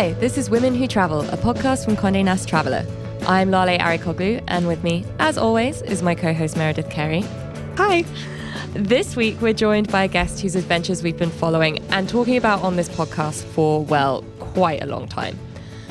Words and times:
Hi, 0.00 0.14
this 0.14 0.38
is 0.38 0.48
Women 0.48 0.74
Who 0.74 0.86
Travel, 0.86 1.28
a 1.28 1.36
podcast 1.36 1.84
from 1.84 1.94
Condé 1.94 2.24
Nast 2.24 2.48
Traveller. 2.48 2.86
I'm 3.26 3.50
Lale 3.50 3.78
Arikoglu, 3.78 4.42
and 4.48 4.66
with 4.66 4.82
me, 4.82 5.04
as 5.18 5.36
always, 5.36 5.82
is 5.82 6.02
my 6.02 6.14
co 6.14 6.32
host 6.32 6.56
Meredith 6.56 6.88
Carey. 6.88 7.20
Hi. 7.76 8.06
This 8.72 9.14
week, 9.14 9.38
we're 9.42 9.52
joined 9.52 9.92
by 9.92 10.04
a 10.04 10.08
guest 10.08 10.40
whose 10.40 10.56
adventures 10.56 11.02
we've 11.02 11.18
been 11.18 11.28
following 11.28 11.80
and 11.90 12.08
talking 12.08 12.38
about 12.38 12.62
on 12.62 12.76
this 12.76 12.88
podcast 12.88 13.44
for, 13.44 13.84
well, 13.84 14.22
quite 14.38 14.82
a 14.82 14.86
long 14.86 15.06
time. 15.06 15.38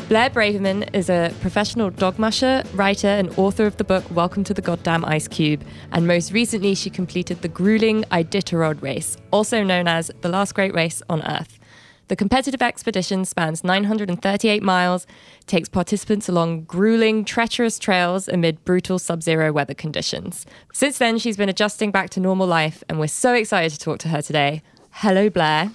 Blair 0.08 0.32
Braverman 0.32 0.89
is 0.91 1.07
a 1.12 1.32
professional 1.39 1.91
dog 1.91 2.18
musher, 2.18 2.64
writer, 2.73 3.05
and 3.05 3.30
author 3.38 3.68
of 3.68 3.78
the 3.78 3.84
book 3.84 4.04
Welcome 4.10 4.44
to 4.46 4.55
the 4.55 4.62
Goddamn 4.64 5.05
Ice 5.05 5.28
Cube. 5.28 5.64
And 5.91 6.07
most 6.07 6.32
recently, 6.32 6.73
she 6.73 6.89
completed 6.89 7.44
the 7.44 7.48
grueling 7.48 8.05
Iditarod 8.05 8.82
race, 8.82 9.18
also 9.30 9.64
known 9.64 9.88
as 9.88 10.10
the 10.21 10.30
last 10.30 10.55
great 10.55 10.73
race 10.73 11.04
on 11.12 11.21
Earth. 11.28 11.59
The 12.09 12.16
competitive 12.16 12.63
expedition 12.63 13.23
spans 13.23 13.63
938 13.63 14.63
miles, 14.63 15.05
takes 15.45 15.70
participants 15.70 16.27
along 16.27 16.63
grueling, 16.63 17.23
treacherous 17.23 17.77
trails 17.77 18.27
amid 18.27 18.66
brutal 18.66 18.98
sub 18.98 19.22
zero 19.22 19.52
weather 19.52 19.76
conditions. 19.76 20.48
Since 20.73 20.98
then, 20.98 21.20
she's 21.20 21.38
been 21.38 21.49
adjusting 21.49 21.91
back 21.91 22.09
to 22.12 22.20
normal 22.20 22.48
life, 22.48 22.84
and 22.90 22.99
we're 22.99 23.08
so 23.08 23.35
excited 23.35 23.72
to 23.73 23.77
talk 23.77 23.99
to 23.99 24.08
her 24.08 24.23
today. 24.23 24.63
Hello, 24.90 25.30
Blair. 25.30 25.70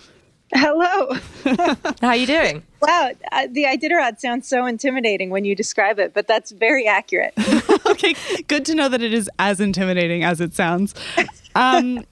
Hello. 0.52 1.14
How 2.00 2.08
are 2.08 2.16
you 2.16 2.26
doing? 2.26 2.64
Wow, 2.82 3.12
uh, 3.30 3.46
the 3.48 3.64
Iditarod 3.64 4.18
sounds 4.18 4.48
so 4.48 4.66
intimidating 4.66 5.30
when 5.30 5.44
you 5.44 5.54
describe 5.54 6.00
it, 6.00 6.14
but 6.14 6.26
that's 6.26 6.50
very 6.50 6.88
accurate. 6.88 7.34
okay, 7.86 8.16
good 8.48 8.64
to 8.64 8.74
know 8.74 8.88
that 8.88 9.02
it 9.02 9.14
is 9.14 9.30
as 9.38 9.60
intimidating 9.60 10.24
as 10.24 10.40
it 10.40 10.52
sounds. 10.52 10.96
Um, 11.54 12.04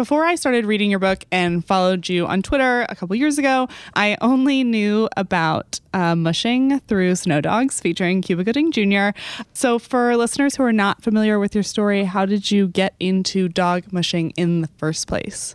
before 0.00 0.24
I 0.24 0.34
started 0.34 0.64
reading 0.64 0.88
your 0.88 0.98
book 0.98 1.26
and 1.30 1.62
followed 1.62 2.08
you 2.08 2.26
on 2.26 2.40
Twitter 2.40 2.86
a 2.88 2.96
couple 2.96 3.14
years 3.16 3.36
ago, 3.36 3.68
I 3.94 4.16
only 4.22 4.64
knew 4.64 5.10
about 5.14 5.78
uh, 5.92 6.14
mushing 6.14 6.80
through 6.80 7.16
Snow 7.16 7.42
Dogs 7.42 7.80
featuring 7.80 8.22
Cuba 8.22 8.42
Gooding 8.42 8.72
Jr. 8.72 9.10
So, 9.52 9.78
for 9.78 10.16
listeners 10.16 10.56
who 10.56 10.62
are 10.62 10.72
not 10.72 11.02
familiar 11.02 11.38
with 11.38 11.54
your 11.54 11.62
story, 11.62 12.04
how 12.04 12.24
did 12.24 12.50
you 12.50 12.68
get 12.68 12.94
into 12.98 13.46
dog 13.46 13.92
mushing 13.92 14.30
in 14.38 14.62
the 14.62 14.68
first 14.78 15.06
place? 15.06 15.54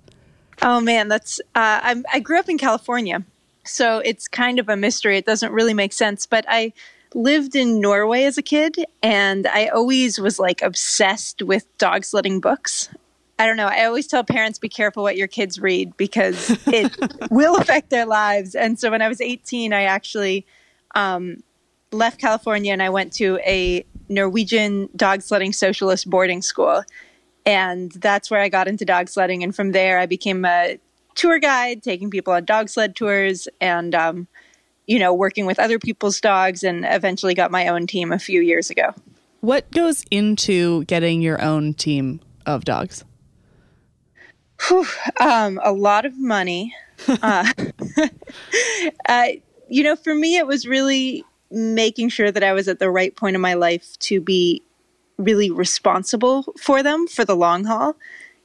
Oh 0.62 0.80
man, 0.80 1.08
that's 1.08 1.40
uh, 1.56 1.96
I 2.14 2.20
grew 2.20 2.38
up 2.38 2.48
in 2.48 2.60
California, 2.60 3.24
so 3.64 3.98
it's 3.98 4.28
kind 4.28 4.60
of 4.60 4.70
a 4.70 4.78
mystery. 4.78 5.18
It 5.18 5.26
doesn't 5.26 5.54
really 5.54 5.74
make 5.74 5.92
sense, 5.92 6.28
but 6.28 6.46
I 6.48 6.72
lived 7.16 7.56
in 7.56 7.82
Norway 7.82 8.26
as 8.26 8.38
a 8.38 8.44
kid, 8.44 8.78
and 9.02 9.48
I 9.48 9.70
always 9.70 10.20
was 10.20 10.38
like 10.38 10.62
obsessed 10.62 11.42
with 11.42 11.66
dog 11.80 12.06
sledding 12.06 12.40
books. 12.40 12.90
I 13.38 13.46
don't 13.46 13.58
know. 13.58 13.68
I 13.68 13.86
always 13.86 14.08
tell 14.08 14.24
parents 14.24 14.60
be 14.60 14.70
careful 14.70 15.04
what 15.04 15.18
your 15.18 15.28
kids 15.28 15.60
read 15.60 15.96
because 15.98 16.58
it 16.68 16.96
will 17.32 17.58
affect 17.58 17.90
their 17.90 18.06
lives. 18.06 18.56
And 18.56 18.80
so 18.80 18.92
when 18.92 19.02
I 19.02 19.10
was 19.10 19.20
18, 19.20 19.74
I 19.74 19.84
actually 19.84 20.46
um, 20.96 21.44
left 21.92 22.20
California 22.20 22.72
and 22.72 22.82
I 22.82 22.90
went 22.90 23.12
to 23.14 23.38
a 23.46 23.86
Norwegian 24.08 24.90
dog 24.96 25.22
sledding 25.22 25.52
socialist 25.52 26.10
boarding 26.10 26.42
school. 26.42 26.84
And 27.46 27.92
that's 27.92 28.32
where 28.32 28.40
I 28.40 28.50
got 28.50 28.68
into 28.68 28.86
dog 28.86 29.10
sledding. 29.10 29.44
And 29.44 29.56
from 29.56 29.72
there, 29.72 30.00
I 30.00 30.06
became 30.06 30.46
a 30.46 30.80
tour 31.16 31.40
guide, 31.40 31.84
taking 31.84 32.10
people 32.10 32.34
on 32.34 32.46
dog 32.46 32.70
sled 32.70 32.96
tours 32.96 33.48
and, 33.60 33.94
um, 33.94 34.28
you 34.88 35.00
know, 35.00 35.14
working 35.14 35.46
with 35.46 35.60
other 35.60 35.80
people's 35.80 36.22
dogs, 36.22 36.64
and 36.64 36.86
eventually 36.88 37.34
got 37.34 37.50
my 37.50 37.68
own 37.68 37.88
team 37.88 38.12
a 38.12 38.20
few 38.20 38.42
years 38.42 38.70
ago. 38.70 38.94
What 39.42 39.70
goes 39.72 40.06
into 40.12 40.84
getting 40.86 41.22
your 41.22 41.42
own 41.42 41.74
team 41.74 42.22
of 42.46 42.66
dogs? 42.66 43.04
Whew, 44.68 44.86
um, 45.20 45.60
a 45.64 45.72
lot 45.72 46.06
of 46.06 46.18
money. 46.18 46.74
uh, 47.08 47.52
uh, 49.10 49.28
you 49.70 49.84
know, 49.84 49.96
for 49.96 50.16
me, 50.16 50.38
it 50.38 50.48
was 50.48 50.68
really 50.68 51.24
making 51.52 52.10
sure 52.10 52.32
that 52.32 52.44
I 52.44 52.54
was 52.54 52.68
at 52.68 52.80
the 52.80 52.90
right 52.90 53.16
point 53.16 53.36
in 53.36 53.42
my 53.42 53.54
life 53.54 53.98
to 54.00 54.20
be 54.20 54.64
really 55.18 55.50
responsible 55.50 56.54
for 56.60 56.84
them 56.84 57.08
for 57.08 57.24
the 57.26 57.36
long 57.36 57.66
haul. 57.66 57.96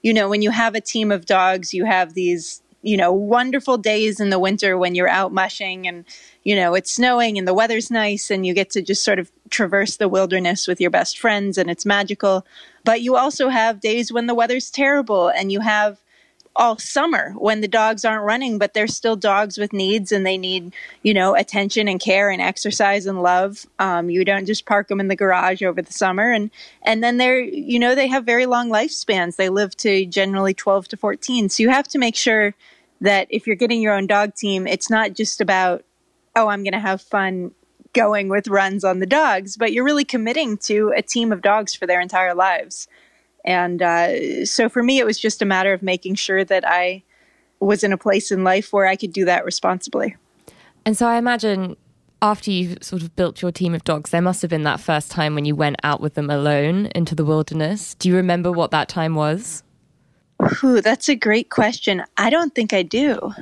You 0.02 0.14
know, 0.14 0.28
when 0.28 0.42
you 0.42 0.50
have 0.50 0.74
a 0.74 0.80
team 0.80 1.10
of 1.10 1.26
dogs, 1.26 1.74
you 1.74 1.84
have 1.84 2.14
these, 2.14 2.62
you 2.82 2.96
know, 2.96 3.12
wonderful 3.12 3.76
days 3.76 4.20
in 4.20 4.30
the 4.30 4.38
winter 4.38 4.78
when 4.78 4.94
you're 4.94 5.08
out 5.08 5.32
mushing 5.32 5.86
and, 5.86 6.04
you 6.44 6.56
know, 6.56 6.74
it's 6.74 6.92
snowing 6.92 7.36
and 7.36 7.46
the 7.46 7.54
weather's 7.54 7.90
nice 7.90 8.30
and 8.30 8.46
you 8.46 8.54
get 8.54 8.70
to 8.70 8.82
just 8.82 9.04
sort 9.04 9.18
of 9.18 9.30
traverse 9.50 9.96
the 9.96 10.08
wilderness 10.08 10.66
with 10.66 10.80
your 10.80 10.90
best 10.90 11.18
friends 11.18 11.58
and 11.58 11.70
it's 11.70 11.84
magical. 11.84 12.46
But 12.84 13.02
you 13.02 13.16
also 13.16 13.48
have 13.48 13.80
days 13.80 14.12
when 14.12 14.26
the 14.26 14.34
weather's 14.34 14.70
terrible 14.70 15.28
and 15.28 15.52
you 15.52 15.60
have 15.60 15.98
all 16.56 16.76
summer 16.78 17.32
when 17.38 17.60
the 17.60 17.68
dogs 17.68 18.04
aren't 18.04 18.24
running, 18.24 18.58
but 18.58 18.74
they're 18.74 18.86
still 18.86 19.16
dogs 19.16 19.56
with 19.56 19.72
needs 19.72 20.12
and 20.12 20.26
they 20.26 20.36
need, 20.36 20.72
you 21.02 21.14
know, 21.14 21.34
attention 21.34 21.88
and 21.88 22.00
care 22.00 22.30
and 22.30 22.42
exercise 22.42 23.06
and 23.06 23.22
love. 23.22 23.66
Um, 23.78 24.10
you 24.10 24.24
don't 24.24 24.46
just 24.46 24.66
park 24.66 24.88
them 24.88 25.00
in 25.00 25.08
the 25.08 25.16
garage 25.16 25.62
over 25.62 25.80
the 25.80 25.92
summer. 25.92 26.32
And, 26.32 26.50
and 26.82 27.02
then 27.02 27.16
they're, 27.16 27.40
you 27.40 27.78
know, 27.78 27.94
they 27.94 28.08
have 28.08 28.24
very 28.24 28.46
long 28.46 28.68
lifespans. 28.68 29.36
They 29.36 29.48
live 29.48 29.76
to 29.78 30.04
generally 30.06 30.54
12 30.54 30.88
to 30.88 30.96
14. 30.96 31.48
So 31.48 31.62
you 31.62 31.70
have 31.70 31.88
to 31.88 31.98
make 31.98 32.16
sure 32.16 32.54
that 33.00 33.28
if 33.30 33.46
you're 33.46 33.56
getting 33.56 33.80
your 33.80 33.94
own 33.94 34.06
dog 34.06 34.34
team, 34.34 34.66
it's 34.66 34.90
not 34.90 35.14
just 35.14 35.40
about, 35.40 35.84
oh, 36.36 36.48
I'm 36.48 36.62
going 36.62 36.72
to 36.72 36.80
have 36.80 37.00
fun 37.00 37.52
going 37.92 38.28
with 38.28 38.48
runs 38.48 38.84
on 38.84 38.98
the 38.98 39.06
dogs, 39.06 39.56
but 39.56 39.72
you're 39.72 39.84
really 39.84 40.04
committing 40.04 40.56
to 40.56 40.92
a 40.96 41.02
team 41.02 41.32
of 41.32 41.42
dogs 41.42 41.74
for 41.74 41.86
their 41.86 42.00
entire 42.00 42.34
lives. 42.34 42.88
And 43.44 43.82
uh, 43.82 44.44
so 44.44 44.68
for 44.68 44.82
me, 44.82 44.98
it 44.98 45.06
was 45.06 45.18
just 45.18 45.42
a 45.42 45.44
matter 45.44 45.72
of 45.72 45.82
making 45.82 46.16
sure 46.16 46.44
that 46.44 46.66
I 46.66 47.02
was 47.58 47.84
in 47.84 47.92
a 47.92 47.98
place 47.98 48.30
in 48.30 48.44
life 48.44 48.72
where 48.72 48.86
I 48.86 48.96
could 48.96 49.12
do 49.12 49.24
that 49.26 49.44
responsibly. 49.44 50.16
And 50.84 50.96
so 50.96 51.06
I 51.06 51.16
imagine 51.16 51.76
after 52.22 52.50
you 52.50 52.76
sort 52.80 53.02
of 53.02 53.14
built 53.16 53.42
your 53.42 53.52
team 53.52 53.74
of 53.74 53.84
dogs, 53.84 54.10
there 54.10 54.22
must 54.22 54.42
have 54.42 54.50
been 54.50 54.62
that 54.64 54.80
first 54.80 55.10
time 55.10 55.34
when 55.34 55.44
you 55.44 55.54
went 55.54 55.76
out 55.82 56.00
with 56.00 56.14
them 56.14 56.30
alone 56.30 56.86
into 56.94 57.14
the 57.14 57.24
wilderness. 57.24 57.94
Do 57.94 58.08
you 58.08 58.16
remember 58.16 58.52
what 58.52 58.70
that 58.70 58.88
time 58.88 59.14
was? 59.14 59.62
Ooh, 60.64 60.80
that's 60.80 61.08
a 61.08 61.14
great 61.14 61.50
question. 61.50 62.02
I 62.16 62.30
don't 62.30 62.54
think 62.54 62.72
I 62.72 62.82
do. 62.82 63.32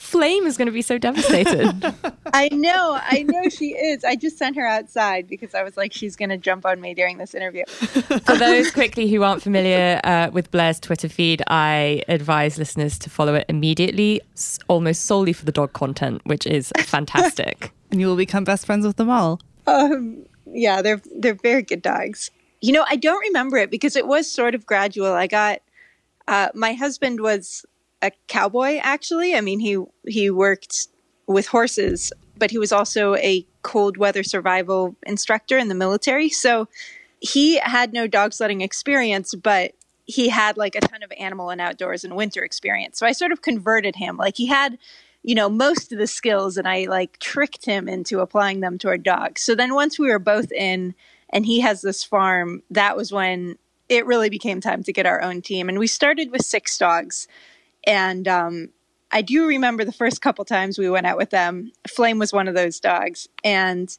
Flame 0.00 0.46
is 0.46 0.56
going 0.56 0.66
to 0.66 0.72
be 0.72 0.80
so 0.80 0.96
devastated. 0.96 1.94
I 2.32 2.48
know, 2.48 2.98
I 3.02 3.22
know 3.22 3.50
she 3.50 3.72
is. 3.72 4.02
I 4.02 4.16
just 4.16 4.38
sent 4.38 4.56
her 4.56 4.66
outside 4.66 5.28
because 5.28 5.54
I 5.54 5.62
was 5.62 5.76
like, 5.76 5.92
she's 5.92 6.16
going 6.16 6.30
to 6.30 6.38
jump 6.38 6.64
on 6.64 6.80
me 6.80 6.94
during 6.94 7.18
this 7.18 7.34
interview. 7.34 7.64
For 7.66 8.34
those 8.34 8.70
quickly 8.70 9.10
who 9.10 9.22
aren't 9.22 9.42
familiar 9.42 10.00
uh, 10.02 10.30
with 10.32 10.50
Blair's 10.50 10.80
Twitter 10.80 11.08
feed, 11.08 11.42
I 11.48 12.02
advise 12.08 12.56
listeners 12.56 12.98
to 13.00 13.10
follow 13.10 13.34
it 13.34 13.44
immediately, 13.50 14.22
almost 14.68 15.04
solely 15.04 15.34
for 15.34 15.44
the 15.44 15.52
dog 15.52 15.74
content, 15.74 16.22
which 16.24 16.46
is 16.46 16.72
fantastic. 16.78 17.70
and 17.90 18.00
you 18.00 18.06
will 18.06 18.16
become 18.16 18.42
best 18.42 18.64
friends 18.64 18.86
with 18.86 18.96
them 18.96 19.10
all. 19.10 19.38
Um, 19.66 20.24
yeah, 20.46 20.80
they're 20.80 21.02
they're 21.14 21.34
very 21.34 21.62
good 21.62 21.82
dogs. 21.82 22.30
You 22.62 22.72
know, 22.72 22.86
I 22.88 22.96
don't 22.96 23.20
remember 23.20 23.58
it 23.58 23.70
because 23.70 23.96
it 23.96 24.06
was 24.06 24.30
sort 24.30 24.54
of 24.54 24.64
gradual. 24.64 25.12
I 25.12 25.26
got 25.26 25.60
uh, 26.26 26.48
my 26.54 26.72
husband 26.72 27.20
was 27.20 27.66
a 28.02 28.10
cowboy 28.28 28.78
actually. 28.82 29.34
I 29.34 29.40
mean, 29.40 29.60
he 29.60 29.78
he 30.06 30.30
worked 30.30 30.88
with 31.26 31.46
horses, 31.46 32.12
but 32.36 32.50
he 32.50 32.58
was 32.58 32.72
also 32.72 33.14
a 33.16 33.46
cold 33.62 33.96
weather 33.96 34.22
survival 34.22 34.96
instructor 35.06 35.58
in 35.58 35.68
the 35.68 35.74
military. 35.74 36.28
So 36.28 36.68
he 37.20 37.58
had 37.58 37.92
no 37.92 38.06
dog 38.06 38.32
sledding 38.32 38.62
experience, 38.62 39.34
but 39.34 39.72
he 40.06 40.28
had 40.28 40.56
like 40.56 40.74
a 40.74 40.80
ton 40.80 41.02
of 41.02 41.12
animal 41.18 41.50
and 41.50 41.60
outdoors 41.60 42.04
and 42.04 42.16
winter 42.16 42.42
experience. 42.42 42.98
So 42.98 43.06
I 43.06 43.12
sort 43.12 43.32
of 43.32 43.42
converted 43.42 43.96
him. 43.96 44.16
Like 44.16 44.36
he 44.36 44.46
had, 44.46 44.78
you 45.22 45.34
know, 45.34 45.48
most 45.48 45.92
of 45.92 45.98
the 45.98 46.06
skills 46.06 46.56
and 46.56 46.66
I 46.66 46.86
like 46.86 47.18
tricked 47.18 47.64
him 47.64 47.88
into 47.88 48.20
applying 48.20 48.60
them 48.60 48.78
to 48.78 48.88
our 48.88 48.98
dogs. 48.98 49.42
So 49.42 49.54
then 49.54 49.74
once 49.74 49.98
we 49.98 50.08
were 50.08 50.18
both 50.18 50.50
in 50.50 50.94
and 51.28 51.46
he 51.46 51.60
has 51.60 51.82
this 51.82 52.02
farm, 52.02 52.62
that 52.70 52.96
was 52.96 53.12
when 53.12 53.56
it 53.88 54.06
really 54.06 54.30
became 54.30 54.60
time 54.60 54.82
to 54.84 54.92
get 54.92 55.06
our 55.06 55.22
own 55.22 55.42
team. 55.42 55.68
And 55.68 55.78
we 55.78 55.86
started 55.86 56.30
with 56.30 56.42
six 56.42 56.78
dogs. 56.78 57.28
And 57.84 58.28
um, 58.28 58.68
I 59.10 59.22
do 59.22 59.46
remember 59.46 59.84
the 59.84 59.92
first 59.92 60.20
couple 60.22 60.44
times 60.44 60.78
we 60.78 60.90
went 60.90 61.06
out 61.06 61.16
with 61.16 61.30
them. 61.30 61.72
Flame 61.88 62.18
was 62.18 62.32
one 62.32 62.48
of 62.48 62.54
those 62.54 62.80
dogs, 62.80 63.28
and 63.42 63.96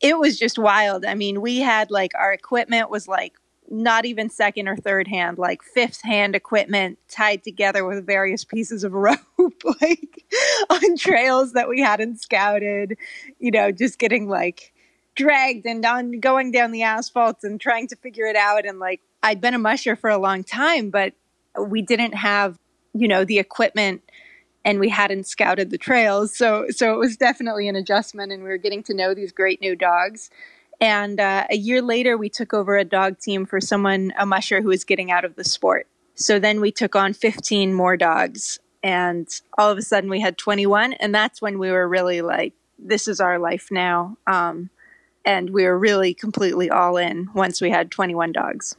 it 0.00 0.18
was 0.18 0.38
just 0.38 0.58
wild. 0.58 1.04
I 1.04 1.14
mean, 1.14 1.40
we 1.40 1.58
had 1.58 1.90
like 1.90 2.12
our 2.14 2.32
equipment 2.32 2.90
was 2.90 3.08
like 3.08 3.34
not 3.68 4.04
even 4.04 4.30
second 4.30 4.68
or 4.68 4.76
third 4.76 5.08
hand, 5.08 5.38
like 5.38 5.62
fifth 5.62 6.02
hand 6.02 6.36
equipment 6.36 6.98
tied 7.08 7.42
together 7.42 7.84
with 7.84 8.06
various 8.06 8.44
pieces 8.44 8.84
of 8.84 8.92
rope, 8.92 9.62
like 9.80 10.24
on 10.70 10.96
trails 10.96 11.52
that 11.52 11.68
we 11.68 11.80
hadn't 11.80 12.20
scouted, 12.20 12.96
you 13.38 13.50
know, 13.50 13.72
just 13.72 13.98
getting 13.98 14.28
like 14.28 14.72
dragged 15.14 15.66
and 15.66 15.84
on 15.84 16.20
going 16.20 16.52
down 16.52 16.70
the 16.70 16.82
asphalt 16.82 17.42
and 17.42 17.60
trying 17.60 17.88
to 17.88 17.96
figure 17.96 18.26
it 18.26 18.36
out. 18.36 18.66
And 18.66 18.78
like, 18.78 19.00
I'd 19.22 19.40
been 19.40 19.54
a 19.54 19.58
musher 19.58 19.96
for 19.96 20.10
a 20.10 20.18
long 20.18 20.44
time, 20.44 20.90
but 20.90 21.14
we 21.58 21.82
didn't 21.82 22.12
have 22.14 22.58
you 22.96 23.08
know 23.08 23.24
the 23.24 23.38
equipment 23.38 24.02
and 24.64 24.80
we 24.80 24.88
hadn't 24.88 25.26
scouted 25.26 25.70
the 25.70 25.78
trails 25.78 26.36
so 26.36 26.66
so 26.70 26.94
it 26.94 26.98
was 26.98 27.16
definitely 27.16 27.68
an 27.68 27.76
adjustment 27.76 28.32
and 28.32 28.42
we 28.42 28.48
were 28.48 28.56
getting 28.56 28.82
to 28.82 28.94
know 28.94 29.14
these 29.14 29.32
great 29.32 29.60
new 29.60 29.76
dogs 29.76 30.30
and 30.80 31.20
uh, 31.20 31.46
a 31.50 31.56
year 31.56 31.80
later 31.80 32.18
we 32.18 32.28
took 32.28 32.52
over 32.52 32.76
a 32.76 32.84
dog 32.84 33.18
team 33.18 33.46
for 33.46 33.60
someone 33.60 34.12
a 34.18 34.26
musher 34.26 34.60
who 34.60 34.68
was 34.68 34.84
getting 34.84 35.10
out 35.10 35.24
of 35.24 35.36
the 35.36 35.44
sport 35.44 35.86
so 36.14 36.38
then 36.38 36.60
we 36.60 36.72
took 36.72 36.96
on 36.96 37.12
15 37.12 37.74
more 37.74 37.96
dogs 37.96 38.58
and 38.82 39.40
all 39.58 39.70
of 39.70 39.78
a 39.78 39.82
sudden 39.82 40.10
we 40.10 40.20
had 40.20 40.38
21 40.38 40.92
and 40.94 41.14
that's 41.14 41.40
when 41.42 41.58
we 41.58 41.70
were 41.70 41.88
really 41.88 42.20
like 42.20 42.52
this 42.78 43.08
is 43.08 43.20
our 43.20 43.38
life 43.38 43.68
now. 43.70 44.16
Um, 44.26 44.70
and 45.24 45.50
we 45.50 45.64
were 45.64 45.78
really 45.78 46.14
completely 46.14 46.70
all 46.70 46.96
in 46.96 47.28
once 47.34 47.60
we 47.60 47.70
had 47.70 47.90
21 47.90 48.32
dogs. 48.32 48.76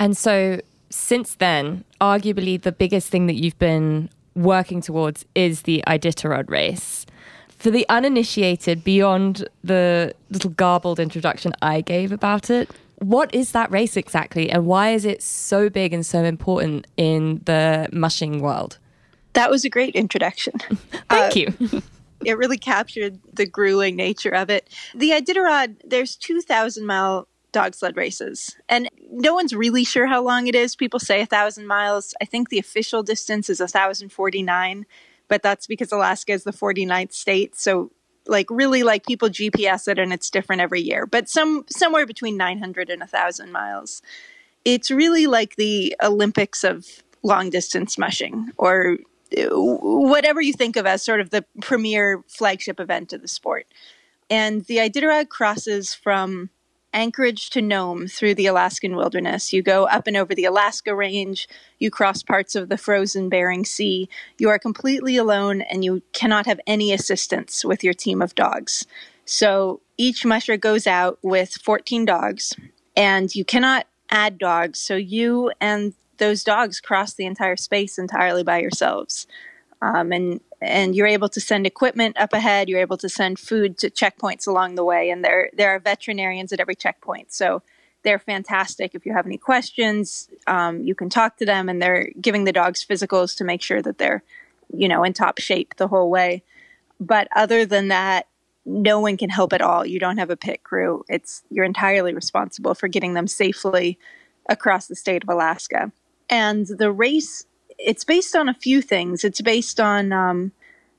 And 0.00 0.16
so 0.16 0.60
since 0.90 1.34
then, 1.36 1.84
arguably 2.00 2.60
the 2.60 2.72
biggest 2.72 3.08
thing 3.08 3.26
that 3.26 3.34
you've 3.34 3.58
been 3.58 4.08
working 4.34 4.80
towards 4.80 5.24
is 5.34 5.62
the 5.62 5.82
Iditarod 5.86 6.50
race. 6.50 7.06
For 7.48 7.70
the 7.70 7.86
uninitiated, 7.88 8.84
beyond 8.84 9.48
the 9.64 10.14
little 10.30 10.50
garbled 10.50 11.00
introduction 11.00 11.52
I 11.62 11.80
gave 11.80 12.12
about 12.12 12.50
it, 12.50 12.70
what 12.98 13.34
is 13.34 13.52
that 13.52 13.70
race 13.70 13.96
exactly 13.96 14.50
and 14.50 14.66
why 14.66 14.90
is 14.90 15.04
it 15.04 15.22
so 15.22 15.68
big 15.68 15.92
and 15.92 16.04
so 16.04 16.24
important 16.24 16.86
in 16.96 17.40
the 17.44 17.88
mushing 17.92 18.40
world? 18.40 18.78
That 19.34 19.50
was 19.50 19.64
a 19.64 19.70
great 19.70 19.94
introduction. 19.94 20.54
Thank 21.10 21.36
uh, 21.36 21.52
you. 21.70 21.82
it 22.24 22.38
really 22.38 22.56
captured 22.58 23.18
the 23.32 23.46
grueling 23.46 23.96
nature 23.96 24.30
of 24.30 24.48
it. 24.48 24.68
The 24.94 25.10
Iditarod, 25.10 25.76
there's 25.84 26.16
2,000 26.16 26.86
mile 26.86 27.28
dog 27.56 27.74
sled 27.74 27.96
races, 27.96 28.54
and 28.68 28.86
no 29.10 29.32
one's 29.32 29.54
really 29.54 29.82
sure 29.82 30.06
how 30.06 30.22
long 30.22 30.46
it 30.46 30.54
is. 30.54 30.76
People 30.76 31.00
say 31.00 31.22
a 31.22 31.26
thousand 31.26 31.66
miles. 31.66 32.14
I 32.20 32.26
think 32.26 32.50
the 32.50 32.58
official 32.58 33.02
distance 33.02 33.48
is 33.48 33.60
1,049, 33.60 34.84
but 35.26 35.42
that's 35.42 35.66
because 35.66 35.90
Alaska 35.90 36.32
is 36.32 36.44
the 36.44 36.52
49th 36.52 37.14
state. 37.14 37.56
So, 37.56 37.90
like, 38.26 38.50
really, 38.50 38.82
like 38.82 39.06
people 39.06 39.30
GPS 39.30 39.88
it, 39.88 39.98
and 39.98 40.12
it's 40.12 40.28
different 40.28 40.60
every 40.60 40.82
year, 40.82 41.06
but 41.06 41.30
some 41.30 41.64
somewhere 41.70 42.04
between 42.04 42.36
900 42.36 42.90
and 42.90 43.00
1,000 43.00 43.50
miles. 43.50 44.02
It's 44.66 44.90
really 44.90 45.26
like 45.26 45.56
the 45.56 45.96
Olympics 46.02 46.62
of 46.62 46.84
long 47.22 47.48
distance 47.48 47.96
mushing 47.96 48.50
or 48.58 48.98
uh, 49.38 49.46
whatever 49.50 50.42
you 50.42 50.52
think 50.52 50.76
of 50.76 50.84
as 50.84 51.02
sort 51.02 51.20
of 51.20 51.30
the 51.30 51.44
premier 51.62 52.22
flagship 52.28 52.80
event 52.80 53.14
of 53.14 53.22
the 53.22 53.28
sport. 53.28 53.66
And 54.28 54.64
the 54.66 54.78
Iditarod 54.78 55.28
crosses 55.28 55.94
from 55.94 56.50
Anchorage 56.92 57.50
to 57.50 57.60
Nome 57.60 58.06
through 58.06 58.34
the 58.34 58.46
Alaskan 58.46 58.96
wilderness. 58.96 59.52
You 59.52 59.62
go 59.62 59.86
up 59.86 60.06
and 60.06 60.16
over 60.16 60.34
the 60.34 60.46
Alaska 60.46 60.94
Range, 60.94 61.46
you 61.78 61.90
cross 61.90 62.22
parts 62.22 62.54
of 62.54 62.68
the 62.68 62.78
frozen 62.78 63.28
Bering 63.28 63.64
Sea. 63.64 64.08
You 64.38 64.48
are 64.48 64.58
completely 64.58 65.16
alone 65.16 65.60
and 65.60 65.84
you 65.84 66.02
cannot 66.12 66.46
have 66.46 66.60
any 66.66 66.92
assistance 66.92 67.64
with 67.64 67.84
your 67.84 67.94
team 67.94 68.22
of 68.22 68.34
dogs. 68.34 68.86
So 69.26 69.80
each 69.98 70.24
musher 70.24 70.56
goes 70.56 70.86
out 70.86 71.18
with 71.22 71.52
14 71.52 72.04
dogs, 72.04 72.54
and 72.96 73.34
you 73.34 73.44
cannot 73.44 73.86
add 74.10 74.38
dogs. 74.38 74.80
So 74.80 74.94
you 74.94 75.52
and 75.60 75.94
those 76.18 76.44
dogs 76.44 76.80
cross 76.80 77.14
the 77.14 77.26
entire 77.26 77.56
space 77.56 77.98
entirely 77.98 78.42
by 78.42 78.58
yourselves. 78.58 79.26
Um, 79.82 80.12
and 80.12 80.40
and 80.60 80.96
you're 80.96 81.06
able 81.06 81.28
to 81.28 81.40
send 81.40 81.66
equipment 81.66 82.16
up 82.18 82.32
ahead. 82.32 82.68
You're 82.68 82.80
able 82.80 82.96
to 82.98 83.08
send 83.08 83.38
food 83.38 83.76
to 83.78 83.90
checkpoints 83.90 84.46
along 84.46 84.74
the 84.74 84.84
way, 84.84 85.10
and 85.10 85.24
there 85.24 85.50
there 85.52 85.70
are 85.70 85.78
veterinarians 85.78 86.52
at 86.52 86.60
every 86.60 86.74
checkpoint. 86.74 87.32
So 87.32 87.62
they're 88.02 88.18
fantastic. 88.18 88.94
If 88.94 89.04
you 89.04 89.12
have 89.12 89.26
any 89.26 89.38
questions, 89.38 90.28
um, 90.46 90.80
you 90.82 90.94
can 90.94 91.10
talk 91.10 91.36
to 91.38 91.46
them, 91.46 91.68
and 91.68 91.82
they're 91.82 92.10
giving 92.20 92.44
the 92.44 92.52
dogs 92.52 92.84
physicals 92.84 93.36
to 93.36 93.44
make 93.44 93.62
sure 93.62 93.82
that 93.82 93.98
they're 93.98 94.22
you 94.72 94.88
know 94.88 95.04
in 95.04 95.12
top 95.12 95.38
shape 95.38 95.74
the 95.76 95.88
whole 95.88 96.10
way. 96.10 96.42
But 96.98 97.28
other 97.36 97.66
than 97.66 97.88
that, 97.88 98.26
no 98.64 98.98
one 98.98 99.16
can 99.16 99.30
help 99.30 99.52
at 99.52 99.62
all. 99.62 99.86
You 99.86 100.00
don't 100.00 100.18
have 100.18 100.30
a 100.30 100.36
pit 100.36 100.64
crew. 100.64 101.04
It's 101.08 101.42
you're 101.50 101.64
entirely 101.64 102.14
responsible 102.14 102.74
for 102.74 102.88
getting 102.88 103.14
them 103.14 103.26
safely 103.26 103.98
across 104.48 104.86
the 104.86 104.96
state 104.96 105.22
of 105.22 105.28
Alaska. 105.28 105.92
And 106.28 106.66
the 106.66 106.90
race, 106.90 107.46
it's 107.78 108.04
based 108.04 108.34
on 108.34 108.48
a 108.48 108.54
few 108.54 108.82
things. 108.82 109.24
It's 109.24 109.40
based 109.40 109.80
on, 109.80 110.12
um, 110.12 110.52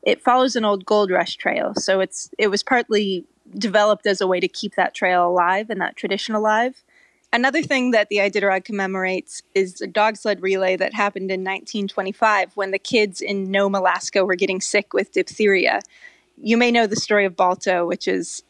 it 0.03 0.21
follows 0.21 0.55
an 0.55 0.65
old 0.65 0.85
gold 0.85 1.11
rush 1.11 1.35
trail. 1.35 1.73
So 1.75 1.99
it's 1.99 2.29
it 2.37 2.47
was 2.47 2.63
partly 2.63 3.25
developed 3.57 4.05
as 4.05 4.21
a 4.21 4.27
way 4.27 4.39
to 4.39 4.47
keep 4.47 4.75
that 4.75 4.93
trail 4.93 5.27
alive 5.27 5.69
and 5.69 5.81
that 5.81 5.95
tradition 5.95 6.35
alive. 6.35 6.83
Another 7.33 7.61
thing 7.61 7.91
that 7.91 8.07
the 8.09 8.17
Iditarod 8.17 8.63
commemorates 8.63 9.41
is 9.53 9.81
a 9.81 9.87
dog 9.87 10.15
sled 10.15 10.41
relay 10.41 10.77
that 10.77 10.93
happened 10.93 11.29
in 11.29 11.41
1925 11.41 12.55
when 12.55 12.71
the 12.71 12.79
kids 12.79 13.19
in 13.19 13.51
Nome, 13.51 13.75
Alaska 13.75 14.23
were 14.23 14.35
getting 14.35 14.61
sick 14.61 14.93
with 14.93 15.11
diphtheria. 15.11 15.81
You 16.41 16.55
may 16.55 16.71
know 16.71 16.87
the 16.87 16.95
story 16.95 17.25
of 17.25 17.35
Balto, 17.35 17.85
which 17.85 18.07
is 18.07 18.43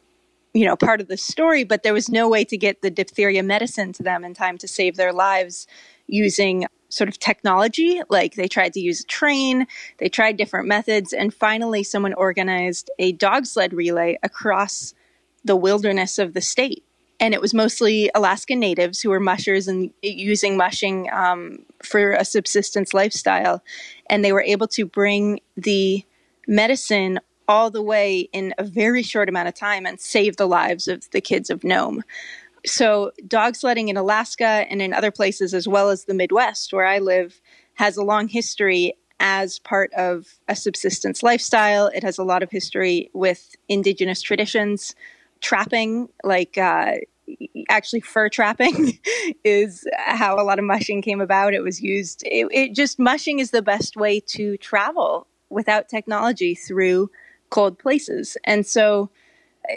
you 0.53 0.65
know 0.65 0.75
part 0.75 1.01
of 1.01 1.07
the 1.07 1.17
story 1.17 1.63
but 1.63 1.83
there 1.83 1.93
was 1.93 2.09
no 2.09 2.27
way 2.27 2.43
to 2.43 2.57
get 2.57 2.81
the 2.81 2.89
diphtheria 2.89 3.43
medicine 3.43 3.93
to 3.93 4.01
them 4.01 4.23
in 4.23 4.33
time 4.33 4.57
to 4.57 4.67
save 4.67 4.95
their 4.95 5.13
lives 5.13 5.67
using 6.07 6.65
sort 6.89 7.09
of 7.09 7.19
technology. 7.19 8.01
Like 8.09 8.35
they 8.35 8.47
tried 8.47 8.73
to 8.73 8.79
use 8.79 9.01
a 9.01 9.05
train, 9.05 9.67
they 9.97 10.09
tried 10.09 10.37
different 10.37 10.67
methods, 10.67 11.13
and 11.13 11.33
finally, 11.33 11.83
someone 11.83 12.13
organized 12.13 12.89
a 12.99 13.11
dog 13.11 13.45
sled 13.45 13.73
relay 13.73 14.17
across 14.23 14.93
the 15.43 15.55
wilderness 15.55 16.19
of 16.19 16.33
the 16.33 16.41
state. 16.41 16.83
And 17.19 17.33
it 17.33 17.41
was 17.41 17.53
mostly 17.53 18.11
Alaskan 18.13 18.59
natives 18.59 19.01
who 19.01 19.09
were 19.09 19.19
mushers 19.19 19.67
and 19.67 19.91
using 20.03 20.55
mushing 20.55 21.09
um, 21.11 21.65
for 21.81 22.11
a 22.11 22.23
subsistence 22.23 22.93
lifestyle. 22.93 23.63
And 24.07 24.23
they 24.23 24.31
were 24.31 24.43
able 24.43 24.67
to 24.69 24.85
bring 24.85 25.39
the 25.55 26.05
medicine 26.47 27.19
all 27.47 27.71
the 27.71 27.81
way 27.81 28.29
in 28.33 28.53
a 28.57 28.63
very 28.63 29.01
short 29.01 29.29
amount 29.29 29.47
of 29.47 29.55
time 29.55 29.85
and 29.85 29.99
save 29.99 30.37
the 30.37 30.47
lives 30.47 30.87
of 30.87 31.09
the 31.11 31.21
kids 31.21 31.49
of 31.49 31.63
Nome 31.63 32.03
so 32.67 33.11
dog 33.27 33.55
sledding 33.55 33.89
in 33.89 33.97
Alaska 33.97 34.65
and 34.69 34.81
in 34.81 34.93
other 34.93 35.11
places, 35.11 35.53
as 35.53 35.67
well 35.67 35.89
as 35.89 36.05
the 36.05 36.13
Midwest, 36.13 36.73
where 36.73 36.85
I 36.85 36.99
live, 36.99 37.41
has 37.75 37.97
a 37.97 38.03
long 38.03 38.27
history 38.27 38.93
as 39.19 39.59
part 39.59 39.91
of 39.93 40.27
a 40.47 40.55
subsistence 40.55 41.23
lifestyle. 41.23 41.87
It 41.87 42.03
has 42.03 42.17
a 42.17 42.23
lot 42.23 42.43
of 42.43 42.51
history 42.51 43.09
with 43.13 43.55
indigenous 43.67 44.21
traditions. 44.21 44.95
Trapping, 45.39 46.09
like 46.23 46.57
uh, 46.57 46.93
actually 47.69 48.01
fur 48.01 48.29
trapping, 48.29 48.99
is 49.43 49.85
how 49.97 50.39
a 50.39 50.43
lot 50.43 50.59
of 50.59 50.65
mushing 50.65 51.01
came 51.01 51.21
about. 51.21 51.53
It 51.53 51.61
was 51.61 51.81
used, 51.81 52.23
it, 52.25 52.47
it 52.51 52.73
just 52.73 52.97
mushing 52.99 53.39
is 53.39 53.51
the 53.51 53.61
best 53.61 53.95
way 53.95 54.19
to 54.27 54.57
travel 54.57 55.27
without 55.49 55.89
technology 55.89 56.55
through 56.55 57.11
cold 57.49 57.77
places. 57.77 58.35
And 58.43 58.65
so 58.65 59.09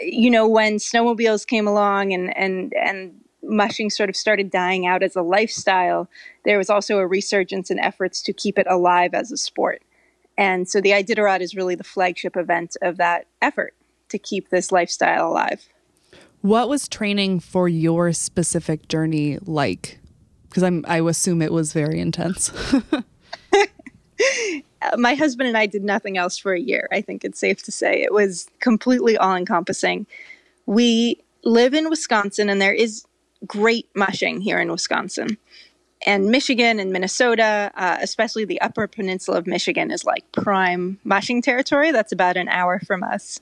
you 0.01 0.29
know, 0.29 0.47
when 0.47 0.77
snowmobiles 0.77 1.45
came 1.45 1.67
along 1.67 2.13
and 2.13 2.35
and 2.37 2.73
and 2.73 3.13
mushing 3.43 3.89
sort 3.89 4.09
of 4.09 4.15
started 4.15 4.51
dying 4.51 4.85
out 4.85 5.03
as 5.03 5.15
a 5.15 5.21
lifestyle, 5.21 6.09
there 6.45 6.57
was 6.57 6.69
also 6.69 6.99
a 6.99 7.07
resurgence 7.07 7.71
in 7.71 7.79
efforts 7.79 8.21
to 8.21 8.33
keep 8.33 8.59
it 8.59 8.67
alive 8.69 9.13
as 9.13 9.31
a 9.31 9.37
sport. 9.37 9.81
And 10.37 10.69
so 10.69 10.79
the 10.79 10.91
Iditarod 10.91 11.41
is 11.41 11.55
really 11.55 11.75
the 11.75 11.83
flagship 11.83 12.37
event 12.37 12.77
of 12.81 12.97
that 12.97 13.27
effort 13.41 13.73
to 14.09 14.17
keep 14.17 14.49
this 14.49 14.71
lifestyle 14.71 15.29
alive. 15.29 15.67
What 16.41 16.69
was 16.69 16.87
training 16.87 17.39
for 17.41 17.67
your 17.67 18.13
specific 18.13 18.87
journey 18.87 19.39
like? 19.41 19.99
Because 20.49 20.63
I'm 20.63 20.85
I 20.87 21.01
assume 21.01 21.41
it 21.41 21.51
was 21.51 21.73
very 21.73 21.99
intense. 21.99 22.51
my 24.97 25.15
husband 25.15 25.47
and 25.47 25.57
I 25.57 25.65
did 25.65 25.83
nothing 25.83 26.17
else 26.17 26.37
for 26.37 26.53
a 26.53 26.59
year. 26.59 26.87
I 26.91 27.01
think 27.01 27.23
it's 27.23 27.39
safe 27.39 27.63
to 27.63 27.71
say 27.71 28.01
it 28.01 28.13
was 28.13 28.49
completely 28.59 29.17
all 29.17 29.35
encompassing. 29.35 30.05
We 30.65 31.21
live 31.43 31.73
in 31.73 31.89
Wisconsin, 31.89 32.49
and 32.49 32.61
there 32.61 32.73
is 32.73 33.05
great 33.45 33.87
mushing 33.95 34.41
here 34.41 34.59
in 34.59 34.71
Wisconsin. 34.71 35.37
And 36.05 36.31
Michigan 36.31 36.79
and 36.79 36.91
Minnesota, 36.91 37.71
uh, 37.75 37.97
especially 38.01 38.45
the 38.45 38.59
upper 38.61 38.87
peninsula 38.87 39.37
of 39.37 39.45
Michigan, 39.47 39.91
is 39.91 40.03
like 40.03 40.29
prime 40.31 40.99
mushing 41.03 41.41
territory. 41.41 41.91
That's 41.91 42.11
about 42.11 42.37
an 42.37 42.47
hour 42.47 42.79
from 42.79 43.03
us. 43.03 43.39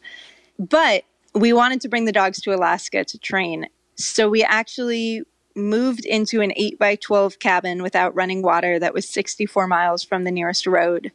But 0.58 1.04
we 1.34 1.54
wanted 1.54 1.80
to 1.82 1.90
bring 1.90 2.06
the 2.06 2.12
dogs 2.12 2.42
to 2.42 2.54
Alaska 2.54 3.06
to 3.06 3.18
train. 3.18 3.68
So 3.96 4.30
we 4.30 4.44
actually 4.44 5.24
moved 5.60 6.06
into 6.06 6.42
an 6.42 6.54
8 6.56 6.80
by 6.80 6.96
12 6.96 7.40
cabin 7.40 7.84
without 7.84 8.16
running 8.16 8.42
water 8.42 8.80
that 8.80 8.94
was 8.94 9.08
64 9.08 9.68
miles 9.68 10.04
from 10.04 10.24
the 10.24 10.32
nearest 10.32 10.66
road. 10.66 11.12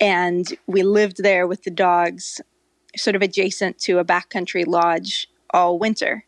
And 0.00 0.46
we 0.66 0.82
lived 0.82 1.22
there 1.22 1.46
with 1.46 1.64
the 1.64 1.70
dogs, 1.70 2.40
sort 2.96 3.16
of 3.16 3.22
adjacent 3.22 3.78
to 3.80 3.98
a 3.98 4.04
backcountry 4.04 4.66
lodge 4.66 5.28
all 5.52 5.78
winter. 5.78 6.24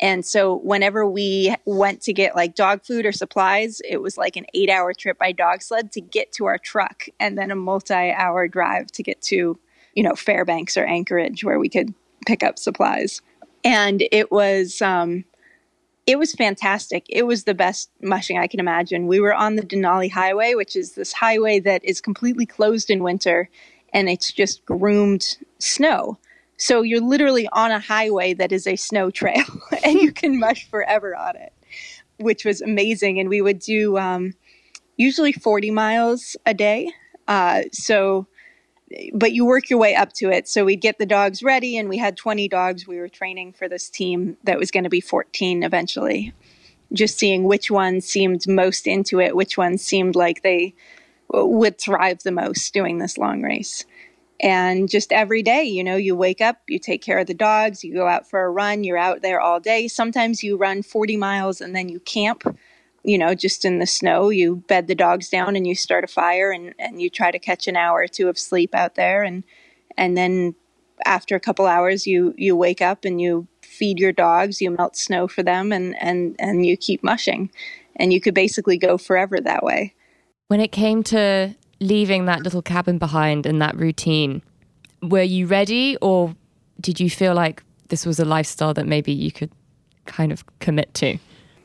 And 0.00 0.24
so 0.24 0.56
whenever 0.56 1.06
we 1.06 1.54
went 1.64 2.02
to 2.02 2.12
get 2.12 2.34
like 2.34 2.56
dog 2.56 2.84
food 2.84 3.06
or 3.06 3.12
supplies, 3.12 3.80
it 3.88 3.98
was 3.98 4.18
like 4.18 4.36
an 4.36 4.46
eight 4.52 4.68
hour 4.68 4.92
trip 4.92 5.18
by 5.18 5.32
dog 5.32 5.62
sled 5.62 5.92
to 5.92 6.00
get 6.00 6.32
to 6.32 6.46
our 6.46 6.58
truck 6.58 7.06
and 7.20 7.38
then 7.38 7.50
a 7.50 7.56
multi 7.56 8.10
hour 8.10 8.48
drive 8.48 8.88
to 8.92 9.02
get 9.02 9.22
to, 9.22 9.58
you 9.94 10.02
know, 10.02 10.14
Fairbanks 10.14 10.76
or 10.76 10.84
Anchorage 10.84 11.44
where 11.44 11.60
we 11.60 11.68
could 11.68 11.94
pick 12.26 12.42
up 12.42 12.58
supplies. 12.58 13.22
And 13.62 14.02
it 14.10 14.32
was, 14.32 14.82
um, 14.82 15.24
it 16.06 16.18
was 16.18 16.34
fantastic. 16.34 17.06
It 17.08 17.22
was 17.22 17.44
the 17.44 17.54
best 17.54 17.90
mushing 18.02 18.38
I 18.38 18.46
can 18.46 18.60
imagine. 18.60 19.06
We 19.06 19.20
were 19.20 19.34
on 19.34 19.56
the 19.56 19.62
Denali 19.62 20.10
Highway, 20.10 20.54
which 20.54 20.76
is 20.76 20.94
this 20.94 21.12
highway 21.12 21.60
that 21.60 21.84
is 21.84 22.00
completely 22.00 22.44
closed 22.46 22.90
in 22.90 23.02
winter 23.02 23.48
and 23.92 24.08
it's 24.08 24.30
just 24.30 24.64
groomed 24.66 25.38
snow. 25.58 26.18
So 26.56 26.82
you're 26.82 27.00
literally 27.00 27.48
on 27.52 27.70
a 27.70 27.78
highway 27.78 28.34
that 28.34 28.52
is 28.52 28.66
a 28.66 28.76
snow 28.76 29.10
trail 29.10 29.44
and 29.84 29.94
you 29.94 30.12
can 30.12 30.38
mush 30.38 30.68
forever 30.68 31.16
on 31.16 31.36
it, 31.36 31.52
which 32.18 32.44
was 32.44 32.60
amazing. 32.60 33.18
And 33.18 33.28
we 33.28 33.40
would 33.40 33.60
do 33.60 33.96
um, 33.96 34.34
usually 34.96 35.32
40 35.32 35.70
miles 35.70 36.36
a 36.44 36.52
day. 36.52 36.92
Uh, 37.26 37.62
so 37.72 38.26
but 39.12 39.32
you 39.32 39.44
work 39.44 39.70
your 39.70 39.78
way 39.78 39.94
up 39.94 40.12
to 40.14 40.30
it. 40.30 40.48
So 40.48 40.64
we'd 40.64 40.80
get 40.80 40.98
the 40.98 41.06
dogs 41.06 41.42
ready, 41.42 41.76
and 41.76 41.88
we 41.88 41.98
had 41.98 42.16
20 42.16 42.48
dogs. 42.48 42.86
We 42.86 42.98
were 42.98 43.08
training 43.08 43.52
for 43.52 43.68
this 43.68 43.88
team 43.88 44.36
that 44.44 44.58
was 44.58 44.70
going 44.70 44.84
to 44.84 44.90
be 44.90 45.00
14 45.00 45.62
eventually. 45.62 46.32
Just 46.92 47.18
seeing 47.18 47.44
which 47.44 47.70
ones 47.70 48.04
seemed 48.04 48.46
most 48.46 48.86
into 48.86 49.20
it, 49.20 49.34
which 49.34 49.56
ones 49.56 49.82
seemed 49.82 50.14
like 50.14 50.42
they 50.42 50.74
would 51.28 51.78
thrive 51.78 52.22
the 52.22 52.30
most 52.30 52.72
doing 52.72 52.98
this 52.98 53.18
long 53.18 53.42
race. 53.42 53.84
And 54.40 54.88
just 54.88 55.12
every 55.12 55.42
day, 55.42 55.64
you 55.64 55.82
know, 55.82 55.96
you 55.96 56.14
wake 56.16 56.40
up, 56.40 56.58
you 56.68 56.78
take 56.78 57.02
care 57.02 57.18
of 57.18 57.26
the 57.26 57.34
dogs, 57.34 57.82
you 57.82 57.94
go 57.94 58.06
out 58.06 58.28
for 58.28 58.44
a 58.44 58.50
run, 58.50 58.84
you're 58.84 58.98
out 58.98 59.22
there 59.22 59.40
all 59.40 59.60
day. 59.60 59.88
Sometimes 59.88 60.42
you 60.42 60.56
run 60.56 60.82
40 60.82 61.16
miles 61.16 61.60
and 61.60 61.74
then 61.74 61.88
you 61.88 62.00
camp 62.00 62.42
you 63.04 63.18
know, 63.18 63.34
just 63.34 63.64
in 63.64 63.78
the 63.78 63.86
snow, 63.86 64.30
you 64.30 64.56
bed 64.66 64.86
the 64.86 64.94
dogs 64.94 65.28
down 65.28 65.56
and 65.56 65.66
you 65.66 65.74
start 65.74 66.04
a 66.04 66.08
fire 66.08 66.50
and, 66.50 66.74
and 66.78 67.00
you 67.00 67.10
try 67.10 67.30
to 67.30 67.38
catch 67.38 67.68
an 67.68 67.76
hour 67.76 68.00
or 68.00 68.08
two 68.08 68.28
of 68.28 68.38
sleep 68.38 68.74
out 68.74 68.94
there 68.94 69.22
and 69.22 69.44
and 69.96 70.16
then 70.16 70.54
after 71.04 71.36
a 71.36 71.40
couple 71.40 71.66
hours 71.66 72.06
you 72.06 72.34
you 72.36 72.56
wake 72.56 72.80
up 72.80 73.04
and 73.04 73.20
you 73.20 73.46
feed 73.62 73.98
your 73.98 74.12
dogs, 74.12 74.60
you 74.60 74.70
melt 74.70 74.96
snow 74.96 75.28
for 75.28 75.42
them 75.42 75.72
and 75.72 75.96
and 76.00 76.36
and 76.38 76.64
you 76.64 76.76
keep 76.76 77.02
mushing. 77.02 77.50
And 77.96 78.12
you 78.12 78.20
could 78.20 78.34
basically 78.34 78.76
go 78.76 78.98
forever 78.98 79.40
that 79.40 79.62
way. 79.62 79.94
When 80.48 80.60
it 80.60 80.72
came 80.72 81.02
to 81.04 81.54
leaving 81.80 82.24
that 82.24 82.42
little 82.42 82.62
cabin 82.62 82.98
behind 82.98 83.46
and 83.46 83.60
that 83.62 83.76
routine, 83.76 84.42
were 85.02 85.22
you 85.22 85.46
ready 85.46 85.96
or 86.00 86.34
did 86.80 86.98
you 86.98 87.08
feel 87.08 87.34
like 87.34 87.62
this 87.88 88.04
was 88.04 88.18
a 88.18 88.24
lifestyle 88.24 88.74
that 88.74 88.86
maybe 88.86 89.12
you 89.12 89.30
could 89.30 89.50
kind 90.06 90.32
of 90.32 90.44
commit 90.58 90.92
to? 90.94 91.18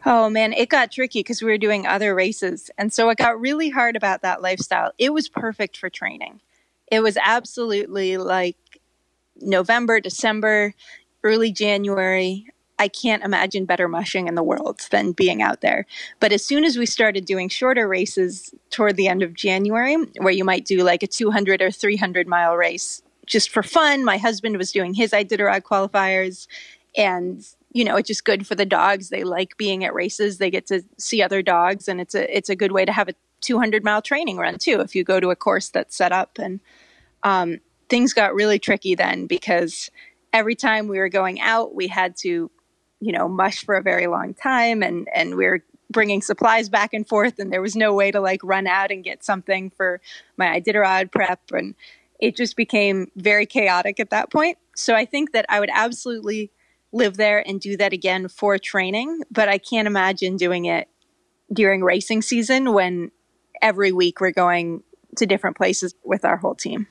Oh 0.06 0.30
man, 0.30 0.54
it 0.54 0.70
got 0.70 0.92
tricky 0.92 1.20
because 1.20 1.42
we 1.42 1.52
were 1.52 1.58
doing 1.58 1.86
other 1.86 2.16
races. 2.16 2.72
And 2.78 2.92
so 2.94 3.10
it 3.10 3.18
got 3.18 3.40
really 3.40 3.70
hard 3.70 3.96
about 3.96 4.22
that 4.22 4.42
lifestyle. 4.42 4.92
It 4.98 5.14
was 5.14 5.28
perfect 5.28 5.78
for 5.78 5.90
training. 5.90 6.40
It 6.92 7.02
was 7.02 7.18
absolutely 7.18 8.18
like 8.18 8.58
November, 9.42 10.00
December, 10.00 10.74
early 11.24 11.52
January. 11.52 12.48
I 12.80 12.88
can't 12.88 13.24
imagine 13.24 13.66
better 13.66 13.90
mushing 13.90 14.28
in 14.30 14.36
the 14.36 14.44
world 14.44 14.80
than 14.90 15.12
being 15.12 15.42
out 15.42 15.60
there. 15.60 15.86
But 16.22 16.32
as 16.32 16.46
soon 16.46 16.64
as 16.64 16.78
we 16.78 16.86
started 16.86 17.26
doing 17.26 17.50
shorter 17.50 17.88
races 17.88 18.54
toward 18.70 18.96
the 18.96 19.10
end 19.10 19.22
of 19.22 19.34
January, 19.34 19.98
where 20.18 20.34
you 20.34 20.46
might 20.46 20.66
do 20.66 20.82
like 20.84 21.04
a 21.04 21.08
200 21.08 21.62
or 21.62 21.72
300 21.72 22.26
mile 22.26 22.56
race 22.56 23.02
just 23.26 23.50
for 23.50 23.64
fun, 23.64 24.06
my 24.06 24.18
husband 24.18 24.58
was 24.58 24.72
doing 24.72 24.94
his 24.94 25.12
Iditarod 25.12 25.62
qualifiers. 25.62 26.48
And 26.96 27.46
you 27.72 27.84
know, 27.84 27.98
it's 27.98 28.08
just 28.08 28.26
good 28.26 28.48
for 28.48 28.56
the 28.56 28.66
dogs. 28.66 29.10
They 29.10 29.24
like 29.24 29.58
being 29.58 29.84
at 29.84 29.94
races. 29.94 30.38
They 30.38 30.50
get 30.50 30.66
to 30.68 30.84
see 30.98 31.22
other 31.22 31.42
dogs, 31.42 31.88
and 31.88 32.02
it's 32.02 32.16
a 32.16 32.36
it's 32.36 32.50
a 32.50 32.56
good 32.56 32.72
way 32.72 32.86
to 32.86 32.92
have 32.92 33.10
a 33.10 33.14
200 33.42 33.84
mile 33.84 34.02
training 34.02 34.38
run 34.38 34.58
too. 34.58 34.82
If 34.82 34.96
you 34.96 35.04
go 35.04 35.20
to 35.20 35.30
a 35.30 35.36
course 35.36 35.70
that's 35.70 35.96
set 35.96 36.12
up, 36.12 36.40
and 36.40 36.60
um, 37.24 37.60
things 37.90 38.14
got 38.14 38.34
really 38.34 38.60
tricky 38.60 38.96
then 38.96 39.28
because 39.28 39.92
every 40.34 40.56
time 40.56 40.88
we 40.88 40.98
were 40.98 41.10
going 41.10 41.40
out, 41.42 41.76
we 41.76 41.88
had 41.88 42.16
to, 42.18 42.50
you 43.00 43.12
know, 43.12 43.28
mush 43.28 43.64
for 43.64 43.76
a 43.76 43.84
very 43.84 44.08
long 44.08 44.34
time, 44.34 44.82
and 44.82 45.08
and 45.14 45.36
we 45.36 45.46
were 45.46 45.64
bringing 45.92 46.22
supplies 46.22 46.70
back 46.70 46.94
and 46.94 47.08
forth, 47.08 47.38
and 47.38 47.54
there 47.54 47.62
was 47.62 47.76
no 47.76 47.94
way 47.94 48.10
to 48.10 48.20
like 48.20 48.44
run 48.44 48.66
out 48.66 48.92
and 48.92 49.04
get 49.04 49.24
something 49.24 49.70
for 49.70 50.02
my 50.38 50.60
Iditarod 50.60 51.12
prep, 51.12 51.42
and 51.52 51.76
it 52.20 52.36
just 52.36 52.56
became 52.56 53.12
very 53.16 53.46
chaotic 53.46 54.00
at 54.00 54.10
that 54.10 54.32
point. 54.32 54.58
So 54.76 54.96
I 54.96 55.06
think 55.06 55.34
that 55.34 55.46
I 55.50 55.60
would 55.60 55.70
absolutely 55.72 56.52
live 56.92 57.18
there 57.18 57.48
and 57.48 57.60
do 57.60 57.78
that 57.78 57.94
again 57.94 58.28
for 58.28 58.58
training, 58.58 59.22
but 59.32 59.48
I 59.48 59.58
can't 59.58 59.88
imagine 59.88 60.38
doing 60.38 60.66
it 60.66 60.88
during 61.52 61.84
racing 61.84 62.22
season 62.22 62.74
when 62.74 63.12
every 63.62 63.92
week 63.92 64.22
we're 64.22 64.32
going 64.32 64.84
to 65.18 65.26
different 65.26 65.58
places 65.58 65.94
with 66.04 66.26
our 66.26 66.38
whole 66.38 66.56
team. 66.56 66.88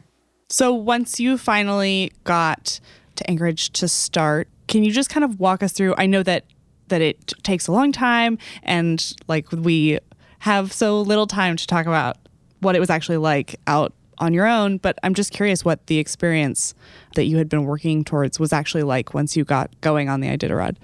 So 0.49 0.73
once 0.73 1.21
you 1.21 1.37
finally 1.37 2.13
got 2.25 2.81
to 3.17 3.31
Anchorage 3.31 3.71
to 3.71 3.89
start, 3.89 4.49
can 4.67 4.83
you 4.83 4.93
just 4.93 5.11
kind 5.11 5.25
of 5.25 5.41
walk 5.41 5.63
us 5.63 5.73
through? 5.73 5.95
I 5.99 6.07
know 6.07 6.23
that 6.23 6.45
that 6.89 7.03
it 7.03 7.35
takes 7.43 7.67
a 7.67 7.73
long 7.73 7.93
time 7.93 8.39
and 8.63 9.15
like 9.29 9.53
we 9.53 9.99
have 10.39 10.73
so 10.73 11.03
little 11.03 11.27
time 11.27 11.55
to 11.55 11.67
talk 11.67 11.85
about 11.85 12.17
what 12.61 12.75
it 12.75 12.81
was 12.81 12.89
actually 12.89 13.19
like 13.19 13.57
out 13.67 13.93
on 14.19 14.35
your 14.35 14.47
own, 14.47 14.79
but 14.79 14.99
I'm 15.03 15.15
just 15.15 15.33
curious 15.33 15.65
what 15.65 15.87
the 15.87 15.99
experience 15.99 16.75
that 17.15 17.25
you 17.25 17.39
had 17.39 17.49
been 17.49 17.65
working 17.65 18.05
towards 18.05 18.39
was 18.39 18.53
actually 18.53 18.83
like 18.83 19.15
once 19.15 19.37
you 19.37 19.45
got 19.45 19.71
going 19.81 20.09
on 20.09 20.21
the 20.21 20.29
Iditarod. 20.29 20.77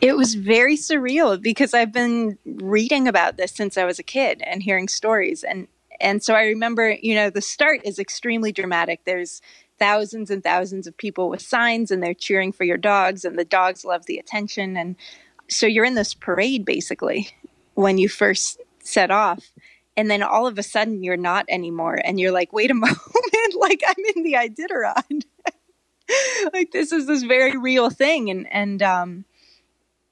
It 0.00 0.16
was 0.16 0.34
very 0.34 0.76
surreal 0.76 1.40
because 1.40 1.72
I've 1.72 1.92
been 1.92 2.38
reading 2.44 3.08
about 3.08 3.36
this 3.36 3.52
since 3.52 3.78
I 3.78 3.84
was 3.84 3.98
a 3.98 4.02
kid 4.02 4.42
and 4.46 4.62
hearing 4.62 4.88
stories 4.88 5.44
and 5.44 5.68
and 6.00 6.24
so 6.24 6.34
I 6.34 6.46
remember, 6.46 6.96
you 7.00 7.14
know, 7.14 7.30
the 7.30 7.40
start 7.40 7.80
is 7.84 8.00
extremely 8.00 8.50
dramatic. 8.50 9.04
There's 9.04 9.40
thousands 9.78 10.28
and 10.28 10.42
thousands 10.42 10.86
of 10.86 10.96
people 10.96 11.28
with 11.28 11.40
signs 11.40 11.90
and 11.90 12.02
they're 12.02 12.14
cheering 12.14 12.52
for 12.52 12.64
your 12.64 12.76
dogs 12.76 13.24
and 13.24 13.38
the 13.38 13.44
dogs 13.44 13.84
love 13.84 14.06
the 14.06 14.18
attention 14.18 14.76
and 14.76 14.96
so 15.48 15.66
you're 15.66 15.84
in 15.84 15.94
this 15.94 16.14
parade 16.14 16.64
basically 16.64 17.28
when 17.74 17.98
you 17.98 18.08
first 18.08 18.60
set 18.80 19.10
off 19.10 19.50
and 19.96 20.10
then 20.10 20.22
all 20.22 20.46
of 20.46 20.58
a 20.58 20.62
sudden 20.62 21.02
you're 21.02 21.16
not 21.16 21.46
anymore 21.48 22.00
and 22.04 22.18
you're 22.18 22.32
like 22.32 22.52
wait 22.52 22.70
a 22.70 22.74
moment 22.74 22.98
like 23.56 23.82
i'm 23.86 24.04
in 24.16 24.22
the 24.22 24.34
iditarod. 24.34 25.24
Like 26.52 26.70
this 26.70 26.92
is 26.92 27.06
this 27.06 27.22
very 27.22 27.56
real 27.56 27.88
thing 27.88 28.28
and 28.28 28.46
and 28.52 28.82
um 28.82 29.24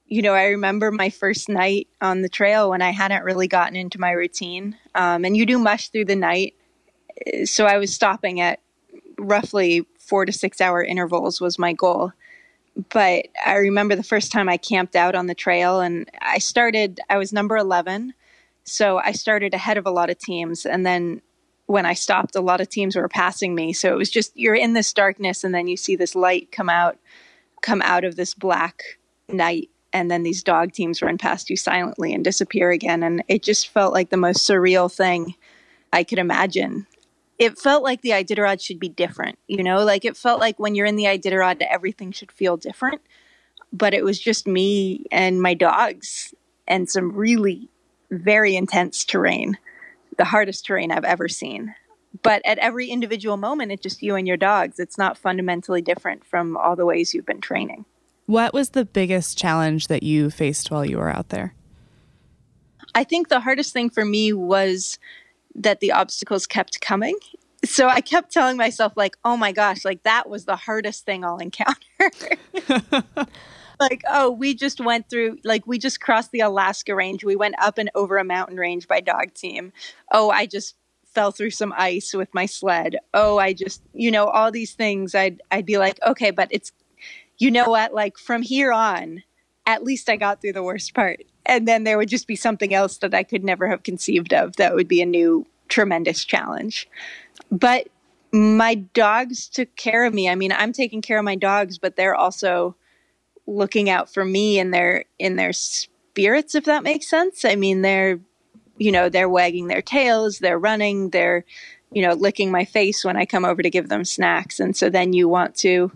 you 0.07 0.23
know 0.23 0.33
i 0.33 0.47
remember 0.47 0.91
my 0.91 1.11
first 1.11 1.51
night 1.51 1.87
on 2.01 2.23
the 2.23 2.31
trail 2.31 2.71
when 2.71 2.81
i 2.81 2.91
hadn't 2.91 3.25
really 3.25 3.47
gotten 3.47 3.77
into 3.77 4.01
my 4.01 4.11
routine 4.11 4.77
um, 4.95 5.25
and 5.25 5.37
you 5.37 5.45
do 5.45 5.59
mush 5.59 5.89
through 5.89 6.07
the 6.07 6.17
night 6.17 6.55
so 7.45 7.67
i 7.67 7.77
was 7.77 7.95
stopping 7.95 8.41
at 8.41 8.61
roughly 9.19 9.87
four 9.99 10.25
to 10.25 10.33
six 10.33 10.63
hour 10.63 10.83
intervals 10.83 11.43
was 11.43 11.59
my 11.59 11.75
goal 11.75 12.11
but 12.91 13.27
i 13.45 13.57
remember 13.57 13.95
the 13.95 14.03
first 14.03 14.33
time 14.33 14.49
i 14.49 14.57
camped 14.57 14.97
out 14.97 15.15
on 15.15 15.27
the 15.27 15.35
trail 15.35 15.81
and 15.81 16.11
i 16.23 16.39
started 16.39 17.01
i 17.11 17.19
was 17.19 17.35
number 17.35 17.57
11 17.57 18.15
so 18.65 18.99
I 18.99 19.13
started 19.13 19.55
ahead 19.55 19.79
of 19.79 19.87
a 19.87 19.91
lot 19.91 20.11
of 20.11 20.19
teams. 20.19 20.67
And 20.67 20.87
then 20.87 21.21
when 21.67 21.87
I 21.87 21.95
stopped, 21.95 22.37
a 22.37 22.41
lot 22.41 22.61
of 22.61 22.69
teams 22.69 22.97
were 22.97 23.09
passing 23.09 23.55
me. 23.55 23.73
So 23.73 23.93
it 23.93 23.97
was 23.97 24.11
just 24.11 24.37
you're 24.37 24.55
in 24.55 24.73
this 24.75 24.93
darkness 24.93 25.45
and 25.45 25.55
then 25.55 25.67
you 25.67 25.77
see 25.77 25.97
this 25.97 26.15
light 26.15 26.53
come 26.53 26.69
out, 26.69 26.99
come 27.63 27.83
out 27.83 28.05
of 28.05 28.17
this 28.17 28.35
black 28.35 28.83
night. 29.29 29.71
And 29.93 30.11
then 30.11 30.23
these 30.23 30.43
dog 30.43 30.73
teams 30.73 31.03
run 31.03 31.19
past 31.19 31.51
you 31.51 31.57
silently 31.57 32.15
and 32.15 32.25
disappear 32.25 32.71
again. 32.71 33.03
And 33.03 33.23
it 33.29 33.43
just 33.43 33.69
felt 33.69 33.93
like 33.93 34.11
the 34.11 34.17
most 34.17 34.49
surreal 34.49 34.93
thing 34.93 35.35
I 35.93 36.05
could 36.05 36.19
imagine. 36.19 36.87
It 37.39 37.59
felt 37.59 37.83
like 37.83 38.03
the 38.03 38.11
Iditarod 38.11 38.63
should 38.63 38.79
be 38.79 38.89
different, 38.89 39.39
you 39.49 39.63
know, 39.65 39.85
like 39.85 40.05
it 40.05 40.17
felt 40.17 40.39
like 40.39 40.61
when 40.61 40.75
you're 40.75 40.87
in 40.87 40.97
the 40.97 41.05
Iditarod, 41.05 41.61
everything 41.63 42.13
should 42.13 42.31
feel 42.31 42.57
different. 42.57 43.01
But 43.73 43.95
it 43.95 44.05
was 44.05 44.21
just 44.21 44.47
me 44.47 45.07
and 45.11 45.43
my 45.43 45.55
dogs 45.55 46.35
and 46.69 46.89
some 46.89 47.13
really 47.13 47.69
very 48.13 48.55
intense 48.55 49.05
terrain, 49.05 49.59
the 50.19 50.25
hardest 50.25 50.67
terrain 50.67 50.93
I've 50.93 51.05
ever 51.05 51.29
seen. 51.29 51.75
But 52.23 52.43
at 52.45 52.59
every 52.59 52.89
individual 52.89 53.39
moment, 53.39 53.73
it's 53.73 53.83
just 53.83 54.03
you 54.03 54.17
and 54.17 54.29
your 54.29 54.37
dogs. 54.37 54.79
It's 54.79 54.99
not 54.99 55.17
fundamentally 55.17 55.81
different 55.81 56.25
from 56.25 56.57
all 56.57 56.77
the 56.77 56.85
ways 56.85 57.15
you've 57.15 57.27
been 57.27 57.41
training. 57.41 57.87
What 58.27 58.53
was 58.53 58.71
the 58.71 58.85
biggest 58.85 59.39
challenge 59.39 59.89
that 59.89 60.03
you 60.03 60.31
faced 60.31 60.71
while 60.71 60.85
you 60.85 60.99
were 60.99 61.09
out 61.09 61.31
there? 61.31 61.55
I 62.95 63.05
think 63.05 63.29
the 63.29 63.41
hardest 63.41 63.73
thing 63.73 63.89
for 63.89 64.05
me 64.05 64.33
was 64.33 64.99
that 65.55 65.81
the 65.81 65.93
obstacles 65.93 66.47
kept 66.47 66.81
coming. 66.81 67.17
So 67.65 67.89
I 67.89 68.01
kept 68.01 68.33
telling 68.33 68.57
myself, 68.57 68.93
like, 68.97 69.17
oh 69.25 69.37
my 69.37 69.53
gosh, 69.53 69.85
like 69.85 70.03
that 70.03 70.29
was 70.29 70.45
the 70.45 70.57
hardest 70.57 71.07
thing 71.07 71.25
I'll 71.25 71.39
encounter. 71.39 71.79
like, 73.83 74.03
oh, 74.11 74.31
we 74.31 74.55
just 74.55 74.81
went 74.81 75.11
through, 75.11 75.39
like, 75.45 75.67
we 75.67 75.79
just 75.79 76.01
crossed 76.01 76.31
the 76.31 76.41
Alaska 76.41 76.95
range. 76.95 77.25
We 77.25 77.37
went 77.37 77.57
up 77.61 77.79
and 77.79 77.91
over 77.95 78.17
a 78.17 78.25
mountain 78.25 78.57
range 78.57 78.89
by 78.89 79.01
dog 79.01 79.35
team. 79.35 79.73
Oh, 80.11 80.31
I 80.31 80.47
just 80.47 80.77
fell 81.05 81.33
through 81.33 81.51
some 81.51 81.75
ice 81.77 82.15
with 82.15 82.33
my 82.33 82.47
sled. 82.47 82.97
Oh, 83.13 83.39
I 83.39 83.53
just, 83.53 83.83
you 83.93 84.11
know, 84.11 84.27
all 84.27 84.51
these 84.51 84.73
things. 84.73 85.15
I'd, 85.15 85.43
I'd 85.51 85.67
be 85.67 85.79
like, 85.79 85.99
okay, 86.07 86.31
but 86.31 86.49
it's, 86.51 86.73
you 87.39 87.51
know 87.51 87.69
what? 87.69 87.93
Like, 87.93 88.17
from 88.17 88.43
here 88.43 88.73
on, 88.73 89.23
at 89.67 89.85
least 89.85 90.09
I 90.09 90.17
got 90.17 90.41
through 90.41 90.55
the 90.55 90.63
worst 90.63 90.95
part. 90.95 91.23
And 91.45 91.67
then 91.69 91.85
there 91.85 91.99
would 91.99 92.09
just 92.09 92.27
be 92.27 92.37
something 92.37 92.73
else 92.73 92.99
that 92.99 93.15
I 93.15 93.25
could 93.25 93.45
never 93.45 93.69
have 93.69 93.83
conceived 93.83 94.33
of 94.33 94.57
that 94.57 94.75
would 94.75 94.89
be 94.89 95.03
a 95.03 95.07
new 95.07 95.47
tremendous 95.69 96.25
challenge. 96.25 96.89
But 97.51 97.89
my 98.33 98.77
dogs 98.77 99.49
took 99.49 99.75
care 99.77 100.05
of 100.05 100.15
me. 100.15 100.29
I 100.29 100.35
mean, 100.35 100.53
I'm 100.53 100.73
taking 100.73 101.03
care 101.03 101.19
of 101.19 101.25
my 101.25 101.37
dogs, 101.37 101.79
but 101.79 101.97
they're 101.97 102.15
also 102.15 102.75
looking 103.47 103.91
out 103.91 104.13
for 104.13 104.25
me 104.25 104.59
in 104.59 104.71
their 104.71 105.05
in 105.19 105.37
their 105.37 105.53
spirits 105.53 106.55
if 106.55 106.65
that 106.65 106.83
makes 106.83 107.09
sense. 107.09 107.45
I 107.45 107.57
mean 107.57 107.83
they're 107.83 108.21
you 108.79 108.93
know 108.93 109.09
they're 109.09 109.29
wagging 109.29 109.67
their 109.67 109.83
tails 109.83 110.39
they're 110.39 110.59
running 110.59 111.11
they're 111.11 111.45
you 111.93 112.03
know 112.03 112.15
licking 112.15 112.51
my 112.51 112.65
face 112.65 113.05
when 113.05 113.19
i 113.19 113.25
come 113.27 113.45
over 113.45 113.63
to 113.63 113.71
give 113.71 113.89
them 113.89 114.05
snacks. 114.05 114.61
And 114.61 114.77
so 114.77 114.89
then 114.91 115.13
you 115.13 115.29
want 115.29 115.55
to 115.57 115.91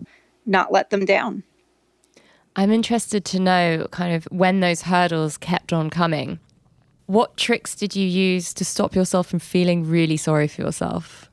not 0.45 0.71
let 0.71 0.89
them 0.89 1.05
down. 1.05 1.43
I'm 2.55 2.71
interested 2.71 3.23
to 3.25 3.39
know 3.39 3.87
kind 3.91 4.15
of 4.15 4.25
when 4.25 4.61
those 4.61 4.83
hurdles 4.83 5.37
kept 5.37 5.71
on 5.71 5.91
coming. 5.91 6.39
What 7.05 7.37
tricks 7.37 7.75
did 7.75 7.95
you 7.95 8.05
use 8.07 8.53
to 8.55 8.65
stop 8.65 8.95
yourself 8.95 9.27
from 9.27 9.39
feeling 9.39 9.87
really 9.87 10.17
sorry 10.17 10.47
for 10.47 10.63
yourself? 10.63 11.29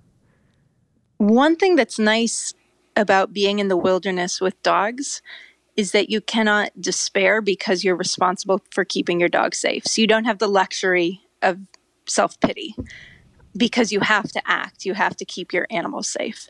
One 1.17 1.57
thing 1.57 1.77
that's 1.77 1.99
nice 1.99 2.53
about 2.95 3.33
being 3.33 3.59
in 3.59 3.69
the 3.69 3.77
wilderness 3.77 4.41
with 4.41 4.63
dogs 4.63 5.23
is 5.77 5.93
that 5.93 6.11
you 6.11 6.21
cannot 6.21 6.71
despair 6.81 7.41
because 7.41 7.83
you're 7.83 7.97
responsible 7.97 8.63
for 8.71 8.85
keeping 8.85 9.19
your 9.19 9.29
dog 9.29 9.55
safe. 9.55 9.87
So 9.87 10.01
you 10.01 10.07
don't 10.07 10.25
have 10.25 10.39
the 10.39 10.49
luxury 10.49 11.23
of 11.43 11.59
self 12.07 12.39
pity 12.41 12.77
because 13.57 13.93
you 13.93 14.01
have 14.01 14.31
to 14.33 14.43
act, 14.47 14.85
you 14.85 14.95
have 14.95 15.17
to 15.17 15.25
keep 15.25 15.53
your 15.53 15.67
animals 15.71 16.09
safe. 16.09 16.49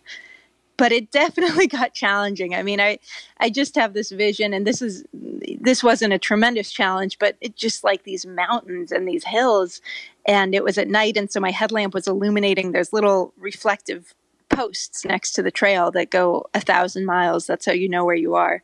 But 0.77 0.93
it 0.93 1.11
definitely 1.11 1.67
got 1.69 1.95
challenging. 1.95 2.55
I 2.55 2.63
mean, 2.63 2.81
I 2.81 2.99
I 3.39 3.51
just 3.51 3.77
have 3.77 3.95
this 3.95 4.11
vision 4.11 4.53
and 4.53 4.67
this 4.67 4.83
is 4.83 5.05
this 5.13 5.83
wasn't 5.83 6.13
a 6.13 6.19
tremendous 6.19 6.71
challenge, 6.71 7.19
but 7.19 7.37
it 7.41 7.57
just 7.57 7.85
like 7.85 8.05
these 8.05 8.27
mountains 8.27 8.93
and 8.93 9.09
these 9.09 9.25
hills 9.25 9.81
and 10.27 10.55
it 10.55 10.65
was 10.65 10.77
at 10.79 10.89
night 10.89 11.17
and 11.17 11.31
so 11.31 11.41
my 11.41 11.51
headlamp 11.51 11.95
was 11.95 12.07
illuminating 12.07 12.73
there's 12.73 12.93
little 12.93 13.33
reflective 13.39 14.15
posts 14.51 15.05
next 15.05 15.33
to 15.33 15.43
the 15.43 15.51
trail 15.51 15.91
that 15.91 16.11
go 16.11 16.47
a 16.55 16.61
thousand 16.61 17.07
miles. 17.07 17.47
That's 17.47 17.67
how 17.67 17.73
you 17.73 17.89
know 17.89 18.05
where 18.05 18.15
you 18.15 18.35
are. 18.35 18.63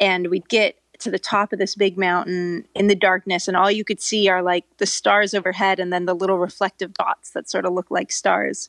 And 0.00 0.28
we'd 0.28 0.48
get 0.48 0.76
to 1.00 1.10
the 1.10 1.18
top 1.18 1.52
of 1.52 1.58
this 1.58 1.74
big 1.74 1.96
mountain 1.96 2.66
in 2.74 2.88
the 2.88 2.94
darkness, 2.94 3.48
and 3.48 3.56
all 3.56 3.70
you 3.70 3.84
could 3.84 4.00
see 4.00 4.28
are 4.28 4.42
like 4.42 4.64
the 4.78 4.86
stars 4.86 5.34
overhead 5.34 5.78
and 5.78 5.92
then 5.92 6.06
the 6.06 6.14
little 6.14 6.38
reflective 6.38 6.92
dots 6.94 7.30
that 7.30 7.48
sort 7.48 7.64
of 7.64 7.72
look 7.72 7.90
like 7.90 8.10
stars. 8.10 8.68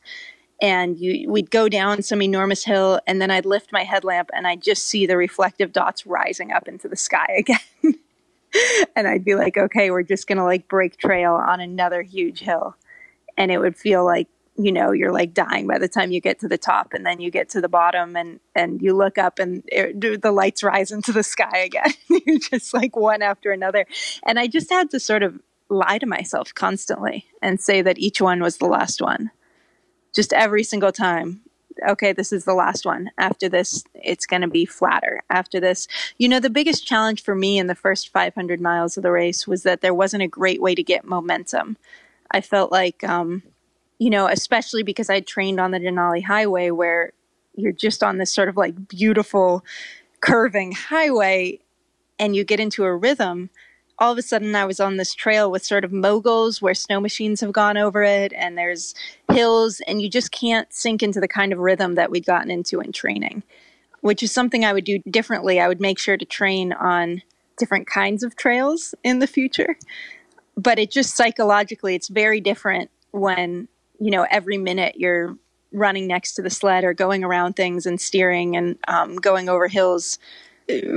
And 0.62 1.00
you, 1.00 1.30
we'd 1.30 1.52
go 1.52 1.70
down 1.70 2.02
some 2.04 2.22
enormous 2.22 2.66
hill, 2.66 3.00
and 3.08 3.22
then 3.22 3.32
I'd 3.32 3.46
lift 3.46 3.72
my 3.72 3.84
headlamp 3.84 4.30
and 4.34 4.46
I'd 4.46 4.62
just 4.62 4.88
see 4.88 5.06
the 5.06 5.18
reflective 5.18 5.72
dots 5.72 6.06
rising 6.06 6.52
up 6.52 6.68
into 6.68 6.88
the 6.88 6.98
sky 6.98 7.28
again. 7.38 7.96
and 8.96 9.08
I'd 9.08 9.24
be 9.24 9.36
like, 9.36 9.58
okay, 9.58 9.90
we're 9.90 10.04
just 10.04 10.28
going 10.28 10.38
to 10.38 10.44
like 10.44 10.68
break 10.68 10.98
trail 10.98 11.34
on 11.34 11.62
another 11.62 12.02
huge 12.02 12.40
hill. 12.40 12.76
And 13.38 13.52
it 13.52 13.60
would 13.60 13.78
feel 13.78 14.04
like 14.04 14.28
you 14.60 14.74
know 14.74 14.92
you're 14.92 15.14
like 15.14 15.34
dying 15.34 15.66
by 15.68 15.78
the 15.78 15.88
time 15.88 16.12
you 16.12 16.20
get 16.20 16.40
to 16.40 16.48
the 16.48 16.58
top 16.58 16.94
and 16.94 17.06
then 17.06 17.22
you 17.22 17.32
get 17.32 17.48
to 17.48 17.62
the 17.62 17.70
bottom 17.70 18.18
and 18.18 18.42
and 18.54 18.82
you 18.82 18.94
look 18.96 19.18
up 19.18 19.40
and 19.40 19.64
it, 19.68 20.22
the 20.22 20.32
lights 20.32 20.64
rise 20.64 20.92
into 20.92 21.14
the 21.14 21.24
sky 21.24 21.60
again. 21.60 21.94
You're 22.26 22.40
just 22.40 22.74
like 22.74 22.96
one 22.96 23.22
after 23.22 23.52
another. 23.52 23.86
And 24.26 24.38
i 24.38 24.48
just 24.48 24.70
had 24.70 24.92
to 24.92 25.00
sort 25.00 25.24
of 25.24 25.40
lie 25.70 25.98
to 25.98 26.06
myself 26.06 26.54
constantly 26.54 27.26
and 27.42 27.62
say 27.62 27.82
that 27.82 28.00
each 28.00 28.20
one 28.20 28.42
was 28.42 28.58
the 28.58 28.66
last 28.66 29.02
one. 29.02 29.32
Just 30.14 30.34
every 30.34 30.64
single 30.64 30.92
time 30.92 31.42
okay 31.88 32.12
this 32.12 32.34
is 32.34 32.44
the 32.44 32.54
last 32.54 32.86
one. 32.86 33.10
After 33.18 33.48
this 33.48 33.86
it's 33.94 34.26
going 34.26 34.42
to 34.42 34.50
be 34.50 34.66
flatter. 34.66 35.24
After 35.30 35.62
this 35.62 35.88
you 36.18 36.28
know 36.28 36.42
the 36.42 36.50
biggest 36.50 36.86
challenge 36.86 37.24
for 37.24 37.34
me 37.34 37.58
in 37.58 37.68
the 37.68 37.76
first 37.76 38.10
500 38.10 38.60
miles 38.60 38.98
of 38.98 39.04
the 39.04 39.12
race 39.12 39.48
was 39.48 39.64
that 39.64 39.80
there 39.80 39.94
wasn't 39.94 40.24
a 40.24 40.28
great 40.28 40.62
way 40.62 40.76
to 40.76 40.84
get 40.84 41.06
momentum. 41.06 41.78
I 42.32 42.42
felt 42.42 42.72
like 42.74 43.04
um, 43.06 43.42
you 44.00 44.10
know, 44.10 44.28
especially 44.28 44.82
because 44.82 45.10
I 45.10 45.20
trained 45.20 45.60
on 45.60 45.72
the 45.72 45.80
Denali 45.80 46.24
Highway 46.24 46.72
where 46.72 47.12
you're 47.56 47.72
just 47.72 48.02
on 48.02 48.18
this 48.18 48.34
sort 48.34 48.50
of 48.50 48.58
like 48.58 48.88
beautiful 48.88 49.64
curving 50.22 50.72
highway 50.72 51.60
and 52.18 52.36
you 52.36 52.44
get 52.44 52.60
into 52.60 52.86
a 52.86 52.96
rhythm. 52.96 53.50
All 53.98 54.14
of 54.14 54.18
a 54.18 54.22
sudden, 54.22 54.56
I 54.56 54.66
was 54.66 54.80
on 54.80 54.96
this 54.96 55.14
trail 55.14 55.52
with 55.52 55.66
sort 55.66 55.84
of 55.84 55.92
moguls 55.92 56.62
where 56.62 56.74
snow 56.74 57.02
machines 57.02 57.42
have 57.42 57.52
gone 57.52 57.76
over 57.76 58.02
it, 58.02 58.32
and 58.32 58.58
there's 58.58 58.96
hills, 59.30 59.82
and 59.90 60.02
you 60.02 60.10
just 60.10 60.32
can't 60.32 60.72
sink 60.74 61.04
into 61.04 61.20
the 61.20 61.28
kind 61.28 61.52
of 61.52 61.60
rhythm 61.60 61.96
that 61.96 62.10
we'd 62.10 62.26
gotten 62.26 62.50
into 62.50 62.80
in 62.80 62.94
training, 62.94 63.44
which 64.00 64.24
is 64.24 64.32
something 64.32 64.64
I 64.64 64.72
would 64.72 64.86
do 64.86 65.00
differently. 65.10 65.60
I 65.60 65.68
would 65.68 65.82
make 65.82 66.00
sure 66.00 66.16
to 66.16 66.24
train 66.24 66.72
on 66.72 67.22
different 67.58 67.88
kinds 67.88 68.24
of 68.24 68.38
trails 68.38 68.96
in 69.04 69.20
the 69.20 69.28
future. 69.28 69.78
But 70.56 70.80
it 70.80 70.92
just 70.92 71.18
psychologically, 71.18 71.94
it's 71.94 72.08
very 72.08 72.40
different 72.40 72.90
when 73.12 73.68
you 74.00 74.12
know, 74.12 74.26
every 74.30 74.58
minute 74.58 74.96
you're 74.98 75.36
running 75.72 76.08
next 76.08 76.34
to 76.34 76.42
the 76.42 76.50
sled 76.50 76.84
or 76.84 76.94
going 76.94 77.24
around 77.24 77.54
things 77.54 77.86
and 77.86 78.02
steering 78.02 78.56
and 78.56 78.78
um, 78.88 79.16
going 79.18 79.50
over 79.50 79.68
hills 79.68 80.18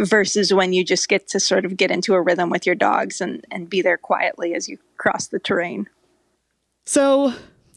versus 0.04 0.52
when 0.52 0.72
you 0.72 0.84
just 0.84 1.08
get 1.08 1.26
to 1.28 1.40
sort 1.40 1.64
of 1.64 1.76
get 1.76 1.90
into 1.90 2.14
a 2.14 2.20
rhythm 2.20 2.50
with 2.50 2.66
your 2.66 2.74
dogs 2.74 3.20
and, 3.20 3.44
and 3.50 3.70
be 3.70 3.82
there 3.82 3.96
quietly 3.96 4.54
as 4.54 4.68
you 4.68 4.78
cross 4.98 5.28
the 5.28 5.38
terrain. 5.38 5.88
So, 6.84 7.32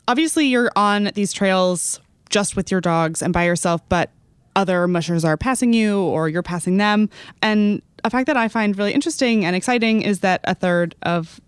obviously, 0.07 0.47
you're 0.47 0.71
on 0.75 1.11
these 1.15 1.31
trails 1.31 1.99
just 2.29 2.55
with 2.55 2.71
your 2.71 2.81
dogs 2.81 3.21
and 3.21 3.33
by 3.33 3.45
yourself, 3.45 3.87
but 3.87 4.11
other 4.55 4.87
mushers 4.87 5.23
are 5.23 5.37
passing 5.37 5.73
you 5.73 6.01
or 6.01 6.27
you're 6.27 6.43
passing 6.43 6.77
them. 6.77 7.09
And 7.41 7.81
a 8.03 8.09
fact 8.09 8.27
that 8.27 8.37
I 8.37 8.47
find 8.47 8.77
really 8.77 8.93
interesting 8.93 9.45
and 9.45 9.55
exciting 9.55 10.01
is 10.01 10.19
that 10.19 10.41
a 10.45 10.55
third 10.55 10.95
of 11.03 11.39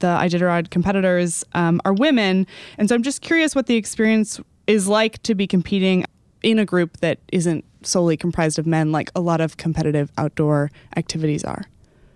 the 0.00 0.06
Iditarod 0.06 0.70
competitors 0.70 1.44
um, 1.52 1.80
are 1.84 1.92
women. 1.92 2.46
And 2.78 2.88
so 2.88 2.94
I'm 2.94 3.02
just 3.02 3.22
curious 3.22 3.54
what 3.54 3.66
the 3.66 3.76
experience 3.76 4.40
is 4.66 4.88
like 4.88 5.22
to 5.24 5.34
be 5.34 5.46
competing 5.46 6.04
in 6.42 6.58
a 6.58 6.64
group 6.64 6.98
that 6.98 7.18
isn't 7.32 7.64
solely 7.82 8.16
comprised 8.16 8.58
of 8.58 8.66
men, 8.66 8.92
like 8.92 9.10
a 9.14 9.20
lot 9.20 9.40
of 9.40 9.56
competitive 9.56 10.10
outdoor 10.18 10.70
activities 10.96 11.44
are. 11.44 11.64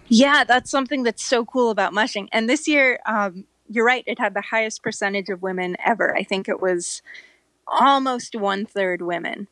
Yeah, 0.09 0.45
that's 0.45 0.71
something 0.71 1.03
that's 1.03 1.23
so 1.23 1.45
cool 1.45 1.71
about 1.71 1.93
mushing. 1.93 2.29
And 2.33 2.49
this 2.49 2.67
year, 2.67 2.99
um, 3.07 3.45
you're 3.69 3.85
right, 3.85 4.05
it 4.07 4.19
had 4.19 4.35
the 4.35 4.41
highest 4.41 4.83
percentage 4.83 5.29
of 5.29 5.43
women 5.43 5.77
ever. 5.85 6.17
I 6.17 6.23
think 6.23 6.49
it 6.49 6.61
was 6.61 7.03
almost 7.67 8.35
one 8.35 8.65
third 8.65 9.03
women, 9.03 9.49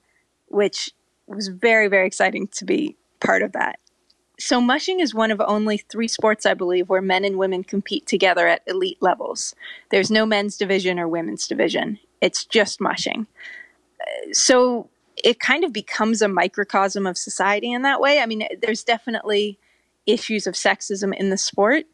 which 0.47 0.91
was 1.27 1.49
very, 1.49 1.89
very 1.89 2.07
exciting 2.07 2.49
to 2.49 2.65
be 2.65 2.97
part 3.21 3.43
of 3.43 3.53
that. 3.53 3.79
So, 4.39 4.61
mushing 4.61 5.01
is 5.01 5.15
one 5.15 5.31
of 5.31 5.41
only 5.41 5.79
three 5.79 6.09
sports, 6.09 6.45
I 6.45 6.55
believe, 6.55 6.89
where 6.89 7.01
men 7.01 7.25
and 7.25 7.39
women 7.39 7.65
compete 7.65 8.07
together 8.07 8.47
at 8.47 8.63
elite 8.67 8.99
levels. 9.01 9.55
There's 9.91 10.11
no 10.11 10.27
men's 10.27 10.57
division 10.59 10.99
or 10.99 11.09
women's 11.09 11.49
division, 11.49 11.99
it's 12.21 12.45
just 12.45 12.81
mushing. 12.81 13.27
Uh, 14.01 14.33
so, 14.33 14.91
it 15.23 15.41
kind 15.41 15.65
of 15.65 15.73
becomes 15.73 16.21
a 16.21 16.29
microcosm 16.29 17.07
of 17.07 17.17
society 17.17 17.73
in 17.73 17.83
that 17.83 18.01
way. 18.01 18.21
I 18.21 18.27
mean, 18.27 18.47
there's 18.61 18.85
definitely 18.85 19.59
issues 20.05 20.47
of 20.47 20.55
sexism 20.55 21.15
in 21.17 21.31
the 21.31 21.39
sport, 21.39 21.87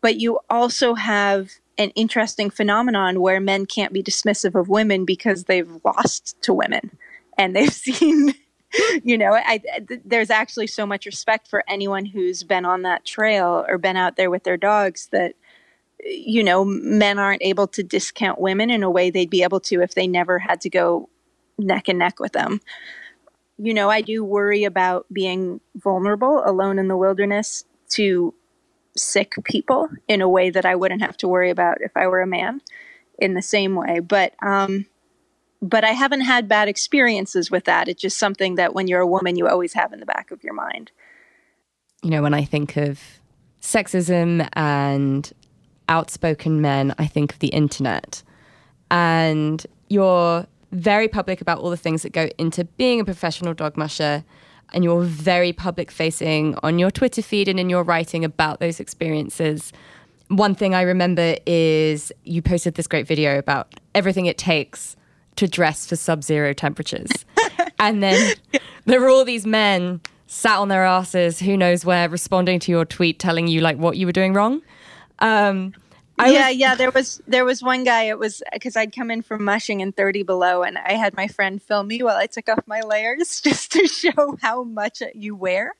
but 0.00 0.16
you 0.16 0.40
also 0.50 0.94
have 0.94 1.50
an 1.78 1.90
interesting 1.90 2.50
phenomenon 2.50 3.20
where 3.20 3.40
men 3.40 3.66
can't 3.66 3.92
be 3.92 4.02
dismissive 4.02 4.58
of 4.58 4.68
women 4.68 5.04
because 5.04 5.44
they've 5.44 5.80
lost 5.84 6.40
to 6.42 6.52
women 6.52 6.96
and 7.38 7.54
they've 7.54 7.72
seen 7.72 8.34
you 9.04 9.18
know, 9.18 9.34
I, 9.34 9.60
I, 9.72 9.86
there's 10.04 10.30
actually 10.30 10.66
so 10.66 10.86
much 10.86 11.06
respect 11.06 11.48
for 11.48 11.64
anyone 11.68 12.06
who's 12.06 12.42
been 12.42 12.64
on 12.64 12.82
that 12.82 13.04
trail 13.04 13.64
or 13.68 13.78
been 13.78 13.96
out 13.96 14.16
there 14.16 14.30
with 14.30 14.44
their 14.44 14.56
dogs 14.56 15.08
that, 15.12 15.34
you 16.04 16.42
know, 16.42 16.64
men 16.64 17.18
aren't 17.18 17.42
able 17.42 17.66
to 17.68 17.82
discount 17.82 18.40
women 18.40 18.70
in 18.70 18.82
a 18.82 18.90
way 18.90 19.10
they'd 19.10 19.30
be 19.30 19.42
able 19.42 19.60
to 19.60 19.82
if 19.82 19.94
they 19.94 20.06
never 20.06 20.38
had 20.38 20.60
to 20.62 20.70
go 20.70 21.08
neck 21.58 21.88
and 21.88 21.98
neck 21.98 22.18
with 22.18 22.32
them. 22.32 22.60
You 23.58 23.74
know, 23.74 23.90
I 23.90 24.00
do 24.00 24.24
worry 24.24 24.64
about 24.64 25.06
being 25.12 25.60
vulnerable 25.76 26.42
alone 26.44 26.78
in 26.78 26.88
the 26.88 26.96
wilderness 26.96 27.64
to 27.90 28.34
sick 28.96 29.34
people 29.44 29.88
in 30.08 30.20
a 30.20 30.28
way 30.28 30.50
that 30.50 30.66
I 30.66 30.74
wouldn't 30.74 31.02
have 31.02 31.16
to 31.18 31.28
worry 31.28 31.50
about 31.50 31.80
if 31.80 31.92
I 31.96 32.06
were 32.06 32.22
a 32.22 32.26
man 32.26 32.60
in 33.18 33.34
the 33.34 33.42
same 33.42 33.74
way. 33.74 34.00
But, 34.00 34.34
um, 34.42 34.86
but 35.62 35.84
I 35.84 35.92
haven't 35.92 36.22
had 36.22 36.48
bad 36.48 36.68
experiences 36.68 37.50
with 37.50 37.64
that. 37.64 37.88
It's 37.88 38.02
just 38.02 38.18
something 38.18 38.56
that 38.56 38.74
when 38.74 38.88
you're 38.88 39.00
a 39.00 39.06
woman, 39.06 39.36
you 39.36 39.46
always 39.46 39.72
have 39.74 39.92
in 39.92 40.00
the 40.00 40.06
back 40.06 40.32
of 40.32 40.42
your 40.42 40.54
mind. 40.54 40.90
You 42.02 42.10
know, 42.10 42.20
when 42.20 42.34
I 42.34 42.44
think 42.44 42.76
of 42.76 43.00
sexism 43.60 44.48
and 44.54 45.32
outspoken 45.88 46.60
men, 46.60 46.92
I 46.98 47.06
think 47.06 47.32
of 47.32 47.38
the 47.38 47.48
internet. 47.48 48.24
And 48.90 49.64
you're 49.88 50.48
very 50.72 51.06
public 51.06 51.40
about 51.40 51.58
all 51.58 51.70
the 51.70 51.76
things 51.76 52.02
that 52.02 52.10
go 52.10 52.28
into 52.38 52.64
being 52.64 52.98
a 52.98 53.04
professional 53.04 53.54
dog 53.54 53.76
musher. 53.76 54.24
And 54.72 54.82
you're 54.82 55.02
very 55.02 55.52
public 55.52 55.92
facing 55.92 56.56
on 56.64 56.80
your 56.80 56.90
Twitter 56.90 57.22
feed 57.22 57.46
and 57.46 57.60
in 57.60 57.70
your 57.70 57.84
writing 57.84 58.24
about 58.24 58.58
those 58.58 58.80
experiences. 58.80 59.72
One 60.26 60.56
thing 60.56 60.74
I 60.74 60.82
remember 60.82 61.36
is 61.46 62.10
you 62.24 62.42
posted 62.42 62.74
this 62.74 62.88
great 62.88 63.06
video 63.06 63.38
about 63.38 63.74
everything 63.94 64.26
it 64.26 64.38
takes 64.38 64.96
to 65.36 65.48
dress 65.48 65.86
for 65.86 65.96
sub 65.96 66.22
zero 66.22 66.52
temperatures. 66.52 67.10
and 67.78 68.02
then 68.02 68.34
there 68.84 69.00
were 69.00 69.08
all 69.08 69.24
these 69.24 69.46
men 69.46 70.00
sat 70.26 70.58
on 70.58 70.68
their 70.68 70.84
asses, 70.84 71.38
who 71.38 71.56
knows 71.56 71.84
where, 71.84 72.08
responding 72.08 72.58
to 72.60 72.72
your 72.72 72.84
tweet 72.84 73.18
telling 73.18 73.46
you 73.48 73.60
like 73.60 73.76
what 73.76 73.96
you 73.96 74.06
were 74.06 74.12
doing 74.12 74.32
wrong. 74.32 74.62
Um, 75.18 75.74
yeah, 76.18 76.48
was- 76.48 76.56
yeah. 76.56 76.74
There 76.74 76.90
was 76.90 77.22
there 77.26 77.44
was 77.44 77.62
one 77.62 77.84
guy. 77.84 78.04
It 78.04 78.18
was 78.18 78.42
because 78.52 78.76
I'd 78.76 78.94
come 78.94 79.10
in 79.10 79.22
from 79.22 79.44
mushing 79.44 79.80
in 79.80 79.92
thirty 79.92 80.22
below, 80.22 80.62
and 80.62 80.78
I 80.78 80.92
had 80.92 81.14
my 81.16 81.28
friend 81.28 81.60
film 81.60 81.88
me 81.88 82.02
while 82.02 82.16
I 82.16 82.26
took 82.26 82.48
off 82.48 82.60
my 82.66 82.80
layers 82.80 83.40
just 83.44 83.72
to 83.72 83.86
show 83.86 84.36
how 84.40 84.62
much 84.64 85.02
you 85.14 85.34
wear. 85.34 85.74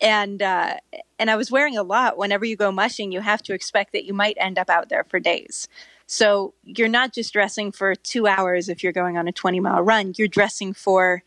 And 0.00 0.42
uh, 0.42 0.76
and 1.18 1.30
I 1.30 1.36
was 1.36 1.50
wearing 1.50 1.76
a 1.76 1.82
lot. 1.82 2.16
Whenever 2.16 2.44
you 2.44 2.56
go 2.56 2.72
mushing, 2.72 3.12
you 3.12 3.20
have 3.20 3.42
to 3.44 3.54
expect 3.54 3.92
that 3.92 4.04
you 4.04 4.14
might 4.14 4.36
end 4.38 4.58
up 4.58 4.70
out 4.70 4.88
there 4.88 5.04
for 5.04 5.20
days. 5.20 5.68
So 6.14 6.54
you're 6.62 6.86
not 6.86 7.12
just 7.12 7.32
dressing 7.32 7.72
for 7.72 7.96
two 7.96 8.28
hours 8.28 8.68
if 8.68 8.84
you're 8.84 8.92
going 8.92 9.18
on 9.18 9.26
a 9.26 9.32
20 9.32 9.58
mile 9.58 9.82
run, 9.82 10.12
you're 10.16 10.28
dressing 10.28 10.72
for, 10.72 11.24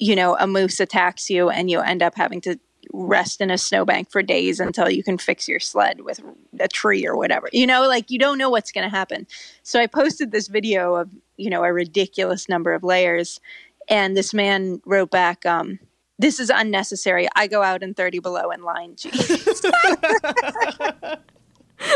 you 0.00 0.16
know, 0.16 0.36
a 0.40 0.48
moose 0.48 0.80
attacks 0.80 1.30
you 1.30 1.50
and 1.50 1.70
you 1.70 1.78
end 1.78 2.02
up 2.02 2.16
having 2.16 2.40
to 2.40 2.58
rest 2.92 3.40
in 3.40 3.52
a 3.52 3.56
snowbank 3.56 4.10
for 4.10 4.20
days 4.20 4.58
until 4.58 4.90
you 4.90 5.04
can 5.04 5.18
fix 5.18 5.46
your 5.46 5.60
sled 5.60 6.00
with 6.00 6.20
a 6.58 6.66
tree 6.66 7.06
or 7.06 7.16
whatever. 7.16 7.48
You 7.52 7.68
know, 7.68 7.86
like 7.86 8.10
you 8.10 8.18
don't 8.18 8.38
know 8.38 8.50
what's 8.50 8.72
going 8.72 8.90
to 8.90 8.90
happen. 8.90 9.24
So 9.62 9.78
I 9.78 9.86
posted 9.86 10.32
this 10.32 10.48
video 10.48 10.96
of 10.96 11.14
you 11.36 11.48
know, 11.48 11.62
a 11.62 11.72
ridiculous 11.72 12.48
number 12.48 12.74
of 12.74 12.82
layers. 12.82 13.38
And 13.88 14.16
this 14.16 14.34
man 14.34 14.82
wrote 14.84 15.12
back, 15.12 15.46
um, 15.46 15.78
this 16.18 16.40
is 16.40 16.50
unnecessary. 16.50 17.28
I 17.36 17.46
go 17.46 17.62
out 17.62 17.84
in 17.84 17.94
30 17.94 18.18
below 18.18 18.50
in 18.50 18.62
line 18.62 18.96
jeans. 18.96 19.62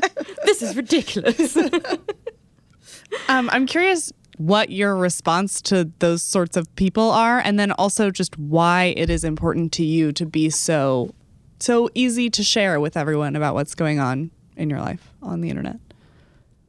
this 0.50 0.62
is 0.62 0.76
ridiculous. 0.76 1.56
um, 3.28 3.48
I'm 3.52 3.66
curious 3.66 4.12
what 4.36 4.70
your 4.70 4.96
response 4.96 5.60
to 5.62 5.90
those 5.98 6.22
sorts 6.22 6.56
of 6.56 6.74
people 6.74 7.10
are, 7.10 7.38
and 7.38 7.58
then 7.58 7.72
also 7.72 8.10
just 8.10 8.38
why 8.38 8.94
it 8.96 9.10
is 9.10 9.22
important 9.22 9.72
to 9.72 9.84
you 9.84 10.12
to 10.12 10.26
be 10.26 10.50
so 10.50 11.14
so 11.60 11.90
easy 11.94 12.30
to 12.30 12.42
share 12.42 12.80
with 12.80 12.96
everyone 12.96 13.36
about 13.36 13.54
what's 13.54 13.74
going 13.74 14.00
on 14.00 14.30
in 14.56 14.70
your 14.70 14.80
life 14.80 15.12
on 15.22 15.42
the 15.42 15.50
internet. 15.50 15.76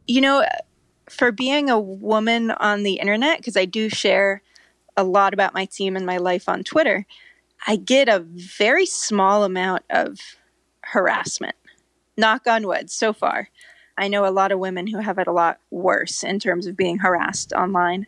You 0.05 0.19
know, 0.19 0.45
for 1.09 1.31
being 1.31 1.69
a 1.69 1.79
woman 1.79 2.51
on 2.51 2.83
the 2.83 2.95
internet, 2.95 3.37
because 3.37 3.55
I 3.55 3.65
do 3.65 3.89
share 3.89 4.41
a 4.97 5.03
lot 5.05 5.33
about 5.33 5.53
my 5.53 5.65
team 5.65 5.95
and 5.95 6.05
my 6.05 6.17
life 6.17 6.49
on 6.49 6.63
Twitter, 6.65 7.05
I 7.65 7.77
get 7.77 8.09
a 8.09 8.19
very 8.19 8.85
small 8.85 9.45
amount 9.45 9.83
of 9.89 10.19
harassment. 10.81 11.55
Knock 12.17 12.45
on 12.47 12.67
wood, 12.67 12.91
so 12.91 13.13
far. 13.13 13.47
I 14.01 14.07
know 14.07 14.25
a 14.25 14.31
lot 14.33 14.51
of 14.51 14.57
women 14.57 14.87
who 14.87 14.97
have 14.97 15.19
it 15.19 15.27
a 15.27 15.31
lot 15.31 15.59
worse 15.69 16.23
in 16.23 16.39
terms 16.39 16.65
of 16.65 16.75
being 16.75 16.97
harassed 16.97 17.53
online. 17.53 18.07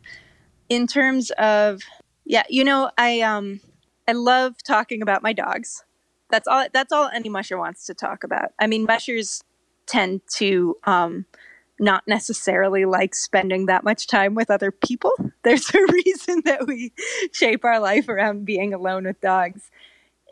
In 0.68 0.88
terms 0.88 1.30
of, 1.38 1.84
yeah, 2.26 2.42
you 2.50 2.64
know, 2.64 2.90
I 2.98 3.22
um, 3.22 3.62
I 4.08 4.14
love 4.14 4.56
talking 4.64 5.04
about 5.04 5.22
my 5.22 5.34
dogs. 5.34 5.84
That's 6.32 6.48
all. 6.48 6.66
That's 6.74 6.92
all 6.92 7.12
any 7.14 7.30
musher 7.30 7.60
wants 7.60 7.86
to 7.86 7.94
talk 7.94 8.24
about. 8.24 8.54
I 8.58 8.66
mean, 8.66 8.86
mushers 8.86 9.44
tend 9.86 10.22
to 10.38 10.76
um, 10.86 11.28
not 11.80 12.08
necessarily 12.08 12.86
like 12.86 13.14
spending 13.14 13.68
that 13.68 13.84
much 13.84 14.08
time 14.08 14.34
with 14.34 14.50
other 14.50 14.72
people. 14.72 15.12
There's 15.44 15.70
a 15.76 15.86
reason 15.92 16.42
that 16.46 16.66
we 16.66 16.92
shape 17.32 17.64
our 17.64 17.80
life 17.80 18.10
around 18.10 18.46
being 18.46 18.74
alone 18.74 19.04
with 19.04 19.22
dogs. 19.22 19.70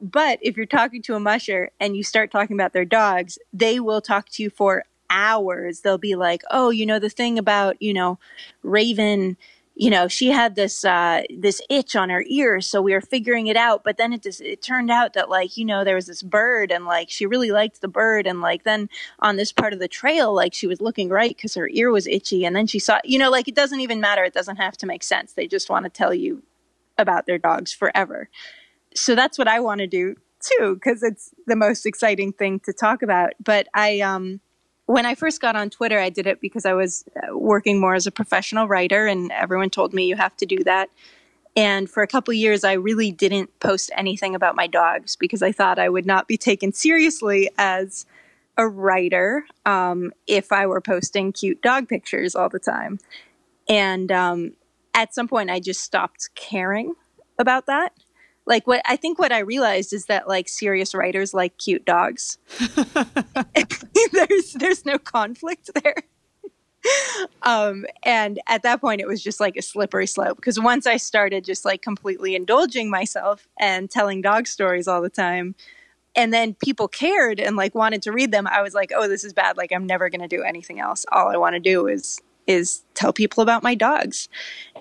But 0.01 0.39
if 0.41 0.57
you're 0.57 0.65
talking 0.65 1.03
to 1.03 1.13
a 1.13 1.19
musher 1.19 1.69
and 1.79 1.95
you 1.95 2.03
start 2.03 2.31
talking 2.31 2.55
about 2.55 2.73
their 2.73 2.85
dogs, 2.85 3.37
they 3.53 3.79
will 3.79 4.01
talk 4.01 4.29
to 4.29 4.41
you 4.41 4.49
for 4.49 4.85
hours. 5.11 5.81
They'll 5.81 5.99
be 5.99 6.15
like, 6.15 6.41
"Oh, 6.49 6.71
you 6.71 6.85
know 6.85 6.97
the 6.99 7.09
thing 7.09 7.37
about, 7.37 7.79
you 7.81 7.93
know, 7.93 8.17
Raven 8.63 9.37
you 9.75 9.89
know 9.89 10.07
she 10.07 10.29
had 10.29 10.55
this 10.55 10.83
uh, 10.83 11.23
this 11.35 11.61
itch 11.69 11.95
on 11.95 12.09
her 12.09 12.23
ear 12.27 12.61
so 12.61 12.81
we 12.81 12.93
were 12.93 13.01
figuring 13.01 13.47
it 13.47 13.55
out 13.55 13.83
but 13.83 13.97
then 13.97 14.13
it 14.13 14.21
just 14.21 14.41
it 14.41 14.61
turned 14.61 14.91
out 14.91 15.13
that 15.13 15.29
like 15.29 15.57
you 15.57 15.65
know 15.65 15.83
there 15.83 15.95
was 15.95 16.07
this 16.07 16.21
bird 16.21 16.71
and 16.71 16.85
like 16.85 17.09
she 17.09 17.25
really 17.25 17.51
liked 17.51 17.81
the 17.81 17.87
bird 17.87 18.27
and 18.27 18.41
like 18.41 18.63
then 18.63 18.89
on 19.19 19.37
this 19.37 19.51
part 19.51 19.73
of 19.73 19.79
the 19.79 19.87
trail 19.87 20.33
like 20.33 20.53
she 20.53 20.67
was 20.67 20.81
looking 20.81 21.09
right 21.09 21.35
because 21.35 21.55
her 21.55 21.69
ear 21.69 21.89
was 21.91 22.05
itchy 22.07 22.45
and 22.45 22.55
then 22.55 22.67
she 22.67 22.79
saw 22.79 22.99
you 23.03 23.17
know 23.17 23.29
like 23.29 23.47
it 23.47 23.55
doesn't 23.55 23.79
even 23.79 23.99
matter 23.99 24.23
it 24.23 24.33
doesn't 24.33 24.57
have 24.57 24.77
to 24.77 24.85
make 24.85 25.03
sense 25.03 25.33
they 25.33 25.47
just 25.47 25.69
want 25.69 25.83
to 25.83 25.89
tell 25.89 26.13
you 26.13 26.43
about 26.97 27.25
their 27.25 27.37
dogs 27.37 27.73
forever 27.73 28.29
so 28.93 29.15
that's 29.15 29.37
what 29.37 29.47
i 29.47 29.59
want 29.59 29.79
to 29.79 29.87
do 29.87 30.15
too 30.41 30.75
because 30.75 31.01
it's 31.01 31.33
the 31.47 31.55
most 31.55 31.85
exciting 31.85 32.33
thing 32.33 32.59
to 32.59 32.73
talk 32.73 33.01
about 33.01 33.31
but 33.43 33.67
i 33.73 33.99
um 34.01 34.41
when 34.91 35.05
I 35.05 35.15
first 35.15 35.39
got 35.39 35.55
on 35.55 35.69
Twitter, 35.69 35.97
I 35.97 36.09
did 36.09 36.27
it 36.27 36.41
because 36.41 36.65
I 36.65 36.73
was 36.73 37.05
uh, 37.15 37.37
working 37.37 37.79
more 37.79 37.95
as 37.95 38.07
a 38.07 38.11
professional 38.11 38.67
writer, 38.67 39.07
and 39.07 39.31
everyone 39.31 39.69
told 39.69 39.93
me 39.93 40.05
you 40.05 40.17
have 40.17 40.35
to 40.37 40.45
do 40.45 40.63
that. 40.65 40.89
And 41.55 41.89
for 41.89 42.03
a 42.03 42.07
couple 42.07 42.33
years, 42.33 42.63
I 42.63 42.73
really 42.73 43.11
didn't 43.11 43.57
post 43.59 43.91
anything 43.95 44.35
about 44.35 44.55
my 44.55 44.67
dogs 44.67 45.15
because 45.15 45.41
I 45.41 45.53
thought 45.53 45.79
I 45.79 45.87
would 45.87 46.05
not 46.05 46.27
be 46.27 46.37
taken 46.37 46.73
seriously 46.73 47.49
as 47.57 48.05
a 48.57 48.67
writer 48.67 49.45
um, 49.65 50.11
if 50.27 50.51
I 50.51 50.65
were 50.65 50.81
posting 50.81 51.31
cute 51.31 51.61
dog 51.61 51.87
pictures 51.87 52.35
all 52.35 52.49
the 52.49 52.59
time. 52.59 52.99
And 53.69 54.11
um, 54.11 54.53
at 54.93 55.13
some 55.13 55.27
point, 55.27 55.49
I 55.49 55.61
just 55.61 55.81
stopped 55.81 56.29
caring 56.35 56.95
about 57.39 57.65
that 57.67 57.93
like 58.45 58.67
what 58.67 58.81
I 58.85 58.95
think 58.95 59.19
what 59.19 59.31
I 59.31 59.39
realized 59.39 59.93
is 59.93 60.05
that 60.05 60.27
like 60.27 60.49
serious 60.49 60.93
writers 60.93 61.33
like 61.33 61.57
cute 61.57 61.85
dogs. 61.85 62.37
there's 64.11 64.53
there's 64.53 64.85
no 64.85 64.97
conflict 64.97 65.69
there. 65.83 65.95
um, 67.43 67.85
and 68.03 68.39
at 68.47 68.63
that 68.63 68.81
point 68.81 69.01
it 69.01 69.07
was 69.07 69.21
just 69.21 69.39
like 69.39 69.55
a 69.55 69.61
slippery 69.61 70.07
slope 70.07 70.37
because 70.37 70.59
once 70.59 70.87
I 70.87 70.97
started 70.97 71.45
just 71.45 71.63
like 71.63 71.83
completely 71.83 72.35
indulging 72.35 72.89
myself 72.89 73.47
and 73.59 73.89
telling 73.89 74.21
dog 74.21 74.47
stories 74.47 74.87
all 74.87 75.01
the 75.01 75.09
time 75.09 75.53
and 76.15 76.33
then 76.33 76.55
people 76.55 76.87
cared 76.87 77.39
and 77.39 77.55
like 77.55 77.75
wanted 77.75 78.01
to 78.01 78.11
read 78.11 78.31
them 78.31 78.47
I 78.47 78.63
was 78.63 78.73
like 78.73 78.91
oh 78.95 79.07
this 79.07 79.23
is 79.23 79.31
bad 79.31 79.57
like 79.57 79.71
I'm 79.71 79.85
never 79.85 80.09
going 80.09 80.27
to 80.27 80.27
do 80.27 80.41
anything 80.41 80.79
else 80.79 81.05
all 81.11 81.29
I 81.29 81.37
want 81.37 81.53
to 81.53 81.59
do 81.59 81.85
is 81.85 82.19
is 82.47 82.83
tell 82.93 83.13
people 83.13 83.41
about 83.41 83.63
my 83.63 83.75
dogs. 83.75 84.29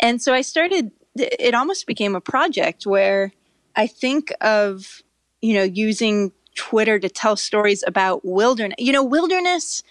And 0.00 0.20
so 0.20 0.32
I 0.34 0.42
started 0.42 0.92
it 1.16 1.54
almost 1.54 1.86
became 1.86 2.14
a 2.14 2.20
project 2.20 2.86
where 2.86 3.32
I 3.80 3.86
think 3.86 4.30
of, 4.42 5.02
you 5.40 5.54
know, 5.54 5.62
using 5.62 6.32
Twitter 6.54 6.98
to 6.98 7.08
tell 7.08 7.34
stories 7.34 7.82
about 7.86 8.22
wilderness. 8.26 8.74
You 8.78 8.92
know, 8.92 9.02
wilderness 9.02 9.82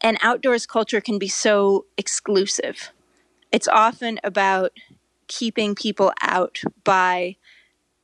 and 0.00 0.16
outdoors 0.22 0.64
culture 0.64 1.02
can 1.02 1.18
be 1.18 1.28
so 1.28 1.84
exclusive. 1.98 2.92
It's 3.52 3.68
often 3.68 4.18
about 4.24 4.72
keeping 5.28 5.74
people 5.74 6.14
out 6.22 6.62
by 6.82 7.36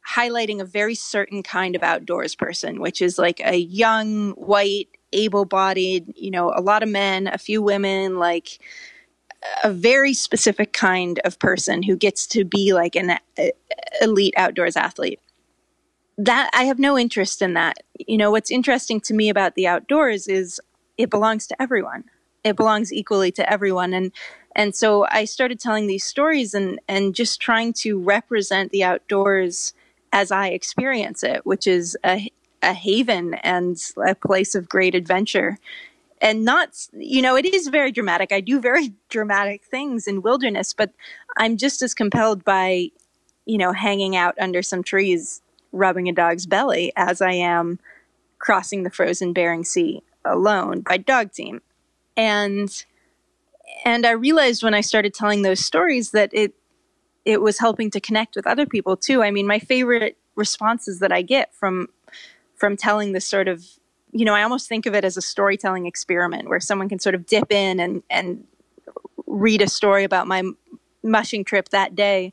highlighting 0.06 0.60
a 0.60 0.66
very 0.66 0.94
certain 0.94 1.42
kind 1.42 1.74
of 1.76 1.82
outdoors 1.82 2.34
person, 2.34 2.78
which 2.78 3.00
is 3.00 3.16
like 3.16 3.40
a 3.42 3.56
young, 3.56 4.32
white, 4.32 4.88
able 5.14 5.46
bodied, 5.46 6.12
you 6.14 6.30
know, 6.30 6.52
a 6.54 6.60
lot 6.60 6.82
of 6.82 6.90
men, 6.90 7.26
a 7.26 7.38
few 7.38 7.62
women, 7.62 8.18
like 8.18 8.58
a 9.62 9.72
very 9.72 10.14
specific 10.14 10.72
kind 10.72 11.20
of 11.24 11.38
person 11.38 11.82
who 11.82 11.96
gets 11.96 12.26
to 12.28 12.44
be 12.44 12.72
like 12.72 12.96
an 12.96 13.18
elite 14.00 14.34
outdoors 14.36 14.76
athlete. 14.76 15.20
That 16.18 16.50
I 16.54 16.64
have 16.64 16.78
no 16.78 16.98
interest 16.98 17.42
in 17.42 17.54
that. 17.54 17.78
You 17.98 18.18
know, 18.18 18.30
what's 18.30 18.50
interesting 18.50 19.00
to 19.02 19.14
me 19.14 19.28
about 19.28 19.54
the 19.54 19.66
outdoors 19.66 20.28
is 20.28 20.60
it 20.98 21.10
belongs 21.10 21.46
to 21.48 21.60
everyone. 21.60 22.04
It 22.44 22.56
belongs 22.56 22.92
equally 22.92 23.32
to 23.32 23.50
everyone 23.50 23.92
and 23.94 24.12
and 24.54 24.74
so 24.74 25.06
I 25.10 25.24
started 25.24 25.60
telling 25.60 25.86
these 25.86 26.04
stories 26.04 26.54
and 26.54 26.78
and 26.88 27.14
just 27.14 27.40
trying 27.40 27.72
to 27.74 27.98
represent 27.98 28.70
the 28.70 28.84
outdoors 28.84 29.72
as 30.12 30.30
I 30.30 30.48
experience 30.48 31.22
it, 31.22 31.46
which 31.46 31.66
is 31.66 31.96
a 32.04 32.30
a 32.62 32.72
haven 32.72 33.34
and 33.34 33.76
a 34.06 34.14
place 34.14 34.54
of 34.54 34.68
great 34.68 34.94
adventure 34.94 35.58
and 36.22 36.44
not 36.44 36.88
you 36.92 37.20
know 37.20 37.36
it 37.36 37.44
is 37.44 37.68
very 37.68 37.92
dramatic. 37.92 38.32
I 38.32 38.40
do 38.40 38.60
very 38.60 38.94
dramatic 39.10 39.64
things 39.64 40.06
in 40.06 40.22
wilderness 40.22 40.72
but 40.72 40.92
i'm 41.36 41.56
just 41.56 41.82
as 41.82 41.92
compelled 41.92 42.44
by 42.44 42.88
you 43.44 43.58
know 43.58 43.72
hanging 43.72 44.16
out 44.16 44.34
under 44.40 44.62
some 44.62 44.82
trees 44.82 45.42
rubbing 45.72 46.08
a 46.08 46.12
dog's 46.12 46.46
belly 46.46 46.92
as 46.96 47.20
i 47.20 47.32
am 47.32 47.78
crossing 48.38 48.82
the 48.82 48.90
frozen 48.90 49.32
bering 49.32 49.64
sea 49.64 50.02
alone 50.24 50.80
by 50.80 50.96
dog 50.96 51.32
team. 51.32 51.60
And 52.16 52.84
and 53.84 54.04
i 54.04 54.10
realized 54.10 54.62
when 54.62 54.74
i 54.74 54.80
started 54.80 55.14
telling 55.14 55.42
those 55.42 55.64
stories 55.64 56.10
that 56.10 56.30
it 56.32 56.54
it 57.24 57.40
was 57.40 57.58
helping 57.58 57.90
to 57.90 58.00
connect 58.00 58.34
with 58.34 58.48
other 58.48 58.66
people 58.66 58.96
too. 58.96 59.22
I 59.22 59.30
mean 59.30 59.46
my 59.46 59.58
favorite 59.58 60.16
responses 60.34 60.98
that 60.98 61.12
i 61.12 61.22
get 61.22 61.54
from 61.54 61.88
from 62.56 62.76
telling 62.76 63.12
this 63.12 63.28
sort 63.28 63.48
of 63.48 63.64
you 64.12 64.24
know, 64.24 64.34
I 64.34 64.42
almost 64.42 64.68
think 64.68 64.86
of 64.86 64.94
it 64.94 65.04
as 65.04 65.16
a 65.16 65.22
storytelling 65.22 65.86
experiment 65.86 66.48
where 66.48 66.60
someone 66.60 66.88
can 66.88 66.98
sort 66.98 67.14
of 67.14 67.26
dip 67.26 67.50
in 67.50 67.80
and 67.80 68.02
and 68.10 68.44
read 69.26 69.62
a 69.62 69.68
story 69.68 70.04
about 70.04 70.26
my 70.26 70.42
mushing 71.02 71.44
trip 71.44 71.70
that 71.70 71.94
day. 71.94 72.32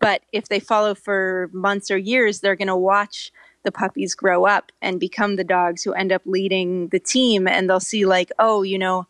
But 0.00 0.22
if 0.32 0.48
they 0.48 0.60
follow 0.60 0.94
for 0.94 1.48
months 1.52 1.90
or 1.90 1.98
years, 1.98 2.40
they're 2.40 2.56
going 2.56 2.68
to 2.68 2.76
watch 2.76 3.32
the 3.62 3.70
puppies 3.70 4.14
grow 4.14 4.46
up 4.46 4.72
and 4.80 4.98
become 4.98 5.36
the 5.36 5.44
dogs 5.44 5.82
who 5.82 5.92
end 5.92 6.10
up 6.12 6.22
leading 6.24 6.88
the 6.88 6.98
team 6.98 7.46
and 7.46 7.68
they'll 7.68 7.78
see 7.78 8.06
like, 8.06 8.32
oh, 8.38 8.62
you 8.62 8.78
know, 8.78 9.06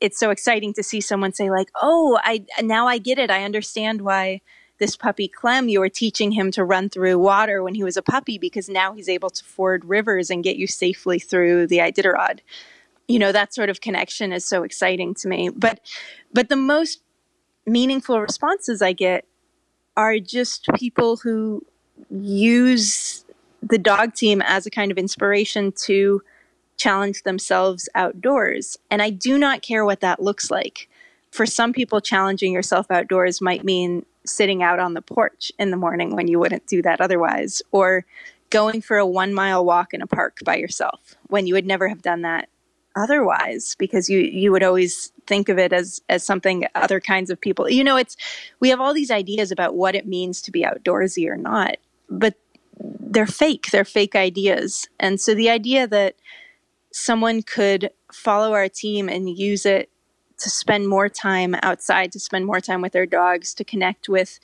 it's 0.00 0.18
so 0.18 0.30
exciting 0.30 0.74
to 0.74 0.82
see 0.82 1.00
someone 1.00 1.32
say 1.32 1.50
like, 1.50 1.70
"Oh, 1.80 2.18
I 2.22 2.44
now 2.60 2.86
I 2.86 2.98
get 2.98 3.18
it. 3.18 3.30
I 3.30 3.44
understand 3.44 4.02
why 4.02 4.42
this 4.78 4.96
puppy 4.96 5.28
Clem, 5.28 5.68
you 5.68 5.80
were 5.80 5.88
teaching 5.88 6.32
him 6.32 6.50
to 6.52 6.64
run 6.64 6.88
through 6.88 7.18
water 7.18 7.62
when 7.62 7.74
he 7.74 7.84
was 7.84 7.96
a 7.96 8.02
puppy 8.02 8.38
because 8.38 8.68
now 8.68 8.92
he's 8.92 9.08
able 9.08 9.30
to 9.30 9.44
ford 9.44 9.84
rivers 9.84 10.30
and 10.30 10.44
get 10.44 10.56
you 10.56 10.66
safely 10.66 11.18
through 11.18 11.66
the 11.66 11.78
Iditarod. 11.78 12.40
You 13.06 13.18
know, 13.18 13.32
that 13.32 13.54
sort 13.54 13.70
of 13.70 13.80
connection 13.80 14.32
is 14.32 14.44
so 14.44 14.62
exciting 14.62 15.14
to 15.16 15.28
me. 15.28 15.50
But 15.50 15.80
but 16.32 16.48
the 16.48 16.56
most 16.56 17.02
meaningful 17.66 18.20
responses 18.20 18.82
I 18.82 18.92
get 18.92 19.24
are 19.96 20.18
just 20.18 20.66
people 20.74 21.16
who 21.18 21.64
use 22.10 23.24
the 23.62 23.78
dog 23.78 24.14
team 24.14 24.42
as 24.42 24.66
a 24.66 24.70
kind 24.70 24.90
of 24.90 24.98
inspiration 24.98 25.72
to 25.84 26.22
challenge 26.76 27.22
themselves 27.22 27.88
outdoors. 27.94 28.76
And 28.90 29.00
I 29.00 29.10
do 29.10 29.38
not 29.38 29.62
care 29.62 29.84
what 29.84 30.00
that 30.00 30.20
looks 30.20 30.50
like. 30.50 30.88
For 31.34 31.46
some 31.46 31.72
people, 31.72 32.00
challenging 32.00 32.52
yourself 32.52 32.90
outdoors 32.90 33.40
might 33.40 33.64
mean 33.64 34.06
sitting 34.24 34.62
out 34.62 34.78
on 34.78 34.94
the 34.94 35.02
porch 35.02 35.50
in 35.58 35.70
the 35.70 35.76
morning 35.76 36.14
when 36.14 36.28
you 36.28 36.38
wouldn't 36.38 36.66
do 36.66 36.80
that 36.82 37.00
otherwise, 37.00 37.60
or 37.72 38.06
going 38.50 38.80
for 38.80 38.98
a 38.98 39.06
one 39.06 39.34
mile 39.34 39.64
walk 39.64 39.92
in 39.92 40.00
a 40.00 40.06
park 40.06 40.38
by 40.44 40.54
yourself 40.54 41.16
when 41.26 41.46
you 41.46 41.54
would 41.54 41.66
never 41.66 41.88
have 41.88 42.02
done 42.02 42.22
that 42.22 42.48
otherwise 42.94 43.74
because 43.80 44.08
you 44.08 44.20
you 44.20 44.52
would 44.52 44.62
always 44.62 45.10
think 45.26 45.48
of 45.48 45.58
it 45.58 45.72
as 45.72 46.00
as 46.08 46.22
something 46.22 46.64
other 46.76 47.00
kinds 47.00 47.30
of 47.30 47.40
people 47.40 47.68
you 47.68 47.82
know 47.82 47.96
it's 47.96 48.16
we 48.60 48.68
have 48.68 48.80
all 48.80 48.94
these 48.94 49.10
ideas 49.10 49.50
about 49.50 49.74
what 49.74 49.96
it 49.96 50.06
means 50.06 50.40
to 50.40 50.52
be 50.52 50.62
outdoorsy 50.62 51.28
or 51.28 51.36
not 51.36 51.76
but 52.08 52.34
they're 52.78 53.26
fake 53.26 53.70
they're 53.70 53.84
fake 53.84 54.14
ideas. 54.14 54.88
And 55.00 55.20
so 55.20 55.34
the 55.34 55.50
idea 55.50 55.86
that 55.86 56.16
someone 56.92 57.42
could 57.42 57.90
follow 58.12 58.52
our 58.52 58.68
team 58.68 59.08
and 59.08 59.28
use 59.28 59.66
it 59.66 59.90
to 60.38 60.50
spend 60.50 60.88
more 60.88 61.08
time 61.08 61.54
outside 61.62 62.12
to 62.12 62.20
spend 62.20 62.46
more 62.46 62.60
time 62.60 62.80
with 62.80 62.92
their 62.92 63.06
dogs 63.06 63.54
to 63.54 63.64
connect 63.64 64.08
with 64.08 64.38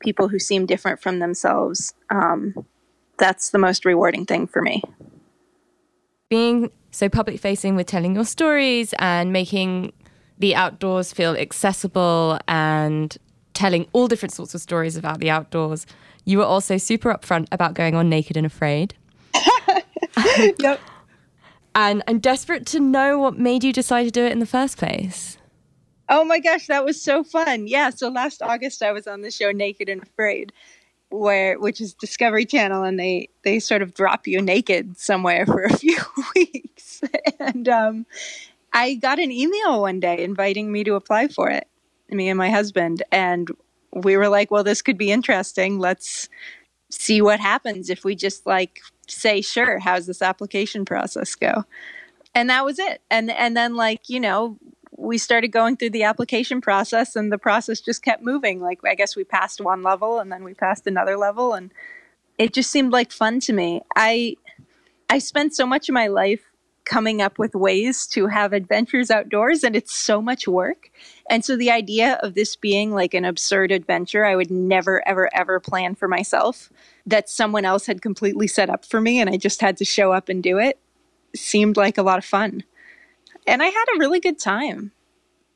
people 0.00 0.28
who 0.28 0.38
seem 0.38 0.66
different 0.66 1.00
from 1.00 1.18
themselves 1.18 1.94
um, 2.10 2.54
that's 3.18 3.50
the 3.50 3.58
most 3.58 3.84
rewarding 3.84 4.24
thing 4.24 4.46
for 4.46 4.62
me 4.62 4.82
being 6.28 6.70
so 6.90 7.08
public 7.08 7.40
facing 7.40 7.76
with 7.76 7.86
telling 7.86 8.14
your 8.14 8.24
stories 8.24 8.94
and 8.98 9.32
making 9.32 9.92
the 10.38 10.54
outdoors 10.54 11.12
feel 11.12 11.36
accessible 11.36 12.38
and 12.48 13.16
telling 13.52 13.86
all 13.92 14.08
different 14.08 14.32
sorts 14.32 14.54
of 14.54 14.60
stories 14.60 14.96
about 14.96 15.20
the 15.20 15.30
outdoors. 15.30 15.86
You 16.24 16.38
were 16.38 16.44
also 16.44 16.76
super 16.76 17.12
upfront 17.12 17.46
about 17.52 17.74
going 17.74 17.94
on 17.94 18.08
Naked 18.08 18.36
and 18.36 18.46
Afraid. 18.46 18.94
yep. 20.58 20.80
And 21.74 22.02
I'm 22.06 22.18
desperate 22.18 22.66
to 22.66 22.80
know 22.80 23.18
what 23.18 23.38
made 23.38 23.64
you 23.64 23.72
decide 23.72 24.04
to 24.04 24.10
do 24.10 24.24
it 24.24 24.32
in 24.32 24.38
the 24.38 24.46
first 24.46 24.78
place. 24.78 25.38
Oh 26.08 26.24
my 26.24 26.38
gosh, 26.38 26.66
that 26.66 26.84
was 26.84 27.02
so 27.02 27.24
fun. 27.24 27.66
Yeah, 27.66 27.90
so 27.90 28.08
last 28.08 28.42
August 28.42 28.82
I 28.82 28.92
was 28.92 29.06
on 29.06 29.22
the 29.22 29.30
show 29.30 29.50
Naked 29.50 29.88
and 29.88 30.02
Afraid 30.02 30.52
where 31.14 31.58
which 31.58 31.80
is 31.80 31.94
Discovery 31.94 32.44
Channel, 32.44 32.82
and 32.82 32.98
they 32.98 33.28
they 33.42 33.58
sort 33.60 33.82
of 33.82 33.94
drop 33.94 34.26
you 34.26 34.40
naked 34.40 34.98
somewhere 34.98 35.46
for 35.46 35.62
a 35.62 35.76
few 35.76 35.98
weeks. 36.34 37.02
and 37.38 37.68
um, 37.68 38.06
I 38.72 38.94
got 38.94 39.18
an 39.18 39.30
email 39.30 39.82
one 39.82 40.00
day 40.00 40.22
inviting 40.22 40.72
me 40.72 40.84
to 40.84 40.94
apply 40.94 41.28
for 41.28 41.48
it, 41.50 41.66
me 42.10 42.28
and 42.28 42.38
my 42.38 42.50
husband, 42.50 43.02
and 43.12 43.50
we 43.92 44.16
were 44.16 44.28
like, 44.28 44.50
"Well, 44.50 44.64
this 44.64 44.82
could 44.82 44.98
be 44.98 45.12
interesting. 45.12 45.78
Let's 45.78 46.28
see 46.90 47.22
what 47.22 47.40
happens 47.40 47.90
if 47.90 48.04
we 48.04 48.14
just 48.14 48.46
like 48.46 48.80
say 49.08 49.40
sure. 49.40 49.78
How's 49.78 50.06
this 50.06 50.22
application 50.22 50.84
process 50.84 51.34
go?" 51.34 51.64
And 52.34 52.50
that 52.50 52.64
was 52.64 52.78
it. 52.78 53.00
And 53.10 53.30
and 53.30 53.56
then 53.56 53.74
like 53.74 54.08
you 54.08 54.20
know 54.20 54.58
we 54.96 55.18
started 55.18 55.48
going 55.48 55.76
through 55.76 55.90
the 55.90 56.04
application 56.04 56.60
process 56.60 57.16
and 57.16 57.32
the 57.32 57.38
process 57.38 57.80
just 57.80 58.02
kept 58.02 58.22
moving 58.22 58.60
like 58.60 58.78
i 58.84 58.94
guess 58.94 59.16
we 59.16 59.24
passed 59.24 59.60
one 59.60 59.82
level 59.82 60.18
and 60.18 60.30
then 60.30 60.44
we 60.44 60.54
passed 60.54 60.86
another 60.86 61.16
level 61.16 61.52
and 61.52 61.72
it 62.38 62.52
just 62.52 62.70
seemed 62.70 62.92
like 62.92 63.10
fun 63.10 63.40
to 63.40 63.52
me 63.52 63.82
i 63.96 64.36
i 65.10 65.18
spent 65.18 65.54
so 65.54 65.66
much 65.66 65.88
of 65.88 65.92
my 65.92 66.06
life 66.06 66.44
coming 66.84 67.22
up 67.22 67.38
with 67.38 67.54
ways 67.54 68.06
to 68.06 68.26
have 68.26 68.52
adventures 68.52 69.10
outdoors 69.10 69.64
and 69.64 69.74
it's 69.74 69.94
so 69.94 70.20
much 70.20 70.46
work 70.46 70.90
and 71.30 71.44
so 71.44 71.56
the 71.56 71.70
idea 71.70 72.18
of 72.22 72.34
this 72.34 72.56
being 72.56 72.92
like 72.92 73.14
an 73.14 73.24
absurd 73.24 73.72
adventure 73.72 74.24
i 74.24 74.36
would 74.36 74.50
never 74.50 75.06
ever 75.08 75.30
ever 75.34 75.58
plan 75.58 75.94
for 75.94 76.08
myself 76.08 76.70
that 77.06 77.28
someone 77.28 77.64
else 77.64 77.86
had 77.86 78.02
completely 78.02 78.46
set 78.46 78.68
up 78.68 78.84
for 78.84 79.00
me 79.00 79.20
and 79.20 79.30
i 79.30 79.36
just 79.36 79.60
had 79.60 79.76
to 79.76 79.84
show 79.84 80.12
up 80.12 80.28
and 80.28 80.42
do 80.42 80.58
it 80.58 80.78
seemed 81.34 81.76
like 81.76 81.98
a 81.98 82.02
lot 82.02 82.18
of 82.18 82.24
fun 82.24 82.62
and 83.46 83.62
I 83.62 83.66
had 83.66 83.84
a 83.94 83.98
really 83.98 84.20
good 84.20 84.38
time. 84.38 84.92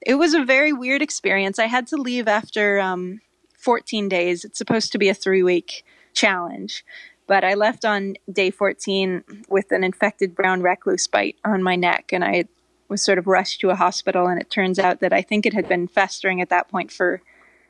It 0.04 0.14
was 0.14 0.34
a 0.34 0.44
very 0.44 0.72
weird 0.72 1.02
experience. 1.02 1.58
I 1.58 1.66
had 1.66 1.86
to 1.88 1.96
leave 1.96 2.28
after 2.28 2.78
um, 2.78 3.20
14 3.58 4.08
days. 4.08 4.44
It's 4.44 4.58
supposed 4.58 4.92
to 4.92 4.98
be 4.98 5.08
a 5.08 5.14
three 5.14 5.42
week 5.42 5.84
challenge, 6.14 6.84
but 7.28 7.44
I 7.44 7.54
left 7.54 7.84
on 7.84 8.14
day 8.32 8.50
14 8.50 9.22
with 9.48 9.70
an 9.70 9.84
infected 9.84 10.34
brown 10.34 10.62
recluse 10.62 11.06
bite 11.06 11.36
on 11.44 11.62
my 11.62 11.76
neck, 11.76 12.10
and 12.12 12.24
I 12.24 12.46
was 12.88 13.02
sort 13.02 13.18
of 13.18 13.26
rushed 13.26 13.60
to 13.60 13.70
a 13.70 13.76
hospital. 13.76 14.26
And 14.26 14.40
it 14.40 14.50
turns 14.50 14.78
out 14.78 15.00
that 15.00 15.12
I 15.12 15.22
think 15.22 15.44
it 15.46 15.52
had 15.52 15.68
been 15.68 15.86
festering 15.86 16.40
at 16.40 16.48
that 16.48 16.68
point 16.68 16.90
for 16.90 17.20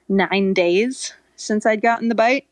nine 0.09 0.55
days 0.55 1.13
since 1.37 1.67
I'd 1.67 1.83
gotten 1.83 2.09
the 2.09 2.15
bite. 2.15 2.47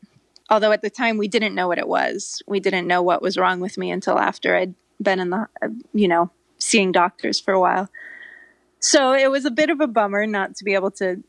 Although 0.49 0.73
at 0.73 0.81
the 0.81 0.89
time 0.89 1.17
we 1.17 1.29
didn't 1.29 1.55
know 1.55 1.67
what 1.67 1.77
it 1.77 1.87
was. 1.87 2.41
We 2.45 2.59
didn't 2.59 2.87
know 2.87 3.01
what 3.01 3.21
was 3.21 3.37
wrong 3.37 3.61
with 3.61 3.77
me 3.77 3.89
until 3.89 4.19
after 4.19 4.55
I'd 4.55 4.75
been 5.01 5.19
in 5.19 5.29
the, 5.29 5.47
you 5.93 6.07
know, 6.07 6.29
seeing 6.57 6.91
doctors 6.91 7.39
for 7.39 7.53
a 7.53 7.59
while. 7.59 7.89
So 8.79 9.13
it 9.13 9.31
was 9.31 9.45
a 9.45 9.51
bit 9.51 9.69
of 9.69 9.79
a 9.81 9.87
bummer 9.87 10.27
not 10.27 10.55
to 10.57 10.63
be 10.63 10.73
able 10.73 10.91
to 10.91 11.23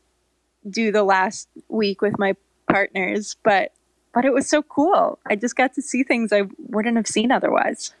do 0.69 0.91
the 0.91 1.03
last 1.03 1.47
week 1.67 2.01
with 2.01 2.19
my 2.19 2.35
partners, 2.69 3.37
but 3.43 3.71
but 4.13 4.25
it 4.25 4.33
was 4.33 4.49
so 4.49 4.61
cool. 4.61 5.19
I 5.27 5.35
just 5.35 5.55
got 5.55 5.73
to 5.75 5.81
see 5.81 6.03
things 6.03 6.33
I 6.33 6.43
wouldn't 6.57 6.97
have 6.97 7.07
seen 7.07 7.31
otherwise. 7.31 7.93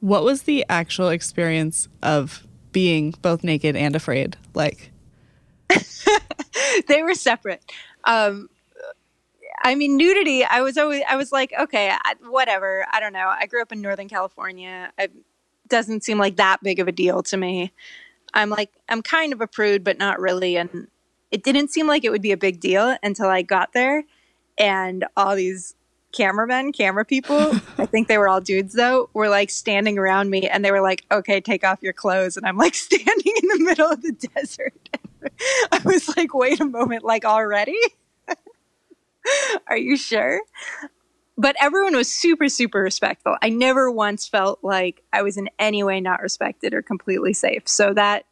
What 0.00 0.24
was 0.24 0.42
the 0.42 0.64
actual 0.68 1.08
experience 1.08 1.88
of 2.02 2.46
being 2.72 3.14
both 3.22 3.44
naked 3.44 3.76
and 3.76 3.94
afraid 3.94 4.36
like? 4.54 4.90
they 6.88 7.02
were 7.02 7.14
separate. 7.14 7.62
Um, 8.04 8.48
I 9.64 9.74
mean, 9.74 9.96
nudity. 9.96 10.44
I 10.44 10.60
was 10.62 10.76
always. 10.76 11.02
I 11.08 11.16
was 11.16 11.30
like, 11.30 11.52
okay, 11.58 11.90
I, 11.90 12.14
whatever. 12.28 12.84
I 12.92 12.98
don't 12.98 13.12
know. 13.12 13.28
I 13.28 13.46
grew 13.46 13.62
up 13.62 13.70
in 13.70 13.80
Northern 13.80 14.08
California. 14.08 14.92
I 14.98 15.08
doesn't 15.68 16.04
seem 16.04 16.18
like 16.18 16.36
that 16.36 16.62
big 16.62 16.80
of 16.80 16.88
a 16.88 16.92
deal 16.92 17.22
to 17.22 17.36
me. 17.36 17.72
I'm 18.34 18.50
like, 18.50 18.70
I'm 18.88 19.02
kind 19.02 19.32
of 19.32 19.40
a 19.40 19.46
prude, 19.46 19.84
but 19.84 19.98
not 19.98 20.20
really. 20.20 20.56
And 20.56 20.88
it 21.30 21.44
didn't 21.44 21.68
seem 21.68 21.86
like 21.86 22.04
it 22.04 22.10
would 22.10 22.22
be 22.22 22.32
a 22.32 22.36
big 22.36 22.60
deal 22.60 22.96
until 23.02 23.28
I 23.28 23.42
got 23.42 23.72
there 23.72 24.04
and 24.58 25.04
all 25.16 25.36
these 25.36 25.74
cameramen, 26.12 26.72
camera 26.72 27.04
people, 27.04 27.52
I 27.78 27.86
think 27.86 28.08
they 28.08 28.18
were 28.18 28.28
all 28.28 28.40
dudes 28.40 28.74
though, 28.74 29.08
were 29.14 29.28
like 29.28 29.50
standing 29.50 29.98
around 29.98 30.30
me 30.30 30.48
and 30.48 30.64
they 30.64 30.70
were 30.70 30.82
like, 30.82 31.04
okay, 31.10 31.40
take 31.40 31.64
off 31.64 31.82
your 31.82 31.92
clothes. 31.92 32.36
And 32.36 32.46
I'm 32.46 32.56
like 32.56 32.74
standing 32.76 33.32
in 33.42 33.48
the 33.48 33.64
middle 33.64 33.90
of 33.90 34.02
the 34.02 34.12
desert. 34.12 34.74
I 35.72 35.80
was 35.84 36.16
like, 36.16 36.34
wait 36.34 36.60
a 36.60 36.64
moment, 36.64 37.04
like 37.04 37.24
already? 37.24 37.78
Are 39.68 39.76
you 39.76 39.96
sure? 39.96 40.40
but 41.38 41.56
everyone 41.60 41.96
was 41.96 42.12
super 42.12 42.48
super 42.48 42.80
respectful 42.80 43.36
i 43.42 43.48
never 43.48 43.90
once 43.90 44.26
felt 44.26 44.58
like 44.62 45.02
i 45.12 45.22
was 45.22 45.36
in 45.36 45.48
any 45.58 45.82
way 45.82 46.00
not 46.00 46.22
respected 46.22 46.74
or 46.74 46.82
completely 46.82 47.32
safe 47.32 47.66
so 47.66 47.92
that 47.92 48.26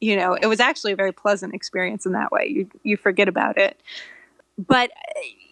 you 0.00 0.16
know 0.16 0.34
it 0.34 0.46
was 0.46 0.60
actually 0.60 0.92
a 0.92 0.96
very 0.96 1.12
pleasant 1.12 1.54
experience 1.54 2.06
in 2.06 2.12
that 2.12 2.30
way 2.30 2.46
you 2.46 2.68
you 2.82 2.96
forget 2.96 3.28
about 3.28 3.58
it 3.58 3.80
but 4.58 4.90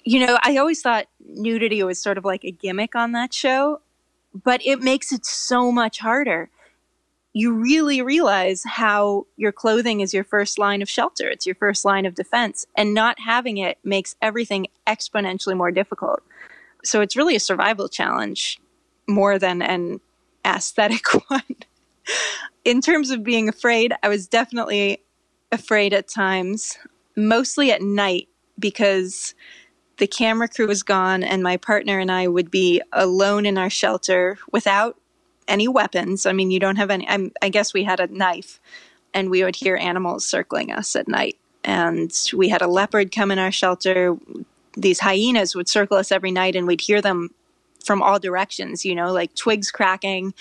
you 0.04 0.24
know 0.24 0.38
i 0.42 0.56
always 0.56 0.80
thought 0.80 1.06
nudity 1.26 1.82
was 1.82 2.00
sort 2.00 2.18
of 2.18 2.24
like 2.24 2.44
a 2.44 2.50
gimmick 2.50 2.94
on 2.94 3.12
that 3.12 3.32
show 3.32 3.80
but 4.42 4.60
it 4.64 4.80
makes 4.80 5.12
it 5.12 5.24
so 5.24 5.70
much 5.70 6.00
harder. 6.00 6.50
You 7.32 7.52
really 7.52 8.02
realize 8.02 8.62
how 8.64 9.26
your 9.36 9.52
clothing 9.52 10.00
is 10.00 10.12
your 10.12 10.24
first 10.24 10.58
line 10.58 10.82
of 10.82 10.88
shelter. 10.88 11.28
It's 11.28 11.46
your 11.46 11.54
first 11.54 11.84
line 11.84 12.06
of 12.06 12.14
defense 12.14 12.66
and 12.76 12.94
not 12.94 13.20
having 13.20 13.58
it 13.58 13.78
makes 13.84 14.16
everything 14.20 14.66
exponentially 14.86 15.56
more 15.56 15.70
difficult. 15.70 16.22
So 16.82 17.00
it's 17.00 17.16
really 17.16 17.36
a 17.36 17.40
survival 17.40 17.88
challenge 17.88 18.58
more 19.08 19.38
than 19.38 19.62
an 19.62 20.00
aesthetic 20.44 21.06
one. 21.28 21.42
In 22.64 22.80
terms 22.80 23.10
of 23.10 23.22
being 23.22 23.48
afraid, 23.48 23.92
I 24.02 24.08
was 24.08 24.26
definitely 24.26 25.02
afraid 25.52 25.92
at 25.92 26.08
times, 26.08 26.78
mostly 27.16 27.70
at 27.70 27.82
night 27.82 28.28
because 28.58 29.34
the 29.98 30.06
camera 30.06 30.48
crew 30.48 30.66
was 30.66 30.82
gone 30.82 31.22
and 31.22 31.42
my 31.42 31.56
partner 31.56 31.98
and 31.98 32.10
I 32.10 32.26
would 32.26 32.50
be 32.50 32.82
alone 32.92 33.46
in 33.46 33.58
our 33.58 33.70
shelter 33.70 34.38
without 34.52 34.96
any 35.46 35.68
weapons. 35.68 36.26
I 36.26 36.32
mean, 36.32 36.50
you 36.50 36.58
don't 36.58 36.76
have 36.76 36.90
any, 36.90 37.08
I'm, 37.08 37.32
i 37.42 37.48
guess 37.48 37.72
we 37.72 37.84
had 37.84 38.00
a 38.00 38.06
knife 38.06 38.60
and 39.12 39.30
we 39.30 39.44
would 39.44 39.56
hear 39.56 39.76
animals 39.76 40.26
circling 40.26 40.72
us 40.72 40.96
at 40.96 41.06
night. 41.06 41.38
And 41.62 42.12
we 42.34 42.48
had 42.48 42.62
a 42.62 42.66
leopard 42.66 43.12
come 43.12 43.30
in 43.30 43.38
our 43.38 43.52
shelter 43.52 44.16
these 44.76 45.00
hyenas 45.00 45.54
would 45.54 45.68
circle 45.68 45.96
us 45.96 46.12
every 46.12 46.30
night 46.30 46.56
and 46.56 46.66
we'd 46.66 46.80
hear 46.80 47.00
them 47.00 47.30
from 47.84 48.02
all 48.02 48.18
directions, 48.18 48.84
you 48.84 48.94
know, 48.94 49.12
like 49.12 49.34
twigs 49.34 49.70
cracking. 49.70 50.34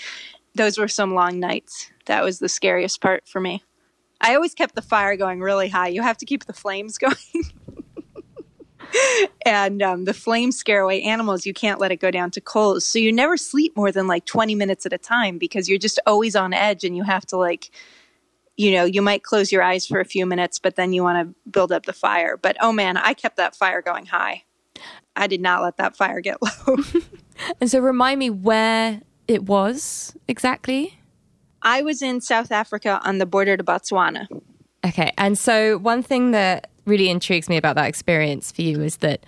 Those 0.54 0.78
were 0.78 0.88
some 0.88 1.14
long 1.14 1.40
nights. 1.40 1.90
That 2.06 2.24
was 2.24 2.38
the 2.38 2.48
scariest 2.48 3.00
part 3.00 3.26
for 3.26 3.40
me. 3.40 3.62
I 4.20 4.34
always 4.34 4.54
kept 4.54 4.74
the 4.74 4.82
fire 4.82 5.16
going 5.16 5.40
really 5.40 5.68
high. 5.68 5.88
You 5.88 6.02
have 6.02 6.16
to 6.18 6.26
keep 6.26 6.44
the 6.44 6.52
flames 6.52 6.98
going. 6.98 7.14
and 9.46 9.82
um, 9.82 10.04
the 10.04 10.14
flames 10.14 10.56
scare 10.56 10.80
away 10.80 11.02
animals. 11.02 11.46
You 11.46 11.54
can't 11.54 11.80
let 11.80 11.92
it 11.92 11.96
go 11.96 12.10
down 12.10 12.30
to 12.32 12.40
coals. 12.40 12.84
So 12.84 12.98
you 12.98 13.12
never 13.12 13.36
sleep 13.36 13.76
more 13.76 13.92
than 13.92 14.06
like 14.06 14.24
20 14.24 14.54
minutes 14.54 14.86
at 14.86 14.92
a 14.92 14.98
time 14.98 15.38
because 15.38 15.68
you're 15.68 15.78
just 15.78 15.98
always 16.06 16.36
on 16.36 16.52
edge 16.52 16.84
and 16.84 16.96
you 16.96 17.02
have 17.02 17.26
to 17.26 17.36
like 17.36 17.70
you 18.56 18.70
know, 18.70 18.84
you 18.84 19.02
might 19.02 19.24
close 19.24 19.50
your 19.50 19.62
eyes 19.62 19.84
for 19.84 19.98
a 19.98 20.04
few 20.04 20.26
minutes, 20.26 20.60
but 20.60 20.76
then 20.76 20.92
you 20.92 21.02
want 21.02 21.28
to 21.28 21.50
build 21.50 21.72
up 21.72 21.86
the 21.86 21.92
fire. 21.92 22.36
But 22.36 22.56
oh 22.60 22.72
man, 22.72 22.96
I 22.96 23.12
kept 23.14 23.36
that 23.36 23.56
fire 23.56 23.82
going 23.82 24.06
high. 24.06 24.44
I 25.16 25.26
did 25.26 25.40
not 25.40 25.62
let 25.62 25.76
that 25.78 25.96
fire 25.96 26.20
get 26.20 26.38
low. 26.40 26.76
and 27.60 27.70
so 27.70 27.80
remind 27.80 28.18
me 28.18 28.30
where 28.30 29.00
it 29.26 29.44
was 29.44 30.16
exactly? 30.28 30.98
I 31.62 31.82
was 31.82 32.02
in 32.02 32.20
South 32.20 32.52
Africa 32.52 33.00
on 33.04 33.18
the 33.18 33.26
border 33.26 33.56
to 33.56 33.64
Botswana. 33.64 34.28
Okay. 34.86 35.12
And 35.16 35.38
so 35.38 35.78
one 35.78 36.02
thing 36.02 36.32
that 36.32 36.70
really 36.84 37.08
intrigues 37.08 37.48
me 37.48 37.56
about 37.56 37.76
that 37.76 37.86
experience 37.86 38.52
for 38.52 38.62
you 38.62 38.80
is 38.82 38.98
that, 38.98 39.24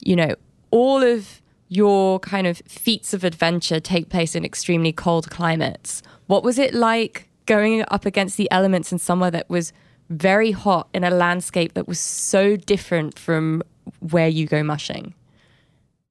you 0.00 0.16
know, 0.16 0.34
all 0.70 1.02
of 1.02 1.40
your 1.68 2.20
kind 2.20 2.46
of 2.46 2.58
feats 2.68 3.12
of 3.12 3.24
adventure 3.24 3.80
take 3.80 4.08
place 4.08 4.34
in 4.34 4.44
extremely 4.44 4.92
cold 4.92 5.30
climates. 5.30 6.02
What 6.26 6.42
was 6.42 6.58
it 6.58 6.74
like 6.74 7.28
going 7.46 7.84
up 7.88 8.06
against 8.06 8.36
the 8.36 8.50
elements 8.50 8.92
in 8.92 8.98
somewhere 8.98 9.30
that 9.30 9.48
was 9.48 9.72
very 10.08 10.52
hot 10.52 10.88
in 10.94 11.04
a 11.04 11.10
landscape 11.10 11.74
that 11.74 11.88
was 11.88 11.98
so 11.98 12.56
different 12.56 13.18
from 13.18 13.62
where 14.00 14.28
you 14.28 14.46
go 14.46 14.62
mushing? 14.62 15.14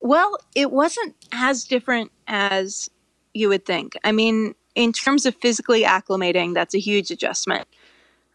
Well, 0.01 0.37
it 0.53 0.71
wasn't 0.71 1.15
as 1.31 1.63
different 1.63 2.11
as 2.27 2.89
you 3.33 3.49
would 3.49 3.65
think. 3.65 3.93
I 4.03 4.11
mean, 4.11 4.55
in 4.75 4.91
terms 4.91 5.25
of 5.25 5.35
physically 5.35 5.83
acclimating, 5.83 6.53
that's 6.53 6.75
a 6.75 6.79
huge 6.79 7.11
adjustment. 7.11 7.67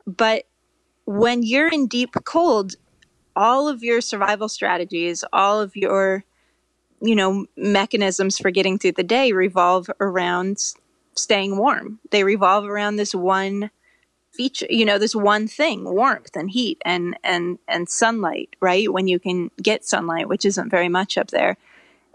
But 0.06 0.44
when 1.04 1.42
you're 1.42 1.68
in 1.68 1.86
deep 1.86 2.14
cold, 2.24 2.74
all 3.36 3.68
of 3.68 3.82
your 3.82 4.00
survival 4.00 4.48
strategies, 4.48 5.24
all 5.32 5.60
of 5.60 5.76
your 5.76 6.24
you 7.02 7.14
know 7.16 7.46
mechanisms 7.56 8.38
for 8.38 8.50
getting 8.50 8.78
through 8.78 8.92
the 8.92 9.02
day 9.02 9.32
revolve 9.32 9.90
around 10.00 10.58
staying 11.14 11.56
warm. 11.56 12.00
They 12.10 12.24
revolve 12.24 12.64
around 12.64 12.96
this 12.96 13.14
one 13.14 13.70
feature, 14.32 14.66
you 14.70 14.84
know, 14.84 14.98
this 14.98 15.14
one 15.14 15.48
thing, 15.48 15.84
warmth 15.84 16.36
and 16.36 16.50
heat 16.50 16.80
and 16.84 17.16
and 17.24 17.58
and 17.68 17.88
sunlight, 17.88 18.56
right? 18.60 18.92
When 18.92 19.08
you 19.08 19.18
can 19.18 19.50
get 19.62 19.84
sunlight, 19.84 20.28
which 20.28 20.44
isn't 20.44 20.70
very 20.70 20.88
much 20.88 21.18
up 21.18 21.28
there. 21.28 21.56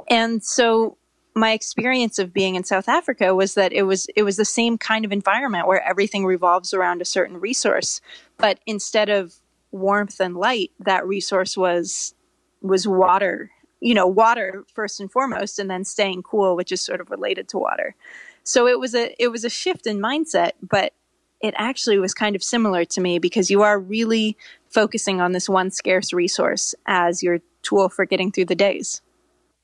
And 0.10 0.44
so 0.44 0.98
my 1.36 1.52
experience 1.52 2.18
of 2.18 2.34
being 2.34 2.56
in 2.56 2.64
South 2.64 2.88
Africa 2.88 3.36
was 3.36 3.56
that 3.56 3.74
it 3.74 3.84
was 3.84 4.08
it 4.16 4.24
was 4.24 4.38
the 4.38 4.46
same 4.46 4.78
kind 4.78 5.04
of 5.04 5.12
environment 5.12 5.68
where 5.68 5.84
everything 5.84 6.26
revolves 6.26 6.74
around 6.74 7.02
a 7.02 7.06
certain 7.06 7.40
resource, 7.40 8.00
but 8.38 8.60
instead 8.66 9.10
of 9.10 9.36
warmth 9.72 10.22
and 10.22 10.38
light, 10.38 10.72
that 10.80 11.06
resource 11.06 11.58
was 11.58 12.16
was 12.62 12.88
water. 12.88 13.52
You 13.82 13.94
know, 13.94 14.08
water 14.08 14.64
first 14.74 15.02
and 15.02 15.12
foremost, 15.12 15.60
and 15.60 15.70
then 15.70 15.84
staying 15.84 16.24
cool, 16.24 16.56
which 16.56 16.72
is 16.72 16.82
sort 16.82 17.02
of 17.02 17.12
related 17.12 17.50
to 17.50 17.58
water. 17.58 17.96
So 18.44 18.68
it 18.68 18.80
was 18.80 18.96
a 18.96 19.14
it 19.22 19.28
was 19.28 19.44
a 19.44 19.50
shift 19.50 19.86
in 19.86 20.00
mindset, 20.00 20.52
but 20.62 20.94
it 21.42 21.54
actually 21.58 22.00
was 22.00 22.14
kind 22.14 22.36
of 22.36 22.44
similar 22.44 22.86
to 22.86 23.02
me 23.02 23.20
because 23.20 23.52
you 23.52 23.62
are 23.62 23.78
really 23.78 24.38
focusing 24.70 25.20
on 25.20 25.34
this 25.34 25.50
one 25.50 25.70
scarce 25.70 26.14
resource 26.14 26.74
as 26.88 27.22
your 27.22 27.40
tool 27.62 27.90
for 27.90 28.06
getting 28.06 28.32
through 28.32 28.46
the 28.46 28.56
days 28.56 29.02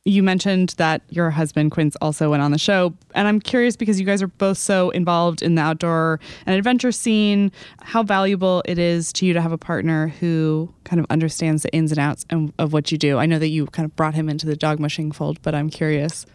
you 0.03 0.23
mentioned 0.23 0.69
that 0.77 1.03
your 1.09 1.29
husband 1.29 1.71
Quince 1.71 1.95
also 2.01 2.31
went 2.31 2.41
on 2.41 2.51
the 2.51 2.57
show, 2.57 2.93
and 3.13 3.27
I'm 3.27 3.39
curious 3.39 3.75
because 3.75 3.99
you 3.99 4.05
guys 4.05 4.21
are 4.21 4.27
both 4.27 4.57
so 4.57 4.89
involved 4.91 5.43
in 5.43 5.55
the 5.55 5.61
outdoor 5.61 6.19
and 6.45 6.55
adventure 6.55 6.91
scene, 6.91 7.51
how 7.81 8.01
valuable 8.01 8.63
it 8.65 8.79
is 8.79 9.13
to 9.13 9.27
you 9.27 9.33
to 9.33 9.41
have 9.41 9.51
a 9.51 9.59
partner 9.59 10.07
who 10.07 10.73
kind 10.85 10.99
of 10.99 11.05
understands 11.11 11.61
the 11.63 11.71
ins 11.71 11.91
and 11.91 11.99
outs 11.99 12.25
of 12.57 12.73
what 12.73 12.91
you 12.91 12.97
do. 12.97 13.19
I 13.19 13.27
know 13.27 13.37
that 13.37 13.49
you 13.49 13.67
kind 13.67 13.85
of 13.85 13.95
brought 13.95 14.15
him 14.15 14.27
into 14.27 14.47
the 14.47 14.55
dog 14.55 14.79
mushing 14.79 15.11
fold, 15.11 15.39
but 15.43 15.53
I'm 15.53 15.69
curious 15.69 16.25